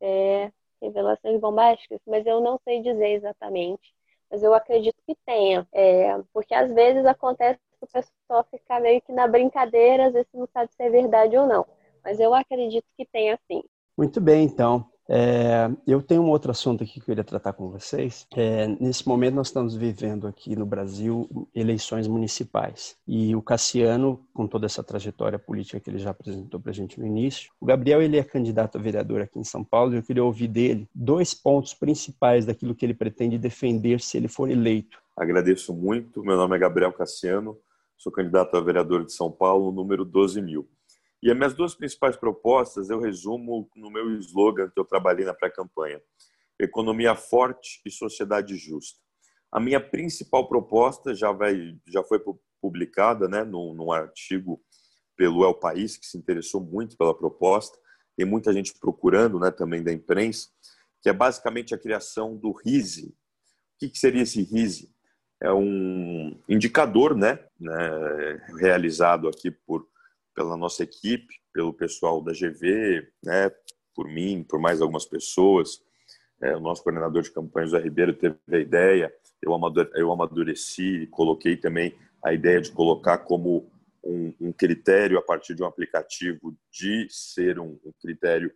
É, 0.00 0.50
revelações 0.80 1.40
bombásticas, 1.40 2.00
mas 2.06 2.26
eu 2.26 2.40
não 2.40 2.58
sei 2.64 2.80
dizer 2.80 3.14
exatamente. 3.14 3.92
Mas 4.30 4.42
eu 4.42 4.52
acredito 4.54 4.96
que 5.06 5.16
tenha. 5.26 5.66
É, 5.72 6.18
porque 6.32 6.54
às 6.54 6.72
vezes 6.72 7.04
acontece 7.06 7.58
que 7.78 7.84
o 7.84 7.86
pessoal 7.86 8.46
fica 8.50 8.80
meio 8.80 9.00
que 9.00 9.12
na 9.12 9.26
brincadeira, 9.26 10.06
às 10.06 10.12
vezes 10.12 10.28
não 10.34 10.48
sabe 10.52 10.72
se 10.72 10.82
é 10.82 10.90
verdade 10.90 11.36
ou 11.36 11.46
não. 11.46 11.66
Mas 12.04 12.20
eu 12.20 12.34
acredito 12.34 12.86
que 12.96 13.06
tenha 13.06 13.38
sim. 13.50 13.62
Muito 13.96 14.20
bem, 14.20 14.44
então. 14.44 14.86
É, 15.10 15.70
eu 15.86 16.02
tenho 16.02 16.22
um 16.22 16.28
outro 16.28 16.50
assunto 16.50 16.84
aqui 16.84 16.94
que 16.94 17.00
eu 17.00 17.04
queria 17.06 17.24
tratar 17.24 17.54
com 17.54 17.70
vocês. 17.70 18.26
É, 18.36 18.66
nesse 18.66 19.08
momento, 19.08 19.34
nós 19.34 19.46
estamos 19.46 19.74
vivendo 19.74 20.26
aqui 20.26 20.54
no 20.54 20.66
Brasil 20.66 21.48
eleições 21.54 22.06
municipais. 22.06 22.94
E 23.06 23.34
o 23.34 23.40
Cassiano, 23.40 24.20
com 24.34 24.46
toda 24.46 24.66
essa 24.66 24.82
trajetória 24.82 25.38
política 25.38 25.80
que 25.80 25.88
ele 25.88 25.98
já 25.98 26.10
apresentou 26.10 26.60
para 26.60 26.70
a 26.70 26.74
gente 26.74 27.00
no 27.00 27.06
início, 27.06 27.50
o 27.58 27.64
Gabriel 27.64 28.02
ele 28.02 28.18
é 28.18 28.22
candidato 28.22 28.76
a 28.76 28.80
vereador 28.80 29.22
aqui 29.22 29.38
em 29.38 29.44
São 29.44 29.64
Paulo 29.64 29.94
e 29.94 29.96
eu 29.96 30.02
queria 30.02 30.24
ouvir 30.24 30.48
dele 30.48 30.86
dois 30.94 31.32
pontos 31.32 31.72
principais 31.72 32.44
daquilo 32.44 32.74
que 32.74 32.84
ele 32.84 32.94
pretende 32.94 33.38
defender 33.38 34.00
se 34.00 34.18
ele 34.18 34.28
for 34.28 34.50
eleito. 34.50 34.98
Agradeço 35.16 35.74
muito. 35.74 36.22
Meu 36.22 36.36
nome 36.36 36.54
é 36.54 36.58
Gabriel 36.58 36.92
Cassiano, 36.92 37.56
sou 37.96 38.12
candidato 38.12 38.56
a 38.56 38.60
vereador 38.60 39.04
de 39.04 39.12
São 39.12 39.30
Paulo, 39.30 39.72
número 39.72 40.04
12 40.04 40.42
mil. 40.42 40.68
E 41.22 41.30
as 41.30 41.36
minhas 41.36 41.54
duas 41.54 41.74
principais 41.74 42.16
propostas 42.16 42.90
eu 42.90 43.00
resumo 43.00 43.68
no 43.74 43.90
meu 43.90 44.10
slogan 44.18 44.70
que 44.70 44.78
eu 44.78 44.84
trabalhei 44.84 45.24
na 45.24 45.34
pré-campanha: 45.34 46.00
economia 46.58 47.14
forte 47.14 47.80
e 47.84 47.90
sociedade 47.90 48.56
justa. 48.56 49.00
A 49.50 49.58
minha 49.58 49.80
principal 49.80 50.48
proposta 50.48 51.14
já 51.14 51.32
vai 51.32 51.76
já 51.86 52.02
foi 52.04 52.20
publicada, 52.60 53.28
né, 53.28 53.44
num, 53.44 53.74
num 53.74 53.92
artigo 53.92 54.60
pelo 55.16 55.44
El 55.44 55.54
País 55.54 55.96
que 55.96 56.06
se 56.06 56.16
interessou 56.16 56.60
muito 56.60 56.96
pela 56.96 57.16
proposta. 57.16 57.76
Tem 58.16 58.26
muita 58.26 58.52
gente 58.52 58.74
procurando, 58.78 59.38
né, 59.38 59.50
também 59.50 59.82
da 59.82 59.92
imprensa, 59.92 60.48
que 61.02 61.08
é 61.08 61.12
basicamente 61.12 61.74
a 61.74 61.78
criação 61.78 62.36
do 62.36 62.52
RISE. 62.52 63.08
O 63.08 63.78
que, 63.78 63.88
que 63.88 63.98
seria 63.98 64.22
esse 64.22 64.42
RISE? 64.42 64.92
É 65.40 65.52
um 65.52 66.36
indicador, 66.48 67.16
né, 67.16 67.38
né 67.58 68.46
realizado 68.60 69.28
aqui 69.28 69.50
por 69.50 69.88
pela 70.38 70.56
nossa 70.56 70.84
equipe, 70.84 71.34
pelo 71.52 71.74
pessoal 71.74 72.22
da 72.22 72.30
GV, 72.30 73.08
né, 73.24 73.50
por 73.92 74.06
mim, 74.06 74.46
por 74.48 74.60
mais 74.60 74.80
algumas 74.80 75.04
pessoas. 75.04 75.82
É, 76.40 76.56
o 76.56 76.60
nosso 76.60 76.80
coordenador 76.84 77.22
de 77.22 77.32
campanha, 77.32 77.66
José 77.66 77.82
Ribeiro, 77.82 78.14
teve 78.14 78.36
a 78.48 78.58
ideia, 78.58 79.12
eu 79.42 80.12
amadureci, 80.12 81.08
coloquei 81.10 81.56
também 81.56 81.92
a 82.24 82.32
ideia 82.32 82.60
de 82.60 82.70
colocar 82.70 83.18
como 83.18 83.68
um, 84.04 84.32
um 84.40 84.52
critério 84.52 85.18
a 85.18 85.22
partir 85.22 85.56
de 85.56 85.62
um 85.64 85.66
aplicativo 85.66 86.56
de 86.70 87.08
ser 87.10 87.58
um, 87.58 87.76
um 87.84 87.92
critério 88.00 88.52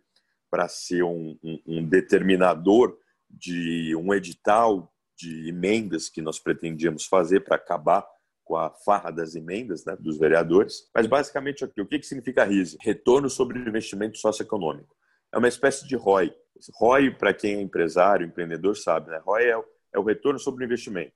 para 0.49 0.69
ser 0.69 1.03
um, 1.03 1.37
um, 1.67 1.83
determinador 1.83 2.97
de 3.29 3.93
um 3.97 4.13
edital 4.13 4.89
de 5.17 5.49
emendas 5.49 6.07
que 6.07 6.21
nós 6.21 6.39
pretendíamos 6.39 7.05
fazer 7.05 7.41
para 7.41 7.57
acabar 7.57 8.07
com 8.43 8.55
a 8.55 8.69
farra 8.69 9.11
das 9.11 9.35
emendas 9.35 9.85
né, 9.85 9.95
dos 9.99 10.17
vereadores. 10.17 10.89
Mas 10.93 11.07
basicamente 11.07 11.63
aqui, 11.63 11.81
o 11.81 11.85
que, 11.85 11.99
que 11.99 12.05
significa 12.05 12.43
RISE? 12.43 12.77
Retorno 12.81 13.29
sobre 13.29 13.59
investimento 13.59 14.17
socioeconômico. 14.17 14.95
É 15.31 15.37
uma 15.37 15.47
espécie 15.47 15.87
de 15.87 15.95
ROI. 15.95 16.33
ROI, 16.75 17.11
para 17.11 17.33
quem 17.33 17.55
é 17.55 17.61
empresário, 17.61 18.25
empreendedor, 18.25 18.75
sabe, 18.75 19.09
né? 19.09 19.19
ROI 19.25 19.45
é 19.45 19.57
o, 19.57 19.65
é 19.93 19.99
o 19.99 20.03
retorno 20.03 20.39
sobre 20.39 20.63
o 20.63 20.65
investimento. 20.65 21.13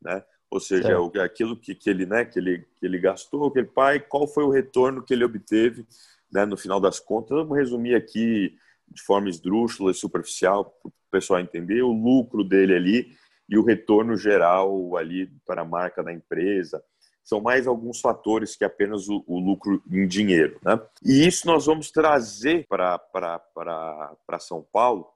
Né? 0.00 0.22
ou 0.50 0.60
seja, 0.60 0.92
é. 0.92 1.20
aquilo 1.20 1.56
que, 1.56 1.74
que, 1.74 1.90
ele, 1.90 2.06
né, 2.06 2.24
que, 2.24 2.38
ele, 2.38 2.64
que 2.76 2.86
ele 2.86 3.00
gastou, 3.00 3.48
aquele 3.48 3.66
pai, 3.66 3.98
qual 3.98 4.24
foi 4.28 4.44
o 4.44 4.50
retorno 4.50 5.02
que 5.02 5.12
ele 5.12 5.24
obteve 5.24 5.84
né, 6.32 6.44
no 6.44 6.56
final 6.56 6.80
das 6.80 7.00
contas. 7.00 7.36
Vamos 7.36 7.56
resumir 7.56 7.96
aqui 7.96 8.54
de 8.88 9.02
forma 9.02 9.28
esdrúxula 9.28 9.90
e 9.90 9.94
superficial 9.94 10.64
para 10.64 10.88
o 10.88 10.92
pessoal 11.10 11.40
entender 11.40 11.82
o 11.82 11.92
lucro 11.92 12.44
dele 12.44 12.74
ali 12.74 13.16
e 13.48 13.58
o 13.58 13.64
retorno 13.64 14.16
geral 14.16 14.96
ali 14.96 15.30
para 15.46 15.62
a 15.62 15.64
marca 15.64 16.02
da 16.02 16.12
empresa. 16.12 16.82
São 17.22 17.40
mais 17.40 17.66
alguns 17.66 18.00
fatores 18.00 18.54
que 18.54 18.64
apenas 18.64 19.08
o, 19.08 19.24
o 19.26 19.38
lucro 19.38 19.82
em 19.90 20.06
dinheiro. 20.06 20.58
Né? 20.62 20.78
E 21.02 21.26
isso 21.26 21.46
nós 21.46 21.66
vamos 21.66 21.90
trazer 21.90 22.66
para 22.68 24.38
São 24.40 24.62
Paulo 24.72 25.08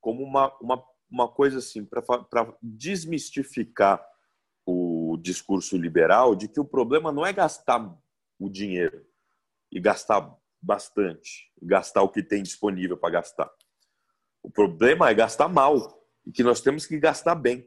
como 0.00 0.24
uma, 0.24 0.52
uma, 0.60 0.82
uma 1.08 1.28
coisa 1.28 1.58
assim, 1.58 1.84
para 1.84 2.52
desmistificar 2.60 4.04
o 4.66 5.16
discurso 5.20 5.76
liberal 5.76 6.34
de 6.34 6.48
que 6.48 6.60
o 6.60 6.64
problema 6.64 7.12
não 7.12 7.24
é 7.24 7.32
gastar 7.32 7.96
o 8.38 8.48
dinheiro 8.48 9.04
e 9.70 9.80
gastar 9.80 10.36
bastante, 10.60 11.50
gastar 11.60 12.02
o 12.02 12.08
que 12.08 12.22
tem 12.22 12.42
disponível 12.42 12.96
para 12.96 13.10
gastar. 13.10 13.50
O 14.42 14.50
problema 14.50 15.08
é 15.08 15.14
gastar 15.14 15.48
mal 15.48 16.02
e 16.26 16.32
que 16.32 16.42
nós 16.42 16.60
temos 16.60 16.86
que 16.86 16.98
gastar 16.98 17.34
bem. 17.34 17.66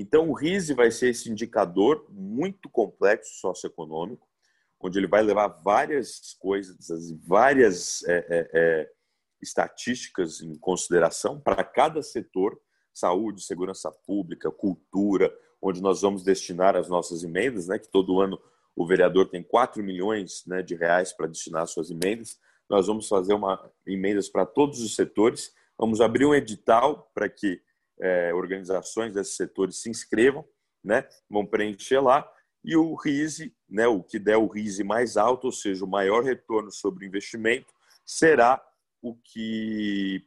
Então, 0.00 0.30
o 0.30 0.32
RISE 0.32 0.74
vai 0.74 0.92
ser 0.92 1.08
esse 1.08 1.28
indicador 1.28 2.06
muito 2.08 2.70
complexo 2.70 3.34
socioeconômico, 3.40 4.28
onde 4.78 4.96
ele 4.96 5.08
vai 5.08 5.22
levar 5.22 5.48
várias 5.48 6.36
coisas, 6.38 7.10
várias 7.26 8.04
é, 8.04 8.18
é, 8.18 8.50
é, 8.54 8.90
estatísticas 9.42 10.40
em 10.40 10.54
consideração 10.54 11.40
para 11.40 11.64
cada 11.64 12.00
setor, 12.00 12.56
saúde, 12.94 13.42
segurança 13.42 13.90
pública, 14.06 14.52
cultura, 14.52 15.36
onde 15.60 15.82
nós 15.82 16.02
vamos 16.02 16.22
destinar 16.22 16.76
as 16.76 16.88
nossas 16.88 17.24
emendas, 17.24 17.66
né, 17.66 17.76
que 17.76 17.90
todo 17.90 18.20
ano 18.20 18.40
o 18.76 18.86
vereador 18.86 19.28
tem 19.28 19.42
4 19.42 19.82
milhões 19.82 20.44
né, 20.46 20.62
de 20.62 20.76
reais 20.76 21.12
para 21.12 21.26
destinar 21.26 21.62
às 21.62 21.72
suas 21.72 21.90
emendas. 21.90 22.38
Nós 22.70 22.86
vamos 22.86 23.08
fazer 23.08 23.34
uma 23.34 23.68
emendas 23.84 24.28
para 24.28 24.46
todos 24.46 24.80
os 24.80 24.94
setores. 24.94 25.52
Vamos 25.76 26.00
abrir 26.00 26.24
um 26.24 26.34
edital 26.36 27.10
para 27.12 27.28
que 27.28 27.60
é, 28.00 28.32
organizações 28.34 29.14
desses 29.14 29.36
setores 29.36 29.80
se 29.80 29.90
inscrevam, 29.90 30.44
né? 30.82 31.06
Vão 31.28 31.44
preencher 31.44 32.00
lá 32.00 32.30
e 32.64 32.76
o 32.76 32.94
RISE, 32.94 33.54
né, 33.68 33.86
o 33.86 34.02
que 34.02 34.18
der 34.18 34.36
o 34.36 34.46
RISE 34.46 34.82
mais 34.84 35.16
alto, 35.16 35.46
ou 35.46 35.52
seja, 35.52 35.84
o 35.84 35.88
maior 35.88 36.22
retorno 36.24 36.70
sobre 36.70 37.04
o 37.04 37.08
investimento, 37.08 37.72
será 38.04 38.62
o 39.00 39.14
que 39.14 40.24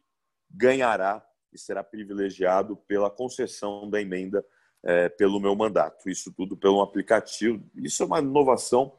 ganhará 0.49 1.25
e 1.53 1.59
será 1.59 1.83
privilegiado 1.83 2.77
pela 2.87 3.09
concessão 3.09 3.89
da 3.89 4.01
emenda 4.01 4.45
é, 4.83 5.09
pelo 5.09 5.39
meu 5.39 5.55
mandato. 5.55 6.09
Isso 6.09 6.31
tudo 6.31 6.55
pelo 6.55 6.81
aplicativo. 6.81 7.63
Isso 7.75 8.01
é 8.01 8.05
uma 8.05 8.19
inovação 8.19 8.97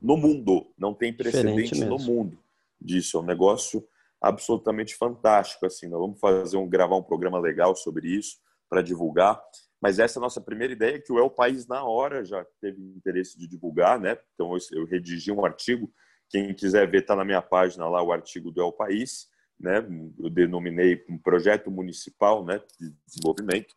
no 0.00 0.16
mundo, 0.16 0.72
não 0.76 0.94
tem 0.94 1.12
precedente 1.12 1.84
no 1.84 1.98
mundo 1.98 2.38
disso. 2.80 3.16
É 3.16 3.20
um 3.20 3.24
negócio 3.24 3.86
absolutamente 4.24 4.96
fantástico. 4.96 5.66
Assim, 5.66 5.86
nós 5.88 6.00
vamos 6.00 6.18
fazer 6.18 6.56
um 6.56 6.68
gravar 6.68 6.96
um 6.96 7.02
programa 7.02 7.38
legal 7.38 7.76
sobre 7.76 8.08
isso 8.08 8.38
para 8.68 8.82
divulgar. 8.82 9.40
Mas 9.80 9.98
essa 9.98 10.18
é 10.18 10.20
a 10.20 10.22
nossa 10.22 10.40
primeira 10.40 10.72
ideia, 10.72 11.00
que 11.00 11.12
o 11.12 11.18
El 11.18 11.28
País 11.28 11.66
na 11.66 11.84
hora 11.84 12.24
já 12.24 12.44
teve 12.60 12.82
interesse 12.82 13.38
de 13.38 13.46
divulgar, 13.46 14.00
né? 14.00 14.16
Então 14.34 14.56
eu 14.72 14.86
redigi 14.86 15.30
um 15.30 15.44
artigo. 15.44 15.92
Quem 16.30 16.54
quiser 16.54 16.90
ver, 16.90 17.02
está 17.02 17.14
na 17.14 17.24
minha 17.24 17.42
página 17.42 17.86
lá 17.86 18.02
o 18.02 18.10
artigo 18.10 18.50
do 18.50 18.62
El 18.62 18.72
País, 18.72 19.28
né? 19.60 19.86
Eu 20.18 20.30
denominei 20.30 21.04
um 21.08 21.18
projeto 21.18 21.70
municipal, 21.70 22.44
né, 22.44 22.62
de 22.80 22.94
desenvolvimento. 23.06 23.74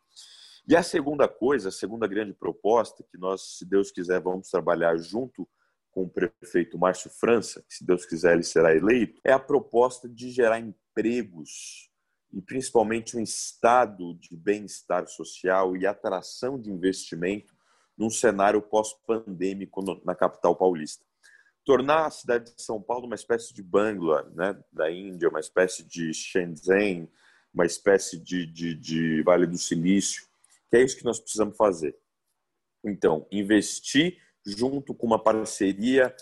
E 0.67 0.75
a 0.75 0.83
segunda 0.83 1.27
coisa, 1.27 1.69
a 1.69 1.71
segunda 1.71 2.07
grande 2.07 2.33
proposta, 2.33 3.03
que 3.11 3.17
nós, 3.17 3.57
se 3.57 3.65
Deus 3.65 3.91
quiser, 3.91 4.21
vamos 4.21 4.49
trabalhar 4.49 4.97
junto 4.97 5.47
com 5.97 6.03
o 6.03 6.09
prefeito 6.09 6.77
Márcio 6.77 7.09
França, 7.09 7.65
que 7.67 7.73
se 7.73 7.83
Deus 7.83 8.05
quiser 8.05 8.33
ele 8.33 8.43
será 8.43 8.75
eleito, 8.75 9.19
é 9.23 9.33
a 9.33 9.39
proposta 9.39 10.07
de 10.07 10.29
gerar 10.29 10.59
empregos 10.59 11.89
e 12.31 12.39
principalmente 12.39 13.17
um 13.17 13.19
estado 13.19 14.13
de 14.13 14.37
bem-estar 14.37 15.07
social 15.07 15.75
e 15.75 15.87
atração 15.87 16.61
de 16.61 16.69
investimento 16.69 17.51
num 17.97 18.11
cenário 18.11 18.61
pós-pandêmico 18.61 19.81
na 20.05 20.13
capital 20.13 20.55
paulista. 20.55 21.03
Tornar 21.65 22.05
a 22.05 22.11
cidade 22.11 22.53
de 22.53 22.61
São 22.61 22.79
Paulo 22.79 23.07
uma 23.07 23.15
espécie 23.15 23.51
de 23.51 23.63
Bangalore, 23.63 24.29
né, 24.35 24.55
da 24.71 24.91
Índia, 24.91 25.29
uma 25.29 25.39
espécie 25.39 25.83
de 25.83 26.13
Shenzhen, 26.13 27.09
uma 27.51 27.65
espécie 27.65 28.19
de, 28.19 28.45
de, 28.45 28.75
de 28.75 29.23
Vale 29.23 29.47
do 29.47 29.57
Silício, 29.57 30.27
que 30.69 30.77
é 30.77 30.83
isso 30.83 30.95
que 30.95 31.05
nós 31.05 31.19
precisamos 31.19 31.57
fazer. 31.57 31.97
Então, 32.85 33.27
investir 33.31 34.26
junto 34.47 34.95
com 34.95 35.05
uma 35.05 35.21
parceria 35.21 36.15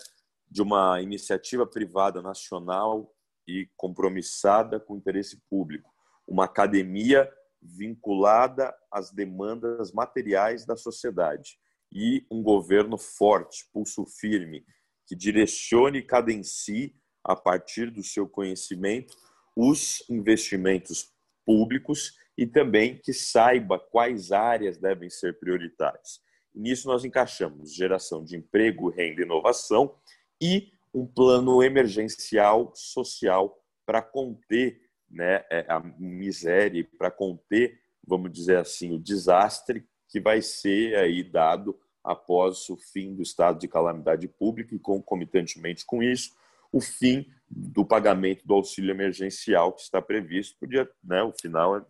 de 0.50 0.60
uma 0.60 1.00
iniciativa 1.00 1.64
privada 1.64 2.20
nacional 2.20 3.14
e 3.46 3.68
compromissada 3.76 4.80
com 4.80 4.94
o 4.94 4.96
interesse 4.96 5.40
público, 5.48 5.92
uma 6.26 6.46
academia 6.46 7.30
vinculada 7.62 8.74
às 8.90 9.12
demandas 9.12 9.92
materiais 9.92 10.66
da 10.66 10.76
sociedade 10.76 11.56
e 11.92 12.26
um 12.28 12.42
governo 12.42 12.98
forte, 12.98 13.68
pulso 13.72 14.04
firme, 14.04 14.64
que 15.06 15.14
direcione 15.14 15.98
e 15.98 16.02
cadencie, 16.02 16.96
a 17.22 17.34
partir 17.34 17.90
do 17.90 18.02
seu 18.02 18.28
conhecimento, 18.28 19.16
os 19.56 20.04
investimentos 20.08 21.12
públicos 21.44 22.14
e 22.36 22.46
também 22.46 23.00
que 23.02 23.12
saiba 23.12 23.78
quais 23.78 24.30
áreas 24.30 24.78
devem 24.78 25.08
ser 25.08 25.38
prioritárias. 25.38 26.20
Nisso 26.56 26.88
nós 26.88 27.04
encaixamos 27.04 27.74
geração 27.74 28.24
de 28.24 28.34
emprego, 28.34 28.88
renda 28.88 29.20
e 29.20 29.24
inovação 29.24 29.94
e 30.40 30.72
um 30.94 31.06
plano 31.06 31.62
emergencial 31.62 32.72
social 32.74 33.62
para 33.84 34.00
conter 34.00 34.80
né, 35.10 35.44
é, 35.50 35.66
a 35.68 35.78
miséria, 35.98 36.88
para 36.98 37.10
conter, 37.10 37.78
vamos 38.06 38.32
dizer 38.32 38.56
assim, 38.56 38.94
o 38.94 38.98
desastre 38.98 39.86
que 40.08 40.18
vai 40.18 40.40
ser 40.40 40.96
aí 40.96 41.22
dado 41.22 41.78
após 42.02 42.70
o 42.70 42.76
fim 42.76 43.14
do 43.14 43.22
estado 43.22 43.58
de 43.58 43.68
calamidade 43.68 44.26
pública 44.26 44.74
e 44.74 44.78
concomitantemente 44.78 45.84
com 45.84 46.02
isso, 46.02 46.34
o 46.72 46.80
fim 46.80 47.26
do 47.48 47.84
pagamento 47.84 48.46
do 48.46 48.54
auxílio 48.54 48.90
emergencial 48.90 49.72
que 49.72 49.82
está 49.82 50.00
previsto 50.00 50.56
para 50.58 50.68
dia, 50.68 50.90
né, 51.04 51.22
o 51.22 51.32
final 51.32 51.76
é 51.76 51.84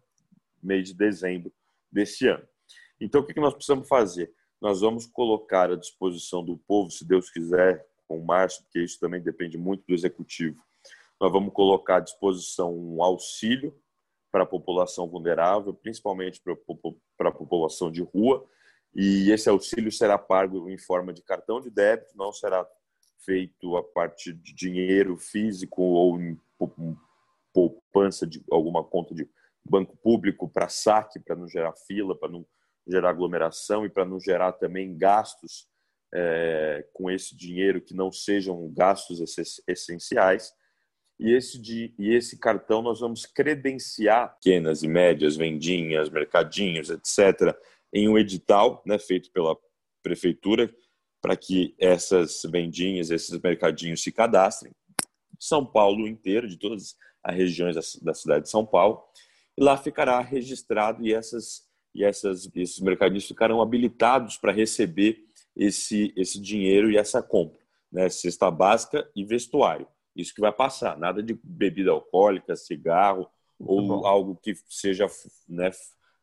mês 0.62 0.88
de 0.88 0.94
dezembro 0.94 1.52
desse 1.90 2.26
ano. 2.26 2.46
Então, 3.00 3.20
o 3.20 3.26
que 3.26 3.38
nós 3.38 3.54
precisamos 3.54 3.86
fazer? 3.86 4.32
Nós 4.60 4.80
vamos 4.80 5.06
colocar 5.06 5.70
à 5.70 5.76
disposição 5.76 6.44
do 6.44 6.56
povo, 6.56 6.90
se 6.90 7.04
Deus 7.04 7.30
quiser, 7.30 7.86
com 8.08 8.20
março, 8.20 8.62
porque 8.62 8.80
isso 8.80 8.98
também 9.00 9.20
depende 9.20 9.58
muito 9.58 9.84
do 9.86 9.94
executivo, 9.94 10.62
nós 11.20 11.32
vamos 11.32 11.52
colocar 11.52 11.96
à 11.96 12.00
disposição 12.00 12.74
um 12.74 13.02
auxílio 13.02 13.74
para 14.30 14.42
a 14.42 14.46
população 14.46 15.08
vulnerável, 15.08 15.72
principalmente 15.72 16.40
para 17.16 17.28
a 17.28 17.32
população 17.32 17.90
de 17.90 18.02
rua, 18.02 18.46
e 18.94 19.30
esse 19.30 19.48
auxílio 19.48 19.90
será 19.90 20.18
pago 20.18 20.68
em 20.70 20.78
forma 20.78 21.12
de 21.12 21.22
cartão 21.22 21.60
de 21.60 21.70
débito, 21.70 22.16
não 22.16 22.32
será 22.32 22.66
feito 23.18 23.76
a 23.76 23.82
partir 23.82 24.32
de 24.34 24.54
dinheiro 24.54 25.16
físico 25.16 25.82
ou 25.82 26.20
em 26.20 26.38
poupança 27.52 28.26
de 28.26 28.42
alguma 28.50 28.84
conta 28.84 29.14
de 29.14 29.28
banco 29.64 29.96
público 29.96 30.48
para 30.48 30.68
saque, 30.68 31.18
para 31.18 31.34
não 31.34 31.48
gerar 31.48 31.72
fila, 31.72 32.14
para 32.14 32.30
não 32.30 32.46
gerar 32.86 33.10
aglomeração 33.10 33.84
e 33.84 33.90
para 33.90 34.04
não 34.04 34.20
gerar 34.20 34.52
também 34.52 34.96
gastos 34.96 35.66
é, 36.14 36.86
com 36.92 37.10
esse 37.10 37.36
dinheiro 37.36 37.80
que 37.80 37.94
não 37.94 38.12
sejam 38.12 38.72
gastos 38.72 39.20
essenciais. 39.66 40.52
E 41.18 41.32
esse, 41.32 41.58
de, 41.58 41.94
e 41.98 42.14
esse 42.14 42.38
cartão 42.38 42.82
nós 42.82 43.00
vamos 43.00 43.24
credenciar 43.24 44.34
pequenas 44.36 44.82
e 44.82 44.88
médias 44.88 45.36
vendinhas, 45.36 46.10
mercadinhos, 46.10 46.90
etc., 46.90 47.56
em 47.92 48.08
um 48.08 48.18
edital 48.18 48.82
né, 48.86 48.98
feito 48.98 49.30
pela 49.32 49.56
prefeitura 50.02 50.72
para 51.22 51.36
que 51.36 51.74
essas 51.78 52.42
vendinhas, 52.44 53.10
esses 53.10 53.40
mercadinhos 53.40 54.02
se 54.02 54.12
cadastrem. 54.12 54.72
São 55.40 55.64
Paulo 55.64 56.06
inteiro, 56.06 56.48
de 56.48 56.58
todas 56.58 56.94
as 57.22 57.34
regiões 57.34 57.74
da, 57.74 57.82
da 58.02 58.14
cidade 58.14 58.44
de 58.44 58.50
São 58.50 58.64
Paulo, 58.64 59.02
e 59.58 59.64
lá 59.64 59.76
ficará 59.76 60.20
registrado 60.20 61.04
e 61.04 61.12
essas 61.12 61.65
e 61.96 62.04
essas, 62.04 62.48
esses 62.54 62.78
mercadinhos 62.80 63.26
ficarão 63.26 63.62
habilitados 63.62 64.36
para 64.36 64.52
receber 64.52 65.24
esse, 65.56 66.12
esse 66.14 66.38
dinheiro 66.38 66.90
e 66.90 66.98
essa 66.98 67.22
compra, 67.22 67.58
né? 67.90 68.10
cesta 68.10 68.50
básica 68.50 69.10
e 69.16 69.24
vestuário. 69.24 69.88
Isso 70.14 70.34
que 70.34 70.40
vai 70.42 70.52
passar, 70.52 70.98
nada 70.98 71.22
de 71.22 71.38
bebida 71.42 71.90
alcoólica, 71.90 72.54
cigarro 72.54 73.26
ou 73.58 74.06
algo 74.06 74.36
que 74.36 74.54
seja, 74.68 75.06
né, 75.48 75.70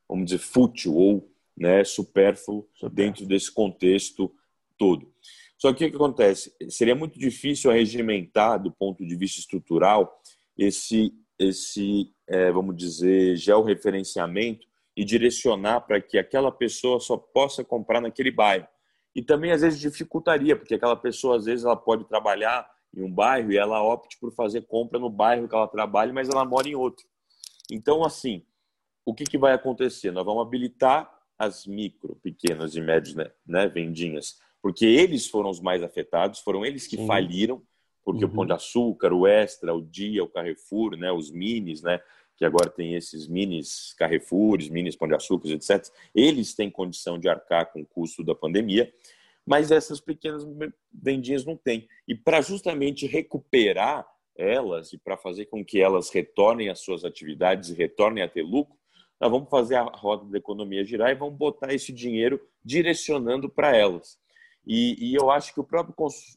vamos 0.07 0.25
dizer, 0.25 0.37
fútil 0.37 0.93
ou 0.93 1.31
né, 1.57 1.83
supérfluo 1.83 2.67
dentro 2.91 3.25
desse 3.25 3.51
contexto 3.51 4.31
todo. 4.77 5.11
Só 5.57 5.73
que 5.73 5.85
o 5.85 5.89
que 5.89 5.95
acontece? 5.95 6.53
Seria 6.69 6.95
muito 6.95 7.17
difícil 7.17 7.71
regimentar, 7.71 8.61
do 8.61 8.71
ponto 8.71 9.03
de 9.03 9.15
vista 9.15 9.39
estrutural, 9.39 10.21
esse, 10.55 11.11
esse 11.39 12.13
é, 12.27 12.51
vamos 12.51 12.75
dizer, 12.75 13.35
georreferenciamento 13.35 14.67
e 14.95 15.03
direcionar 15.03 15.81
para 15.81 15.99
que 16.01 16.17
aquela 16.17 16.51
pessoa 16.51 16.99
só 16.99 17.17
possa 17.17 17.63
comprar 17.63 17.99
naquele 17.99 18.31
bairro. 18.31 18.67
E 19.15 19.21
também 19.21 19.51
às 19.51 19.61
vezes 19.61 19.79
dificultaria, 19.79 20.55
porque 20.55 20.75
aquela 20.75 20.95
pessoa 20.95 21.37
às 21.37 21.45
vezes 21.45 21.65
ela 21.65 21.75
pode 21.75 22.05
trabalhar 22.05 22.67
em 22.95 23.03
um 23.03 23.11
bairro 23.11 23.51
e 23.51 23.57
ela 23.57 23.81
opte 23.81 24.17
por 24.19 24.31
fazer 24.33 24.61
compra 24.61 24.99
no 24.99 25.09
bairro 25.09 25.47
que 25.47 25.55
ela 25.55 25.67
trabalha, 25.67 26.13
mas 26.13 26.29
ela 26.29 26.45
mora 26.45 26.67
em 26.67 26.75
outro. 26.75 27.05
Então, 27.71 28.03
assim, 28.03 28.45
o 29.05 29.13
que, 29.13 29.23
que 29.23 29.37
vai 29.37 29.53
acontecer? 29.53 30.11
Nós 30.11 30.25
vamos 30.25 30.45
habilitar 30.45 31.11
as 31.37 31.65
micro, 31.65 32.15
pequenas 32.21 32.75
e 32.75 32.81
médias 32.81 33.15
né, 33.15 33.31
né, 33.45 33.67
vendinhas, 33.67 34.39
porque 34.61 34.85
eles 34.85 35.27
foram 35.27 35.49
os 35.49 35.59
mais 35.59 35.81
afetados, 35.83 36.39
foram 36.39 36.65
eles 36.65 36.87
que 36.87 36.97
Sim. 36.97 37.07
faliram, 37.07 37.61
porque 38.03 38.23
uhum. 38.25 38.31
o 38.31 38.33
Pão 38.33 38.45
de 38.45 38.53
Açúcar, 38.53 39.11
o 39.13 39.25
Extra, 39.25 39.73
o 39.73 39.81
Dia, 39.81 40.23
o 40.23 40.29
Carrefour, 40.29 40.95
né, 40.95 41.11
os 41.11 41.31
minis, 41.31 41.81
né, 41.81 41.99
que 42.35 42.45
agora 42.45 42.69
tem 42.69 42.95
esses 42.95 43.27
minis 43.27 43.93
Carrefours, 43.97 44.69
minis 44.69 44.95
Pão 44.95 45.07
de 45.07 45.15
Açúcar, 45.15 45.49
etc., 45.49 45.87
eles 46.13 46.53
têm 46.53 46.69
condição 46.69 47.19
de 47.19 47.29
arcar 47.29 47.71
com 47.71 47.81
o 47.81 47.85
custo 47.85 48.23
da 48.23 48.33
pandemia, 48.33 48.91
mas 49.45 49.71
essas 49.71 49.99
pequenas 49.99 50.45
vendinhas 50.91 51.45
não 51.45 51.55
têm. 51.55 51.87
E 52.07 52.15
para 52.15 52.41
justamente 52.41 53.05
recuperar 53.05 54.07
elas 54.35 54.93
e 54.93 54.97
para 54.97 55.17
fazer 55.17 55.45
com 55.45 55.63
que 55.63 55.79
elas 55.79 56.09
retornem 56.09 56.69
às 56.69 56.79
suas 56.79 57.05
atividades 57.05 57.69
e 57.69 57.75
retornem 57.75 58.23
a 58.23 58.27
ter 58.27 58.41
lucro, 58.41 58.75
nós 59.19 59.31
vamos 59.31 59.49
fazer 59.49 59.75
a 59.75 59.83
roda 59.83 60.25
da 60.25 60.37
economia 60.37 60.83
girar 60.83 61.11
e 61.11 61.15
vamos 61.15 61.35
botar 61.35 61.73
esse 61.73 61.93
dinheiro 61.93 62.41
direcionando 62.63 63.49
para 63.49 63.75
elas. 63.75 64.17
E, 64.65 65.11
e, 65.11 65.13
eu 65.13 65.29
acho 65.29 65.53
que 65.53 65.59
o 65.59 65.63
próprio 65.63 65.95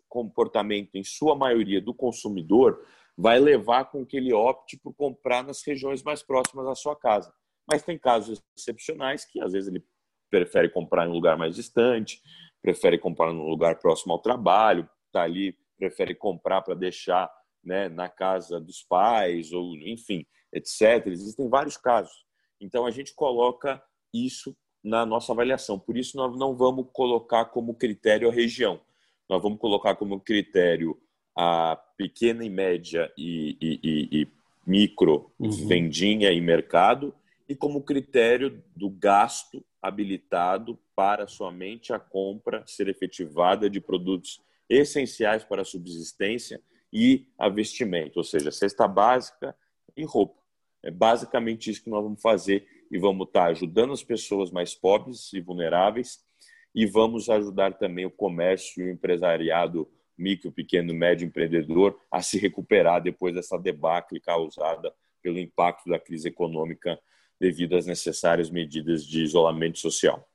comportamento, 0.09 0.97
em 0.97 1.05
sua 1.05 1.35
maioria, 1.35 1.81
do 1.81 1.95
consumidor 1.95 2.85
vai 3.17 3.39
levar 3.39 3.87
com 3.87 4.05
que 4.05 4.17
ele 4.17 4.33
opte 4.33 4.79
por 4.79 4.95
comprar 4.95 5.43
nas 5.43 5.65
regiões 5.67 6.03
mais 6.03 6.23
próximas 6.23 6.67
da 6.67 6.75
sua 6.75 6.95
casa. 6.95 7.33
Mas 7.67 7.83
tem 7.83 7.99
casos 7.99 8.43
excepcionais 8.57 9.25
que 9.25 9.41
às 9.41 9.53
vezes 9.53 9.69
ele 9.69 9.85
prefere 10.31 10.69
comprar 10.69 11.07
em 11.07 11.11
um 11.11 11.15
lugar 11.15 11.37
mais 11.37 11.55
distante, 11.55 12.21
prefere 12.63 12.99
comprar 12.99 13.33
num 13.33 13.49
lugar 13.49 13.79
próximo 13.79 14.13
ao 14.13 14.21
trabalho, 14.21 14.89
está 15.07 15.23
ali, 15.23 15.57
prefere 15.79 16.15
comprar 16.15 16.63
para 16.63 16.75
deixar 16.75 17.31
né, 17.65 17.89
na 17.89 18.09
casa 18.09 18.61
dos 18.61 18.83
pais, 18.83 19.53
ou 19.53 19.77
enfim, 19.77 20.25
etc. 20.53 21.07
Existem 21.07 21.49
vários 21.49 21.77
casos. 21.77 22.25
Então, 22.61 22.87
a 22.87 22.91
gente 22.91 23.15
coloca 23.15 23.83
isso 24.15 24.57
na 24.83 25.05
nossa 25.05 25.33
avaliação. 25.33 25.79
Por 25.79 25.97
isso, 25.97 26.17
nós 26.17 26.39
não 26.39 26.57
vamos 26.57 26.87
colocar 26.93 27.47
como 27.47 27.75
critério 27.75 28.29
a 28.29 28.33
região. 28.33 28.81
Nós 29.29 29.43
vamos 29.43 29.59
colocar 29.59 29.97
como 29.97 30.21
critério 30.21 30.97
a 31.37 31.77
pequena 31.99 32.45
e 32.45 32.49
média 32.49 33.13
e, 33.17 33.57
e, 33.61 33.81
e, 33.83 34.23
e 34.23 34.29
micro 34.67 35.31
uhum. 35.39 35.51
vendinha 35.69 36.33
e 36.33 36.41
mercado 36.41 37.15
e 37.49 37.55
como 37.55 37.83
critério 37.83 38.63
do 38.75 38.89
gasto 38.89 39.65
habilitado 39.81 40.79
para 40.95 41.27
somente 41.29 41.93
a 41.93 41.99
compra 41.99 42.65
ser 42.67 42.89
efetivada 42.89 43.71
de 43.71 43.81
produtos 43.81 44.41
essenciais 44.69 45.45
para 45.45 45.63
a 45.63 45.65
subsistência 45.65 46.61
e 46.93 47.27
a 47.39 47.49
vestimento, 47.49 48.17
ou 48.17 48.25
seja, 48.25 48.51
cesta 48.51 48.89
básica 48.89 49.55
e 49.97 50.05
roupa. 50.05 50.41
É 50.83 50.91
basicamente 50.91 51.71
isso 51.71 51.85
que 51.85 51.91
nós 51.91 52.03
vamos 52.03 52.21
fazer 52.21 52.67
e 52.91 52.99
vamos 52.99 53.27
estar 53.27 53.47
ajudando 53.47 53.93
as 53.93 54.03
pessoas 54.03 54.51
mais 54.51 54.75
pobres 54.75 55.33
e 55.33 55.41
vulneráveis 55.41 56.25
e 56.75 56.87
vamos 56.87 57.29
ajudar 57.29 57.75
também 57.75 58.07
o 58.07 58.11
comércio 58.11 58.83
e 58.83 58.89
o 58.89 58.93
empresariado 58.93 59.89
micro, 60.17 60.51
pequeno, 60.53 60.95
médio 60.95 61.27
empreendedor 61.27 61.99
a 62.11 62.23
se 62.23 62.39
recuperar 62.39 63.03
depois 63.03 63.35
dessa 63.35 63.59
debacle 63.59 64.21
causada 64.21 64.93
pelo 65.23 65.39
impacto 65.39 65.89
da 65.89 65.99
crise 65.99 66.29
econômica 66.29 66.99
devido 67.39 67.77
às 67.77 67.87
necessárias 67.87 68.51
medidas 68.51 69.05
de 69.05 69.23
isolamento 69.23 69.79
social. 69.79 70.29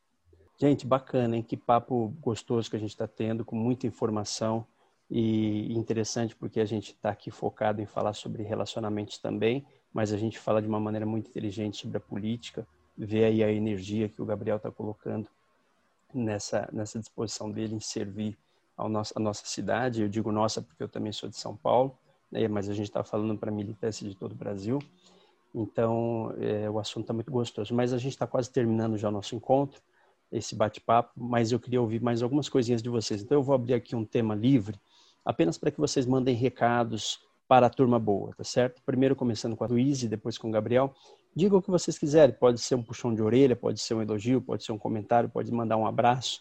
Gente, 0.59 0.85
bacana, 0.85 1.37
hein? 1.37 1.43
Que 1.43 1.57
papo 1.57 2.13
gostoso 2.21 2.69
que 2.69 2.75
a 2.75 2.79
gente 2.79 2.91
está 2.91 3.07
tendo, 3.07 3.43
com 3.43 3.55
muita 3.55 3.87
informação 3.87 4.65
e 5.09 5.73
interessante 5.73 6.35
porque 6.35 6.59
a 6.59 6.65
gente 6.65 6.91
está 6.91 7.09
aqui 7.09 7.31
focado 7.31 7.81
em 7.81 7.85
falar 7.85 8.13
sobre 8.13 8.43
relacionamentos 8.43 9.17
também 9.17 9.65
mas 9.93 10.13
a 10.13 10.17
gente 10.17 10.39
fala 10.39 10.61
de 10.61 10.67
uma 10.67 10.79
maneira 10.79 11.05
muito 11.05 11.29
inteligente 11.29 11.77
sobre 11.77 11.97
a 11.97 12.01
política, 12.01 12.65
vê 12.97 13.25
aí 13.25 13.43
a 13.43 13.51
energia 13.51 14.07
que 14.07 14.21
o 14.21 14.25
Gabriel 14.25 14.57
está 14.57 14.71
colocando 14.71 15.27
nessa, 16.13 16.69
nessa 16.71 16.99
disposição 16.99 17.51
dele 17.51 17.75
em 17.75 17.79
servir 17.79 18.37
ao 18.81 18.89
nosso, 18.89 19.19
nossa 19.19 19.45
cidade. 19.45 20.01
Eu 20.01 20.09
digo 20.09 20.31
nossa 20.31 20.61
porque 20.61 20.81
eu 20.81 20.89
também 20.89 21.11
sou 21.11 21.29
de 21.29 21.37
São 21.37 21.55
Paulo, 21.55 21.95
né, 22.31 22.47
mas 22.47 22.67
a 22.69 22.73
gente 22.73 22.87
está 22.87 23.03
falando 23.03 23.37
para 23.37 23.51
militância 23.51 24.07
de 24.07 24.15
todo 24.15 24.31
o 24.31 24.35
Brasil. 24.35 24.79
Então, 25.53 26.33
é, 26.39 26.69
o 26.69 26.79
assunto 26.79 27.03
está 27.03 27.13
muito 27.13 27.31
gostoso. 27.31 27.73
Mas 27.75 27.93
a 27.93 27.97
gente 27.97 28.13
está 28.13 28.25
quase 28.25 28.49
terminando 28.49 28.97
já 28.97 29.09
o 29.09 29.11
nosso 29.11 29.35
encontro, 29.35 29.81
esse 30.31 30.55
bate-papo, 30.55 31.11
mas 31.15 31.51
eu 31.51 31.59
queria 31.59 31.81
ouvir 31.81 32.01
mais 32.01 32.23
algumas 32.23 32.47
coisinhas 32.47 32.81
de 32.81 32.89
vocês. 32.89 33.21
Então, 33.21 33.37
eu 33.37 33.43
vou 33.43 33.53
abrir 33.53 33.73
aqui 33.73 33.95
um 33.95 34.05
tema 34.05 34.33
livre, 34.33 34.79
apenas 35.25 35.57
para 35.57 35.69
que 35.69 35.79
vocês 35.79 36.05
mandem 36.05 36.33
recados, 36.35 37.19
para 37.51 37.67
a 37.67 37.69
turma 37.69 37.99
boa, 37.99 38.33
tá 38.33 38.45
certo? 38.45 38.81
Primeiro 38.85 39.13
começando 39.13 39.57
com 39.57 39.65
a 39.65 39.67
Luiz 39.67 40.03
e 40.03 40.07
depois 40.07 40.37
com 40.37 40.47
o 40.47 40.51
Gabriel. 40.51 40.95
Diga 41.35 41.57
o 41.57 41.61
que 41.61 41.69
vocês 41.69 41.99
quiserem, 41.99 42.33
pode 42.33 42.61
ser 42.61 42.75
um 42.75 42.81
puxão 42.81 43.13
de 43.13 43.21
orelha, 43.21 43.57
pode 43.57 43.81
ser 43.81 43.93
um 43.93 44.01
elogio, 44.01 44.41
pode 44.41 44.63
ser 44.63 44.71
um 44.71 44.77
comentário, 44.77 45.27
pode 45.27 45.51
mandar 45.51 45.75
um 45.75 45.85
abraço, 45.85 46.39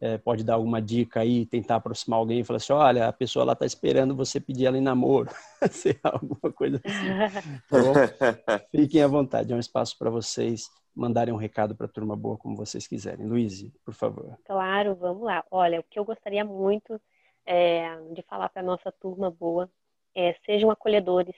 é, 0.00 0.16
pode 0.16 0.42
dar 0.42 0.54
alguma 0.54 0.80
dica 0.80 1.20
aí, 1.20 1.44
tentar 1.44 1.76
aproximar 1.76 2.18
alguém 2.18 2.40
e 2.40 2.44
falar 2.44 2.56
assim, 2.56 2.72
olha, 2.72 3.08
a 3.08 3.12
pessoa 3.12 3.44
lá 3.44 3.52
está 3.52 3.66
esperando 3.66 4.16
você 4.16 4.40
pedir 4.40 4.66
ela 4.66 4.78
em 4.78 4.80
namoro, 4.80 5.28
sei 5.70 5.98
alguma 6.02 6.52
coisa 6.52 6.80
assim. 6.82 7.50
Tá 7.68 8.58
Fiquem 8.70 9.02
à 9.02 9.06
vontade, 9.06 9.52
é 9.52 9.56
um 9.56 9.60
espaço 9.60 9.98
para 9.98 10.08
vocês 10.08 10.70
mandarem 10.94 11.32
um 11.32 11.36
recado 11.36 11.74
para 11.74 11.86
a 11.86 11.88
turma 11.88 12.16
boa 12.16 12.36
como 12.36 12.56
vocês 12.56 12.86
quiserem. 12.86 13.26
Luiz, 13.26 13.62
por 13.84 13.94
favor. 13.94 14.38
Claro, 14.44 14.94
vamos 14.94 15.22
lá. 15.22 15.44
Olha, 15.50 15.80
o 15.80 15.84
que 15.84 15.98
eu 15.98 16.04
gostaria 16.04 16.44
muito 16.44 17.00
é, 17.46 17.96
de 18.12 18.22
falar 18.22 18.48
para 18.48 18.62
a 18.62 18.64
nossa 18.64 18.90
turma 18.92 19.30
boa 19.30 19.70
é, 20.14 20.34
sejam 20.46 20.70
acolhedores, 20.70 21.34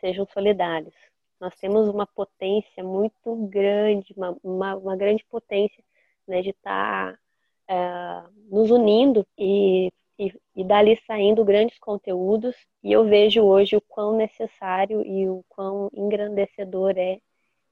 sejam 0.00 0.26
solidários. 0.32 0.94
Nós 1.40 1.54
temos 1.56 1.88
uma 1.88 2.06
potência 2.06 2.84
muito 2.84 3.34
grande, 3.48 4.14
uma, 4.16 4.36
uma, 4.42 4.76
uma 4.76 4.96
grande 4.96 5.24
potência 5.24 5.82
né, 6.26 6.42
de 6.42 6.50
estar 6.50 7.12
tá, 7.12 7.18
é, 7.68 8.22
nos 8.50 8.70
unindo 8.70 9.26
e, 9.38 9.90
e, 10.18 10.32
e 10.56 10.64
dali 10.64 11.00
saindo 11.06 11.44
grandes 11.44 11.78
conteúdos. 11.78 12.54
E 12.82 12.92
eu 12.92 13.04
vejo 13.04 13.42
hoje 13.42 13.76
o 13.76 13.80
quão 13.80 14.16
necessário 14.16 15.02
e 15.06 15.28
o 15.28 15.44
quão 15.48 15.90
engrandecedor 15.94 16.94
é 16.96 17.18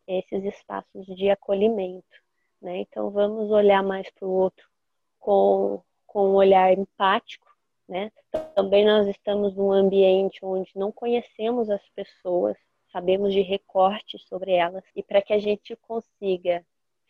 esses 0.06 0.44
espaços 0.44 1.06
de 1.06 1.30
acolhimento. 1.30 2.04
Né? 2.60 2.78
Então 2.78 3.10
vamos 3.10 3.50
olhar 3.50 3.82
mais 3.82 4.08
para 4.10 4.26
o 4.26 4.30
outro 4.30 4.66
com, 5.18 5.82
com 6.06 6.30
um 6.30 6.34
olhar 6.34 6.72
empático 6.72 7.52
né? 7.92 8.10
Também 8.54 8.86
nós 8.86 9.06
estamos 9.06 9.54
num 9.54 9.70
ambiente 9.70 10.42
onde 10.42 10.70
não 10.74 10.90
conhecemos 10.90 11.68
as 11.68 11.86
pessoas, 11.90 12.56
sabemos 12.90 13.32
de 13.32 13.42
recortes 13.42 14.22
sobre 14.28 14.52
elas, 14.52 14.82
e 14.96 15.02
para 15.02 15.20
que 15.20 15.32
a 15.32 15.38
gente 15.38 15.76
consiga 15.76 16.64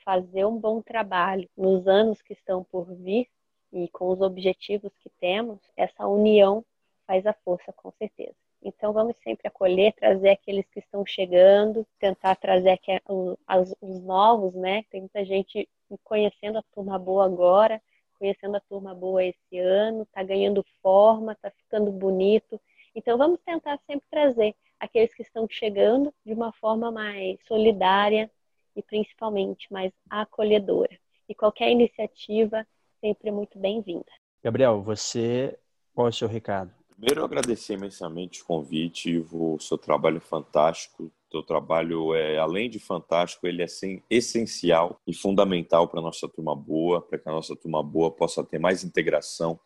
fazer 0.04 0.44
um 0.44 0.58
bom 0.58 0.80
trabalho 0.82 1.48
nos 1.56 1.86
anos 1.86 2.20
que 2.22 2.32
estão 2.32 2.64
por 2.64 2.84
vir 2.94 3.28
e 3.72 3.88
com 3.88 4.08
os 4.10 4.20
objetivos 4.20 4.92
que 5.00 5.08
temos, 5.20 5.58
essa 5.76 6.06
união 6.06 6.64
faz 7.06 7.26
a 7.26 7.32
força, 7.32 7.72
com 7.72 7.90
certeza. 7.92 8.34
Então, 8.62 8.92
vamos 8.92 9.16
sempre 9.16 9.48
acolher, 9.48 9.92
trazer 9.94 10.30
aqueles 10.30 10.64
que 10.70 10.78
estão 10.78 11.04
chegando, 11.04 11.86
tentar 11.98 12.36
trazer 12.36 12.78
os 13.08 14.00
novos, 14.00 14.54
né? 14.54 14.84
Tem 14.90 15.00
muita 15.00 15.24
gente 15.24 15.68
conhecendo 16.04 16.58
a 16.58 16.62
turma 16.72 16.98
boa 16.98 17.24
agora, 17.24 17.82
conhecendo 18.18 18.56
a 18.56 18.60
turma 18.60 18.94
boa 18.94 19.24
esse 19.24 19.58
ano, 19.58 20.02
está 20.02 20.22
ganhando 20.22 20.64
forma, 20.80 21.32
está 21.32 21.50
ficando 21.50 21.90
bonito. 21.90 22.60
Então 22.94 23.18
vamos 23.18 23.40
tentar 23.40 23.80
sempre 23.86 24.06
trazer 24.08 24.54
aqueles 24.78 25.12
que 25.12 25.22
estão 25.22 25.48
chegando 25.48 26.14
de 26.24 26.32
uma 26.32 26.52
forma 26.52 26.90
mais 26.92 27.38
solidária 27.48 28.30
e 28.76 28.82
principalmente 28.82 29.72
mais 29.72 29.92
acolhedora. 30.08 30.96
E 31.28 31.34
qualquer 31.34 31.70
iniciativa 31.70 32.66
sempre 33.00 33.28
é 33.28 33.32
muito 33.32 33.58
bem-vinda. 33.58 34.10
Gabriel, 34.42 34.82
você, 34.82 35.58
qual 35.94 36.06
é 36.06 36.10
o 36.10 36.12
seu 36.12 36.28
recado? 36.28 36.72
Primeiro, 36.90 37.20
eu 37.20 37.24
agradecer 37.24 37.74
imensamente 37.74 38.42
o 38.42 38.44
convite, 38.44 39.26
o 39.32 39.58
seu 39.58 39.76
trabalho 39.76 40.18
é 40.18 40.20
fantástico. 40.20 41.10
Teu 41.30 41.42
trabalho 41.42 42.14
é, 42.14 42.38
além 42.38 42.68
de 42.68 42.78
fantástico, 42.78 43.46
ele 43.46 43.62
é 43.62 43.64
assim, 43.64 44.02
essencial 44.10 45.00
e 45.06 45.14
fundamental 45.14 45.88
para 45.88 46.00
a 46.00 46.02
nossa 46.02 46.28
turma 46.28 46.54
boa, 46.54 47.00
para 47.00 47.18
que 47.18 47.28
a 47.28 47.32
nossa 47.32 47.56
turma 47.56 47.82
boa 47.82 48.10
possa 48.10 48.44
ter 48.44 48.58
mais 48.58 48.84
integração, 48.84 49.58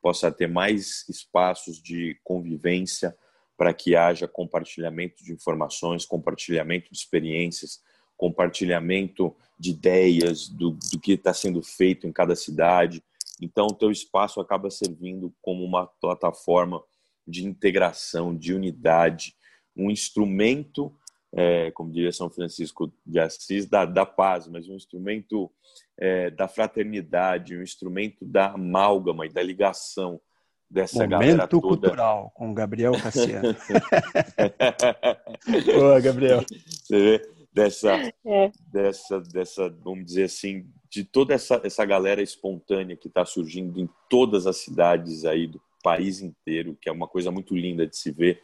possa 0.00 0.32
ter 0.32 0.48
mais 0.48 1.08
espaços 1.08 1.80
de 1.80 2.18
convivência, 2.24 3.16
para 3.56 3.74
que 3.74 3.94
haja 3.94 4.26
compartilhamento 4.26 5.22
de 5.22 5.32
informações, 5.32 6.06
compartilhamento 6.06 6.90
de 6.90 6.96
experiências, 6.96 7.82
compartilhamento 8.20 9.34
de 9.58 9.70
ideias 9.70 10.46
do, 10.46 10.76
do 10.92 11.00
que 11.00 11.12
está 11.12 11.32
sendo 11.32 11.62
feito 11.62 12.06
em 12.06 12.12
cada 12.12 12.36
cidade. 12.36 13.02
Então, 13.40 13.68
o 13.68 13.74
teu 13.74 13.90
espaço 13.90 14.42
acaba 14.42 14.70
servindo 14.70 15.32
como 15.40 15.64
uma 15.64 15.86
plataforma 15.86 16.82
de 17.26 17.46
integração, 17.46 18.36
de 18.36 18.52
unidade, 18.52 19.34
um 19.74 19.90
instrumento 19.90 20.94
é, 21.32 21.70
como 21.70 21.92
diria 21.92 22.12
São 22.12 22.28
Francisco 22.28 22.92
de 23.06 23.20
Assis, 23.20 23.64
da, 23.64 23.84
da 23.84 24.04
paz, 24.04 24.48
mas 24.48 24.68
um 24.68 24.74
instrumento 24.74 25.48
é, 25.96 26.28
da 26.28 26.48
fraternidade, 26.48 27.56
um 27.56 27.62
instrumento 27.62 28.24
da 28.24 28.50
amálgama 28.50 29.24
e 29.24 29.28
da 29.28 29.40
ligação 29.40 30.20
dessa 30.68 30.98
Momento 30.98 31.10
galera 31.10 31.46
toda. 31.46 31.68
cultural 31.68 32.32
com 32.34 32.52
Gabriel 32.52 33.00
Cassiano. 33.00 33.56
Boa, 35.72 36.00
Gabriel. 36.00 36.44
Você 36.66 36.98
vê 36.98 37.39
dessa, 37.52 38.12
é. 38.24 38.50
dessa, 38.72 39.20
dessa, 39.20 39.68
vamos 39.68 40.04
dizer 40.04 40.24
assim, 40.24 40.66
de 40.88 41.04
toda 41.04 41.34
essa, 41.34 41.60
essa 41.64 41.84
galera 41.84 42.22
espontânea 42.22 42.96
que 42.96 43.08
está 43.08 43.24
surgindo 43.24 43.80
em 43.80 43.88
todas 44.08 44.46
as 44.46 44.58
cidades 44.58 45.24
aí 45.24 45.46
do 45.46 45.60
país 45.82 46.20
inteiro, 46.20 46.76
que 46.80 46.88
é 46.88 46.92
uma 46.92 47.08
coisa 47.08 47.30
muito 47.30 47.56
linda 47.56 47.86
de 47.86 47.96
se 47.96 48.10
ver. 48.10 48.42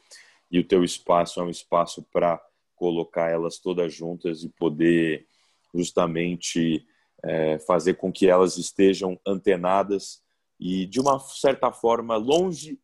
E 0.50 0.58
o 0.58 0.64
teu 0.64 0.84
espaço 0.84 1.40
é 1.40 1.42
um 1.42 1.50
espaço 1.50 2.02
para 2.12 2.40
colocar 2.74 3.30
elas 3.30 3.58
todas 3.58 3.92
juntas 3.92 4.42
e 4.44 4.48
poder 4.48 5.26
justamente 5.74 6.86
é, 7.24 7.58
fazer 7.58 7.94
com 7.94 8.12
que 8.12 8.28
elas 8.28 8.56
estejam 8.56 9.18
antenadas 9.26 10.22
e 10.58 10.86
de 10.86 11.00
uma 11.00 11.18
certa 11.18 11.72
forma 11.72 12.16
longe 12.16 12.78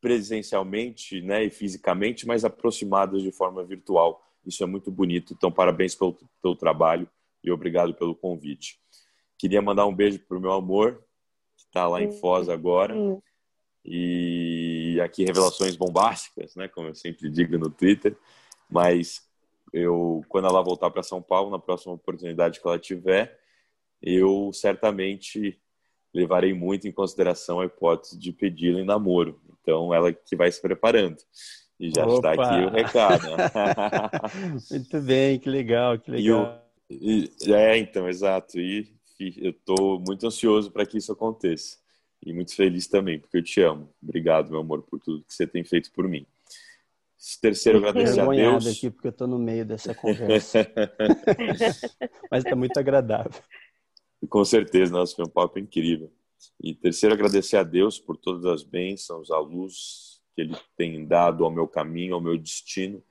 presencialmente 0.00 1.20
né, 1.20 1.44
e 1.44 1.50
fisicamente, 1.50 2.26
mas 2.26 2.44
aproximadas 2.44 3.22
de 3.22 3.32
forma 3.32 3.64
virtual. 3.64 4.22
Isso 4.46 4.62
é 4.62 4.66
muito 4.66 4.90
bonito. 4.90 5.34
Então, 5.34 5.50
parabéns 5.50 5.94
pelo, 5.94 6.16
pelo 6.40 6.56
trabalho 6.56 7.08
e 7.42 7.50
obrigado 7.50 7.92
pelo 7.94 8.14
convite. 8.14 8.78
Queria 9.38 9.60
mandar 9.60 9.86
um 9.86 9.94
beijo 9.94 10.18
para 10.20 10.38
o 10.38 10.40
meu 10.40 10.52
amor, 10.52 11.04
que 11.56 11.64
está 11.64 11.86
lá 11.86 12.00
em 12.00 12.12
Foz 12.12 12.48
agora. 12.48 12.94
E 13.84 14.98
aqui 15.02 15.24
revelações 15.24 15.76
bombásticas, 15.76 16.56
né, 16.56 16.66
como 16.68 16.88
eu 16.88 16.94
sempre 16.94 17.30
digo 17.30 17.58
no 17.58 17.70
Twitter. 17.70 18.16
Mas 18.68 19.22
eu, 19.72 20.24
quando 20.28 20.48
ela 20.48 20.62
voltar 20.62 20.90
para 20.90 21.02
São 21.02 21.20
Paulo, 21.20 21.50
na 21.50 21.58
próxima 21.58 21.92
oportunidade 21.92 22.60
que 22.60 22.66
ela 22.66 22.78
tiver, 22.78 23.38
eu 24.00 24.50
certamente 24.52 25.60
levarei 26.12 26.54
muito 26.54 26.88
em 26.88 26.92
consideração 26.92 27.60
a 27.60 27.66
hipótese 27.66 28.18
de 28.18 28.32
pedi-la 28.32 28.80
em 28.80 28.84
namoro. 28.84 29.40
Então, 29.60 29.92
ela 29.92 30.12
que 30.12 30.34
vai 30.34 30.50
se 30.50 30.60
preparando. 30.60 31.18
E 31.78 31.90
já 31.94 32.06
Opa. 32.06 32.32
está 32.32 32.32
aqui 32.32 32.64
o 32.64 32.70
recado. 32.70 33.26
muito 34.70 35.00
bem, 35.00 35.38
que 35.38 35.50
legal, 35.50 35.98
que 35.98 36.10
legal. 36.10 36.62
E, 36.88 37.30
e, 37.44 37.52
é, 37.52 37.76
então, 37.76 38.08
exato. 38.08 38.58
E, 38.58 38.96
e 39.20 39.46
eu 39.46 39.50
estou 39.50 40.00
muito 40.00 40.26
ansioso 40.26 40.70
para 40.70 40.86
que 40.86 40.98
isso 40.98 41.12
aconteça. 41.12 41.76
E 42.24 42.32
muito 42.32 42.54
feliz 42.54 42.86
também, 42.86 43.18
porque 43.18 43.36
eu 43.36 43.42
te 43.42 43.60
amo. 43.60 43.92
Obrigado, 44.02 44.50
meu 44.50 44.60
amor, 44.60 44.82
por 44.82 44.98
tudo 44.98 45.22
que 45.24 45.34
você 45.34 45.46
tem 45.46 45.64
feito 45.64 45.92
por 45.92 46.08
mim. 46.08 46.26
Terceiro, 47.40 47.78
agradecer 47.78 48.20
a 48.20 48.26
Deus. 48.26 48.66
aqui 48.66 48.90
porque 48.90 49.08
eu 49.08 49.10
estou 49.10 49.26
no 49.26 49.38
meio 49.38 49.64
dessa 49.64 49.94
conversa. 49.94 50.66
Mas 52.30 52.44
está 52.44 52.54
muito 52.54 52.78
agradável. 52.78 53.40
Com 54.28 54.44
certeza, 54.44 54.92
nosso 54.92 55.16
foi 55.16 55.24
um 55.24 55.28
papo 55.30 55.58
incrível. 55.58 56.12
E 56.62 56.74
terceiro, 56.74 57.14
agradecer 57.14 57.56
a 57.56 57.62
Deus 57.62 57.98
por 57.98 58.16
todas 58.16 58.44
as 58.46 58.62
bênçãos, 58.62 59.30
a 59.30 59.38
luz 59.38 60.15
que 60.36 60.42
Ele 60.42 60.56
tem 60.76 61.06
dado 61.06 61.44
ao 61.44 61.50
meu 61.50 61.66
caminho, 61.66 62.14
ao 62.14 62.20
meu 62.20 62.36
destino, 62.36 63.02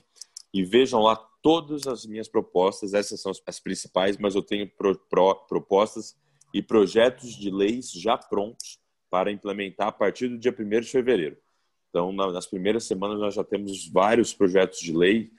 e 0.55 0.65
vejam 0.65 1.03
lá 1.03 1.17
todas 1.43 1.87
as 1.87 2.07
minhas 2.07 2.29
propostas, 2.29 2.95
essas 2.95 3.21
são 3.21 3.31
as 3.47 3.61
principais, 3.61 4.17
mas 4.17 4.35
eu 4.35 4.43
tenho 4.43 4.67
pro, 4.71 4.99
pro, 4.99 5.35
propostas 5.47 6.17
e 6.55 6.63
projetos 6.63 7.37
de 7.37 7.51
leis 7.51 7.93
já 7.93 8.17
prontos 8.17 8.81
para 9.11 9.31
implementar 9.31 9.89
a 9.89 9.93
partir 9.93 10.29
do 10.29 10.39
dia 10.39 10.57
1 10.59 10.81
de 10.81 10.89
fevereiro. 10.89 11.37
Então, 11.91 12.11
nas 12.11 12.47
primeiras 12.47 12.85
semanas, 12.85 13.19
nós 13.19 13.35
já 13.35 13.45
temos 13.45 13.87
vários 13.87 14.33
projetos 14.33 14.81
de 14.81 14.97
lei 14.97 15.31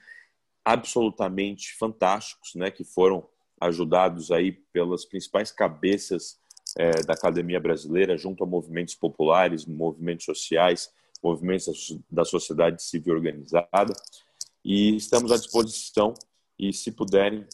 absolutamente 0.64 1.74
fantásticos, 1.74 2.54
né, 2.54 2.70
que 2.70 2.84
foram 2.84 3.28
ajudados 3.60 4.30
aí 4.30 4.52
pelas 4.72 5.04
principais 5.04 5.50
cabeças 5.50 6.38
é, 6.76 7.02
da 7.02 7.14
academia 7.14 7.60
brasileira, 7.60 8.16
junto 8.16 8.44
a 8.44 8.46
movimentos 8.46 8.94
populares, 8.94 9.66
movimentos 9.66 10.24
sociais, 10.24 10.90
movimentos 11.22 11.98
da 12.10 12.24
sociedade 12.24 12.82
civil 12.82 13.14
organizada. 13.14 13.92
E 14.64 14.96
estamos 14.96 15.32
à 15.32 15.36
disposição 15.36 16.14
e, 16.58 16.72
se 16.72 16.92
puderem, 16.92 17.46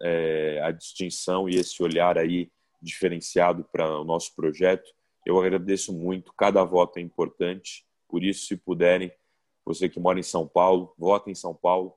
é, 0.00 0.60
a 0.62 0.70
distinção 0.70 1.48
e 1.48 1.56
esse 1.56 1.82
olhar 1.82 2.18
aí 2.18 2.50
diferenciado 2.82 3.64
para 3.72 4.00
o 4.00 4.04
nosso 4.04 4.34
projeto, 4.34 4.90
eu 5.24 5.40
agradeço 5.40 5.92
muito. 5.92 6.32
Cada 6.34 6.62
voto 6.64 6.98
é 6.98 7.02
importante 7.02 7.84
por 8.08 8.22
isso, 8.22 8.46
se 8.46 8.56
puderem, 8.56 9.10
você 9.64 9.88
que 9.88 9.98
mora 9.98 10.18
em 10.18 10.22
São 10.22 10.46
Paulo, 10.46 10.94
vota 10.96 11.30
em 11.30 11.34
São 11.34 11.54
Paulo. 11.54 11.94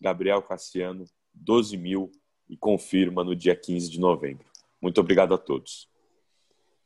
Gabriel 0.00 0.42
Cassiano, 0.42 1.04
12 1.32 1.76
mil 1.76 2.10
e 2.48 2.56
confirma 2.56 3.24
no 3.24 3.34
dia 3.34 3.54
15 3.54 3.90
de 3.90 4.00
novembro. 4.00 4.46
Muito 4.80 5.00
obrigado 5.00 5.34
a 5.34 5.38
todos. 5.38 5.88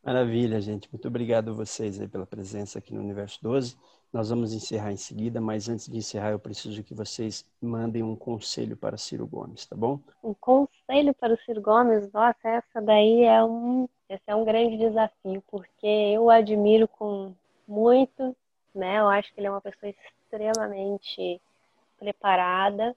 Maravilha, 0.02 0.61
gente. 0.61 0.88
Muito 0.90 1.06
obrigado 1.08 1.50
a 1.50 1.54
vocês 1.54 2.00
aí 2.00 2.08
pela 2.08 2.26
presença 2.26 2.78
aqui 2.78 2.94
no 2.94 3.00
Universo 3.00 3.38
12. 3.42 3.76
Nós 4.12 4.30
vamos 4.30 4.52
encerrar 4.52 4.92
em 4.92 4.96
seguida, 4.96 5.40
mas 5.40 5.68
antes 5.68 5.86
de 5.86 5.98
encerrar, 5.98 6.30
eu 6.30 6.38
preciso 6.38 6.82
que 6.82 6.94
vocês 6.94 7.44
mandem 7.61 8.02
um 8.02 8.16
conselho 8.16 8.76
para 8.76 8.96
Ciro 8.96 9.26
Gomes, 9.26 9.66
tá 9.66 9.76
bom? 9.76 10.00
Um 10.24 10.34
conselho 10.34 11.14
para 11.14 11.34
o 11.34 11.38
Ciro 11.44 11.61
Gomes? 11.61 12.11
Nossa, 12.12 12.48
essa 12.48 12.80
daí 12.80 13.22
é 13.24 13.44
um, 13.44 13.88
esse 14.08 14.22
é 14.26 14.34
um 14.34 14.44
grande 14.44 14.78
desafio, 14.78 15.42
porque 15.48 15.86
eu 15.86 16.28
admiro 16.28 16.88
com 16.88 17.32
muito 17.68 18.34
né? 18.74 18.98
Eu 18.98 19.08
acho 19.08 19.32
que 19.32 19.40
ele 19.40 19.46
é 19.46 19.50
uma 19.50 19.61
pessoa 19.61 19.90
extremamente 19.90 21.40
preparada. 21.98 22.96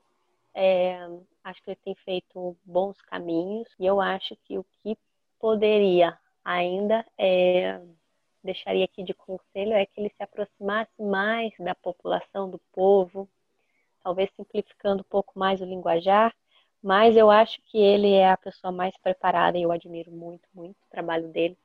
É, 0.54 1.10
acho 1.44 1.62
que 1.62 1.72
ele 1.72 1.80
tem 1.84 1.96
feito 1.96 2.56
bons 2.64 3.02
caminhos 3.02 3.68
e 3.80 3.86
eu 3.86 4.00
acho 4.00 4.36
que 4.46 4.58
o 4.58 4.66
que 4.82 4.98
poderia 5.40 6.18
ainda 6.44 7.06
é, 7.18 7.82
deixaria 8.44 8.86
aqui 8.86 9.04
de 9.04 9.14
conselho 9.14 9.74
é 9.74 9.86
que 9.86 10.00
ele 10.00 10.10
se 10.10 10.24
aproximasse 10.24 11.02
mais 11.02 11.54
da 11.60 11.76
população, 11.76 12.50
do 12.50 12.60
povo, 12.72 13.28
talvez 14.04 14.30
simplificando 14.36 15.02
um 15.02 15.10
pouco 15.10 15.38
mais 15.38 15.62
o 15.62 15.66
linguajar, 15.66 16.34
mas 16.82 17.16
eu 17.16 17.32
acho 17.32 17.62
que 17.64 17.78
ele 17.78 18.12
é 18.12 18.30
a 18.30 18.38
pessoa 18.38 18.72
mais 18.72 18.96
preparada 18.98 19.58
e 19.58 19.64
eu 19.64 19.72
admiro 19.72 20.12
muito, 20.12 20.48
muito 20.54 20.78
o 20.78 20.92
trabalho 20.92 21.28
dele 21.30 21.58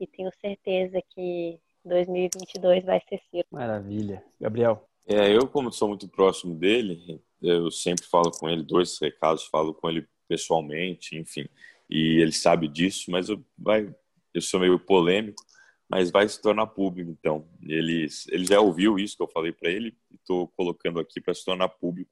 e 0.00 0.06
tenho 0.06 0.30
certeza 0.40 1.00
que 1.10 1.60
2022 1.84 2.84
vai 2.84 3.00
ser 3.08 3.20
Ciro. 3.30 3.46
Maravilha. 3.50 4.24
Gabriel. 4.40 4.88
É, 5.06 5.34
eu, 5.34 5.48
como 5.48 5.72
sou 5.72 5.88
muito 5.88 6.08
próximo 6.08 6.54
dele, 6.54 7.20
eu 7.42 7.70
sempre 7.70 8.06
falo 8.06 8.30
com 8.30 8.48
ele 8.48 8.62
dois 8.62 8.98
recados, 9.00 9.44
falo 9.44 9.74
com 9.74 9.90
ele 9.90 10.06
pessoalmente, 10.28 11.16
enfim, 11.16 11.48
e 11.90 12.20
ele 12.20 12.32
sabe 12.32 12.68
disso, 12.68 13.10
mas 13.10 13.28
eu, 13.28 13.44
vai, 13.58 13.94
eu 14.32 14.40
sou 14.40 14.60
meio 14.60 14.78
polêmico, 14.78 15.42
mas 15.88 16.10
vai 16.10 16.26
se 16.26 16.40
tornar 16.40 16.68
público, 16.68 17.10
então. 17.10 17.46
Ele, 17.62 18.06
ele 18.30 18.46
já 18.46 18.60
ouviu 18.60 18.98
isso 18.98 19.16
que 19.16 19.22
eu 19.22 19.28
falei 19.28 19.52
para 19.52 19.70
ele 19.70 19.94
estou 20.14 20.48
colocando 20.56 20.98
aqui 20.98 21.20
para 21.20 21.34
se 21.34 21.44
tornar 21.44 21.68
público, 21.68 22.10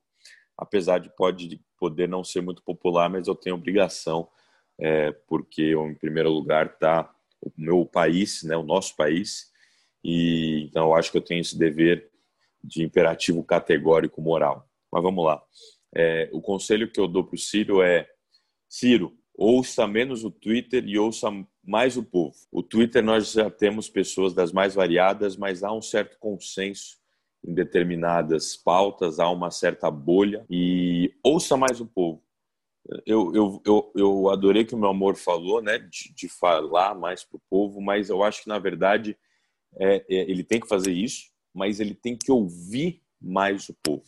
apesar 0.57 0.99
de 0.99 1.09
pode 1.17 1.61
poder 1.79 2.09
não 2.09 2.23
ser 2.23 2.43
muito 2.43 2.63
popular, 2.63 3.09
mas 3.09 3.27
eu 3.27 3.35
tenho 3.35 3.57
obrigação, 3.57 4.29
é, 4.79 5.13
porque 5.13 5.63
eu, 5.63 5.87
em 5.89 5.95
primeiro 5.95 6.31
lugar 6.31 6.67
está 6.67 7.11
o 7.41 7.51
meu 7.57 7.87
país, 7.87 8.43
né, 8.43 8.57
o 8.57 8.63
nosso 8.63 8.95
país, 8.97 9.51
e 10.05 10.65
então 10.65 10.89
eu 10.89 10.95
acho 10.95 11.11
que 11.11 11.17
eu 11.17 11.23
tenho 11.23 11.41
esse 11.41 11.59
dever 11.59 12.11
de 12.63 12.83
imperativo 12.83 13.43
categórico 13.43 14.21
moral. 14.21 14.70
Mas 14.93 15.03
vamos 15.03 15.25
lá. 15.25 15.43
É, 15.95 16.29
o 16.33 16.41
conselho 16.41 16.91
que 16.91 17.01
eu 17.01 17.09
dou 17.09 17.25
para 17.25 17.35
o 17.35 17.39
Ciro 17.39 17.83
é: 17.83 18.09
Ciro, 18.69 19.17
ouça 19.37 19.87
menos 19.87 20.25
o 20.25 20.31
Twitter 20.31 20.85
e 20.87 20.99
ouça 20.99 21.29
mais 21.65 21.97
o 21.97 22.03
povo. 22.03 22.37
O 22.51 22.63
Twitter 22.63 23.03
nós 23.03 23.33
já 23.33 23.51
temos 23.51 23.89
pessoas 23.89 24.35
das 24.35 24.53
mais 24.53 24.75
variadas, 24.75 25.37
mas 25.37 25.63
há 25.63 25.73
um 25.73 25.83
certo 25.83 26.19
consenso 26.19 26.99
em 27.45 27.55
determinadas 27.55 28.57
pautas, 28.57 29.19
há 29.19 29.29
uma 29.31 29.51
certa 29.51 29.91
bolha 29.91 30.45
e 30.51 31.13
ouça 31.25 31.57
mais 31.57 31.81
o 31.81 31.87
povo. 31.87 32.23
Eu, 33.07 33.35
eu, 33.35 33.63
eu, 33.65 33.93
eu 33.95 34.31
adorei 34.31 34.65
que 34.65 34.75
o 34.75 34.79
meu 34.79 34.91
amor 34.91 35.17
falou, 35.17 35.63
né, 35.63 35.79
de, 35.79 36.13
de 36.15 36.29
falar 36.29 36.95
mais 36.95 37.23
para 37.23 37.37
o 37.37 37.43
povo, 37.49 37.81
mas 37.81 38.09
eu 38.09 38.23
acho 38.23 38.43
que 38.43 38.49
na 38.49 38.59
verdade 38.59 39.17
é, 39.79 39.97
é, 39.97 40.31
ele 40.31 40.43
tem 40.43 40.61
que 40.61 40.69
fazer 40.69 40.93
isso, 40.93 41.31
mas 41.55 41.79
ele 41.79 41.95
tem 41.95 42.17
que 42.17 42.33
ouvir 42.33 43.03
mais 43.21 43.69
o 43.69 43.77
povo. 43.83 44.05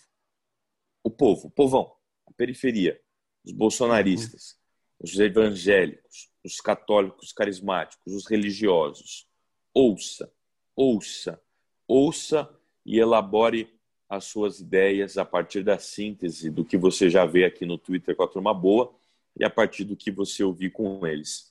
O 1.02 1.10
povo, 1.10 1.48
o 1.48 1.50
povão, 1.50 1.92
a 2.26 2.32
periferia, 2.32 3.00
os 3.44 3.52
bolsonaristas, 3.52 4.58
os 5.00 5.18
evangélicos, 5.18 6.30
os 6.44 6.60
católicos 6.60 7.32
carismáticos, 7.32 8.12
os 8.12 8.26
religiosos. 8.26 9.26
Ouça, 9.74 10.32
ouça, 10.76 11.40
ouça 11.88 12.48
e 12.84 12.98
elabore 12.98 13.68
as 14.08 14.24
suas 14.24 14.60
ideias 14.60 15.16
a 15.16 15.24
partir 15.24 15.62
da 15.62 15.78
síntese 15.78 16.50
do 16.50 16.64
que 16.64 16.76
você 16.76 17.08
já 17.08 17.24
vê 17.24 17.44
aqui 17.44 17.64
no 17.64 17.78
Twitter 17.78 18.14
com 18.14 18.22
a 18.22 18.28
turma 18.28 18.52
boa 18.52 18.94
e 19.38 19.44
a 19.44 19.50
partir 19.50 19.84
do 19.84 19.96
que 19.96 20.10
você 20.10 20.44
ouvir 20.44 20.70
com 20.70 21.06
eles. 21.06 21.50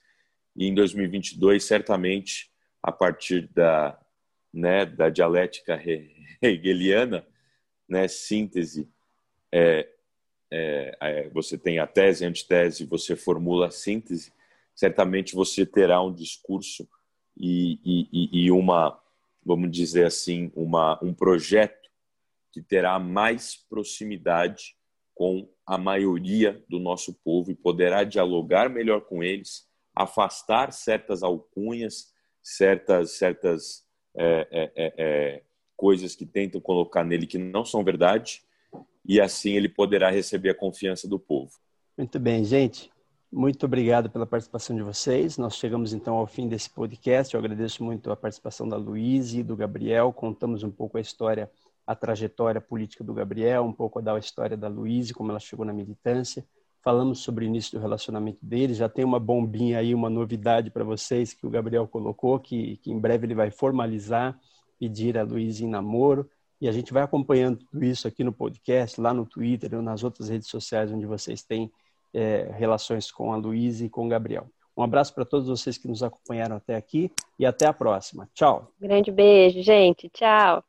E 0.56 0.68
em 0.68 0.74
2022, 0.74 1.64
certamente, 1.64 2.52
a 2.84 2.92
partir 2.92 3.48
da, 3.54 4.00
né, 4.54 4.86
da 4.86 5.10
dialética 5.10 5.82
hegeliana, 6.42 7.26
né, 7.90 8.08
síntese, 8.08 8.88
é, 9.52 9.88
é, 10.50 10.98
é, 11.00 11.30
você 11.30 11.58
tem 11.58 11.80
a 11.80 11.88
tese, 11.88 12.26
a 12.26 12.28
antitese, 12.28 12.86
você 12.86 13.16
formula 13.16 13.68
a 13.68 13.72
síntese, 13.72 14.34
certamente 14.76 15.36
você 15.36 15.66
terá 15.66 16.02
um 16.02 16.14
discurso 16.14 16.88
e, 17.38 17.80
e, 17.86 18.46
e 18.46 18.52
uma, 18.52 19.00
vamos 19.44 19.72
dizer 19.72 20.06
assim, 20.06 20.52
uma, 20.56 21.00
um 21.04 21.14
projeto 21.14 21.90
que 22.52 22.62
terá 22.62 23.00
mais 23.00 23.56
proximidade 23.70 24.76
com 25.14 25.48
a 25.66 25.78
maioria 25.78 26.64
do 26.68 26.80
nosso 26.80 27.14
povo 27.14 27.52
e 27.52 27.56
poderá 27.56 28.04
dialogar 28.04 28.70
melhor 28.70 29.02
com 29.02 29.24
eles, 29.24 29.68
afastar 29.96 30.72
certas 30.74 31.24
alcunhas, 31.24 32.12
certas, 32.42 33.12
certas 33.12 33.86
é, 34.16 34.48
é, 34.52 34.72
é, 34.76 34.94
é, 34.98 35.44
coisas 35.78 36.16
que 36.16 36.26
tentam 36.26 36.60
colocar 36.60 37.04
nele 37.04 37.26
que 37.26 37.38
não 37.38 37.64
são 37.64 37.84
verdade, 37.84 38.42
e 39.12 39.20
assim 39.20 39.52
ele 39.58 39.68
poderá 39.68 40.10
receber 40.10 40.52
a 40.52 40.56
confiança 40.56 41.06
do 41.06 41.20
povo. 41.20 41.52
Muito 41.98 42.18
bem, 42.18 42.46
gente. 42.46 42.90
Muito 43.30 43.66
obrigado 43.66 44.10
pela 44.10 44.26
participação 44.26 44.74
de 44.74 44.82
vocês. 44.82 45.38
Nós 45.38 45.58
chegamos 45.58 45.92
então 45.92 46.16
ao 46.16 46.26
fim 46.26 46.48
desse 46.48 46.70
podcast. 46.70 47.34
Eu 47.34 47.40
agradeço 47.42 47.84
muito 47.84 48.10
a 48.10 48.16
participação 48.16 48.70
da 48.70 48.78
Luísa 48.78 49.38
e 49.38 49.44
do 49.44 49.54
Gabriel. 49.54 50.14
Contamos 50.14 50.64
um 50.64 50.72
pouco 50.72 50.98
a 50.98 51.02
história, 51.02 51.52
a 51.86 51.94
trajetória 51.94 52.62
política 52.62 53.04
do 53.04 53.14
Gabriel, 53.14 53.66
um 53.66 53.74
pouco 53.74 54.02
da 54.02 54.18
história 54.18 54.56
da 54.56 54.70
Luísa, 54.70 55.14
como 55.14 55.30
ela 55.30 55.42
chegou 55.42 55.66
na 55.66 55.74
militância. 55.74 56.46
Falamos 56.82 57.20
sobre 57.20 57.44
o 57.44 57.48
início 57.48 57.78
do 57.78 57.82
relacionamento 57.82 58.40
deles. 58.42 58.78
Já 58.78 58.88
tem 58.88 59.04
uma 59.04 59.20
bombinha 59.20 59.80
aí, 59.80 59.94
uma 59.94 60.10
novidade 60.10 60.72
para 60.72 60.86
vocês 60.86 61.34
que 61.34 61.46
o 61.46 61.50
Gabriel 61.50 61.86
colocou, 61.86 62.40
que, 62.40 62.78
que 62.78 62.90
em 62.90 62.98
breve 62.98 63.26
ele 63.26 63.36
vai 63.36 63.52
formalizar, 63.52 64.40
pedir 64.80 65.18
a 65.18 65.24
Luísa 65.24 65.66
em 65.66 65.68
namoro. 65.68 66.30
E 66.62 66.70
a 66.70 66.72
gente 66.72 66.94
vai 66.94 67.02
acompanhando 67.02 67.58
tudo 67.58 67.84
isso 67.84 68.08
aqui 68.08 68.24
no 68.24 68.32
podcast, 68.32 69.02
lá 69.02 69.14
no 69.14 69.26
Twitter 69.26 69.82
nas 69.82 70.04
outras 70.04 70.30
redes 70.30 70.48
sociais 70.48 70.92
onde 70.92 71.08
vocês 71.08 71.42
têm 71.42 71.72
é, 72.14 72.52
relações 72.54 73.12
com 73.12 73.34
a 73.34 73.36
Luísa 73.36 73.86
e 73.86 73.90
com 73.90 74.06
o 74.06 74.10
Gabriel. 74.10 74.46
Um 74.78 74.84
abraço 74.84 75.14
para 75.14 75.26
todos 75.26 75.48
vocês 75.48 75.78
que 75.78 75.88
nos 75.88 76.04
acompanharam 76.04 76.56
até 76.56 76.76
aqui 76.76 77.12
e 77.38 77.46
até 77.46 77.66
a 77.66 77.74
próxima. 77.74 78.30
Tchau. 78.34 78.72
Grande 78.80 79.12
beijo, 79.12 79.62
gente. 79.62 80.08
Tchau. 80.10 80.64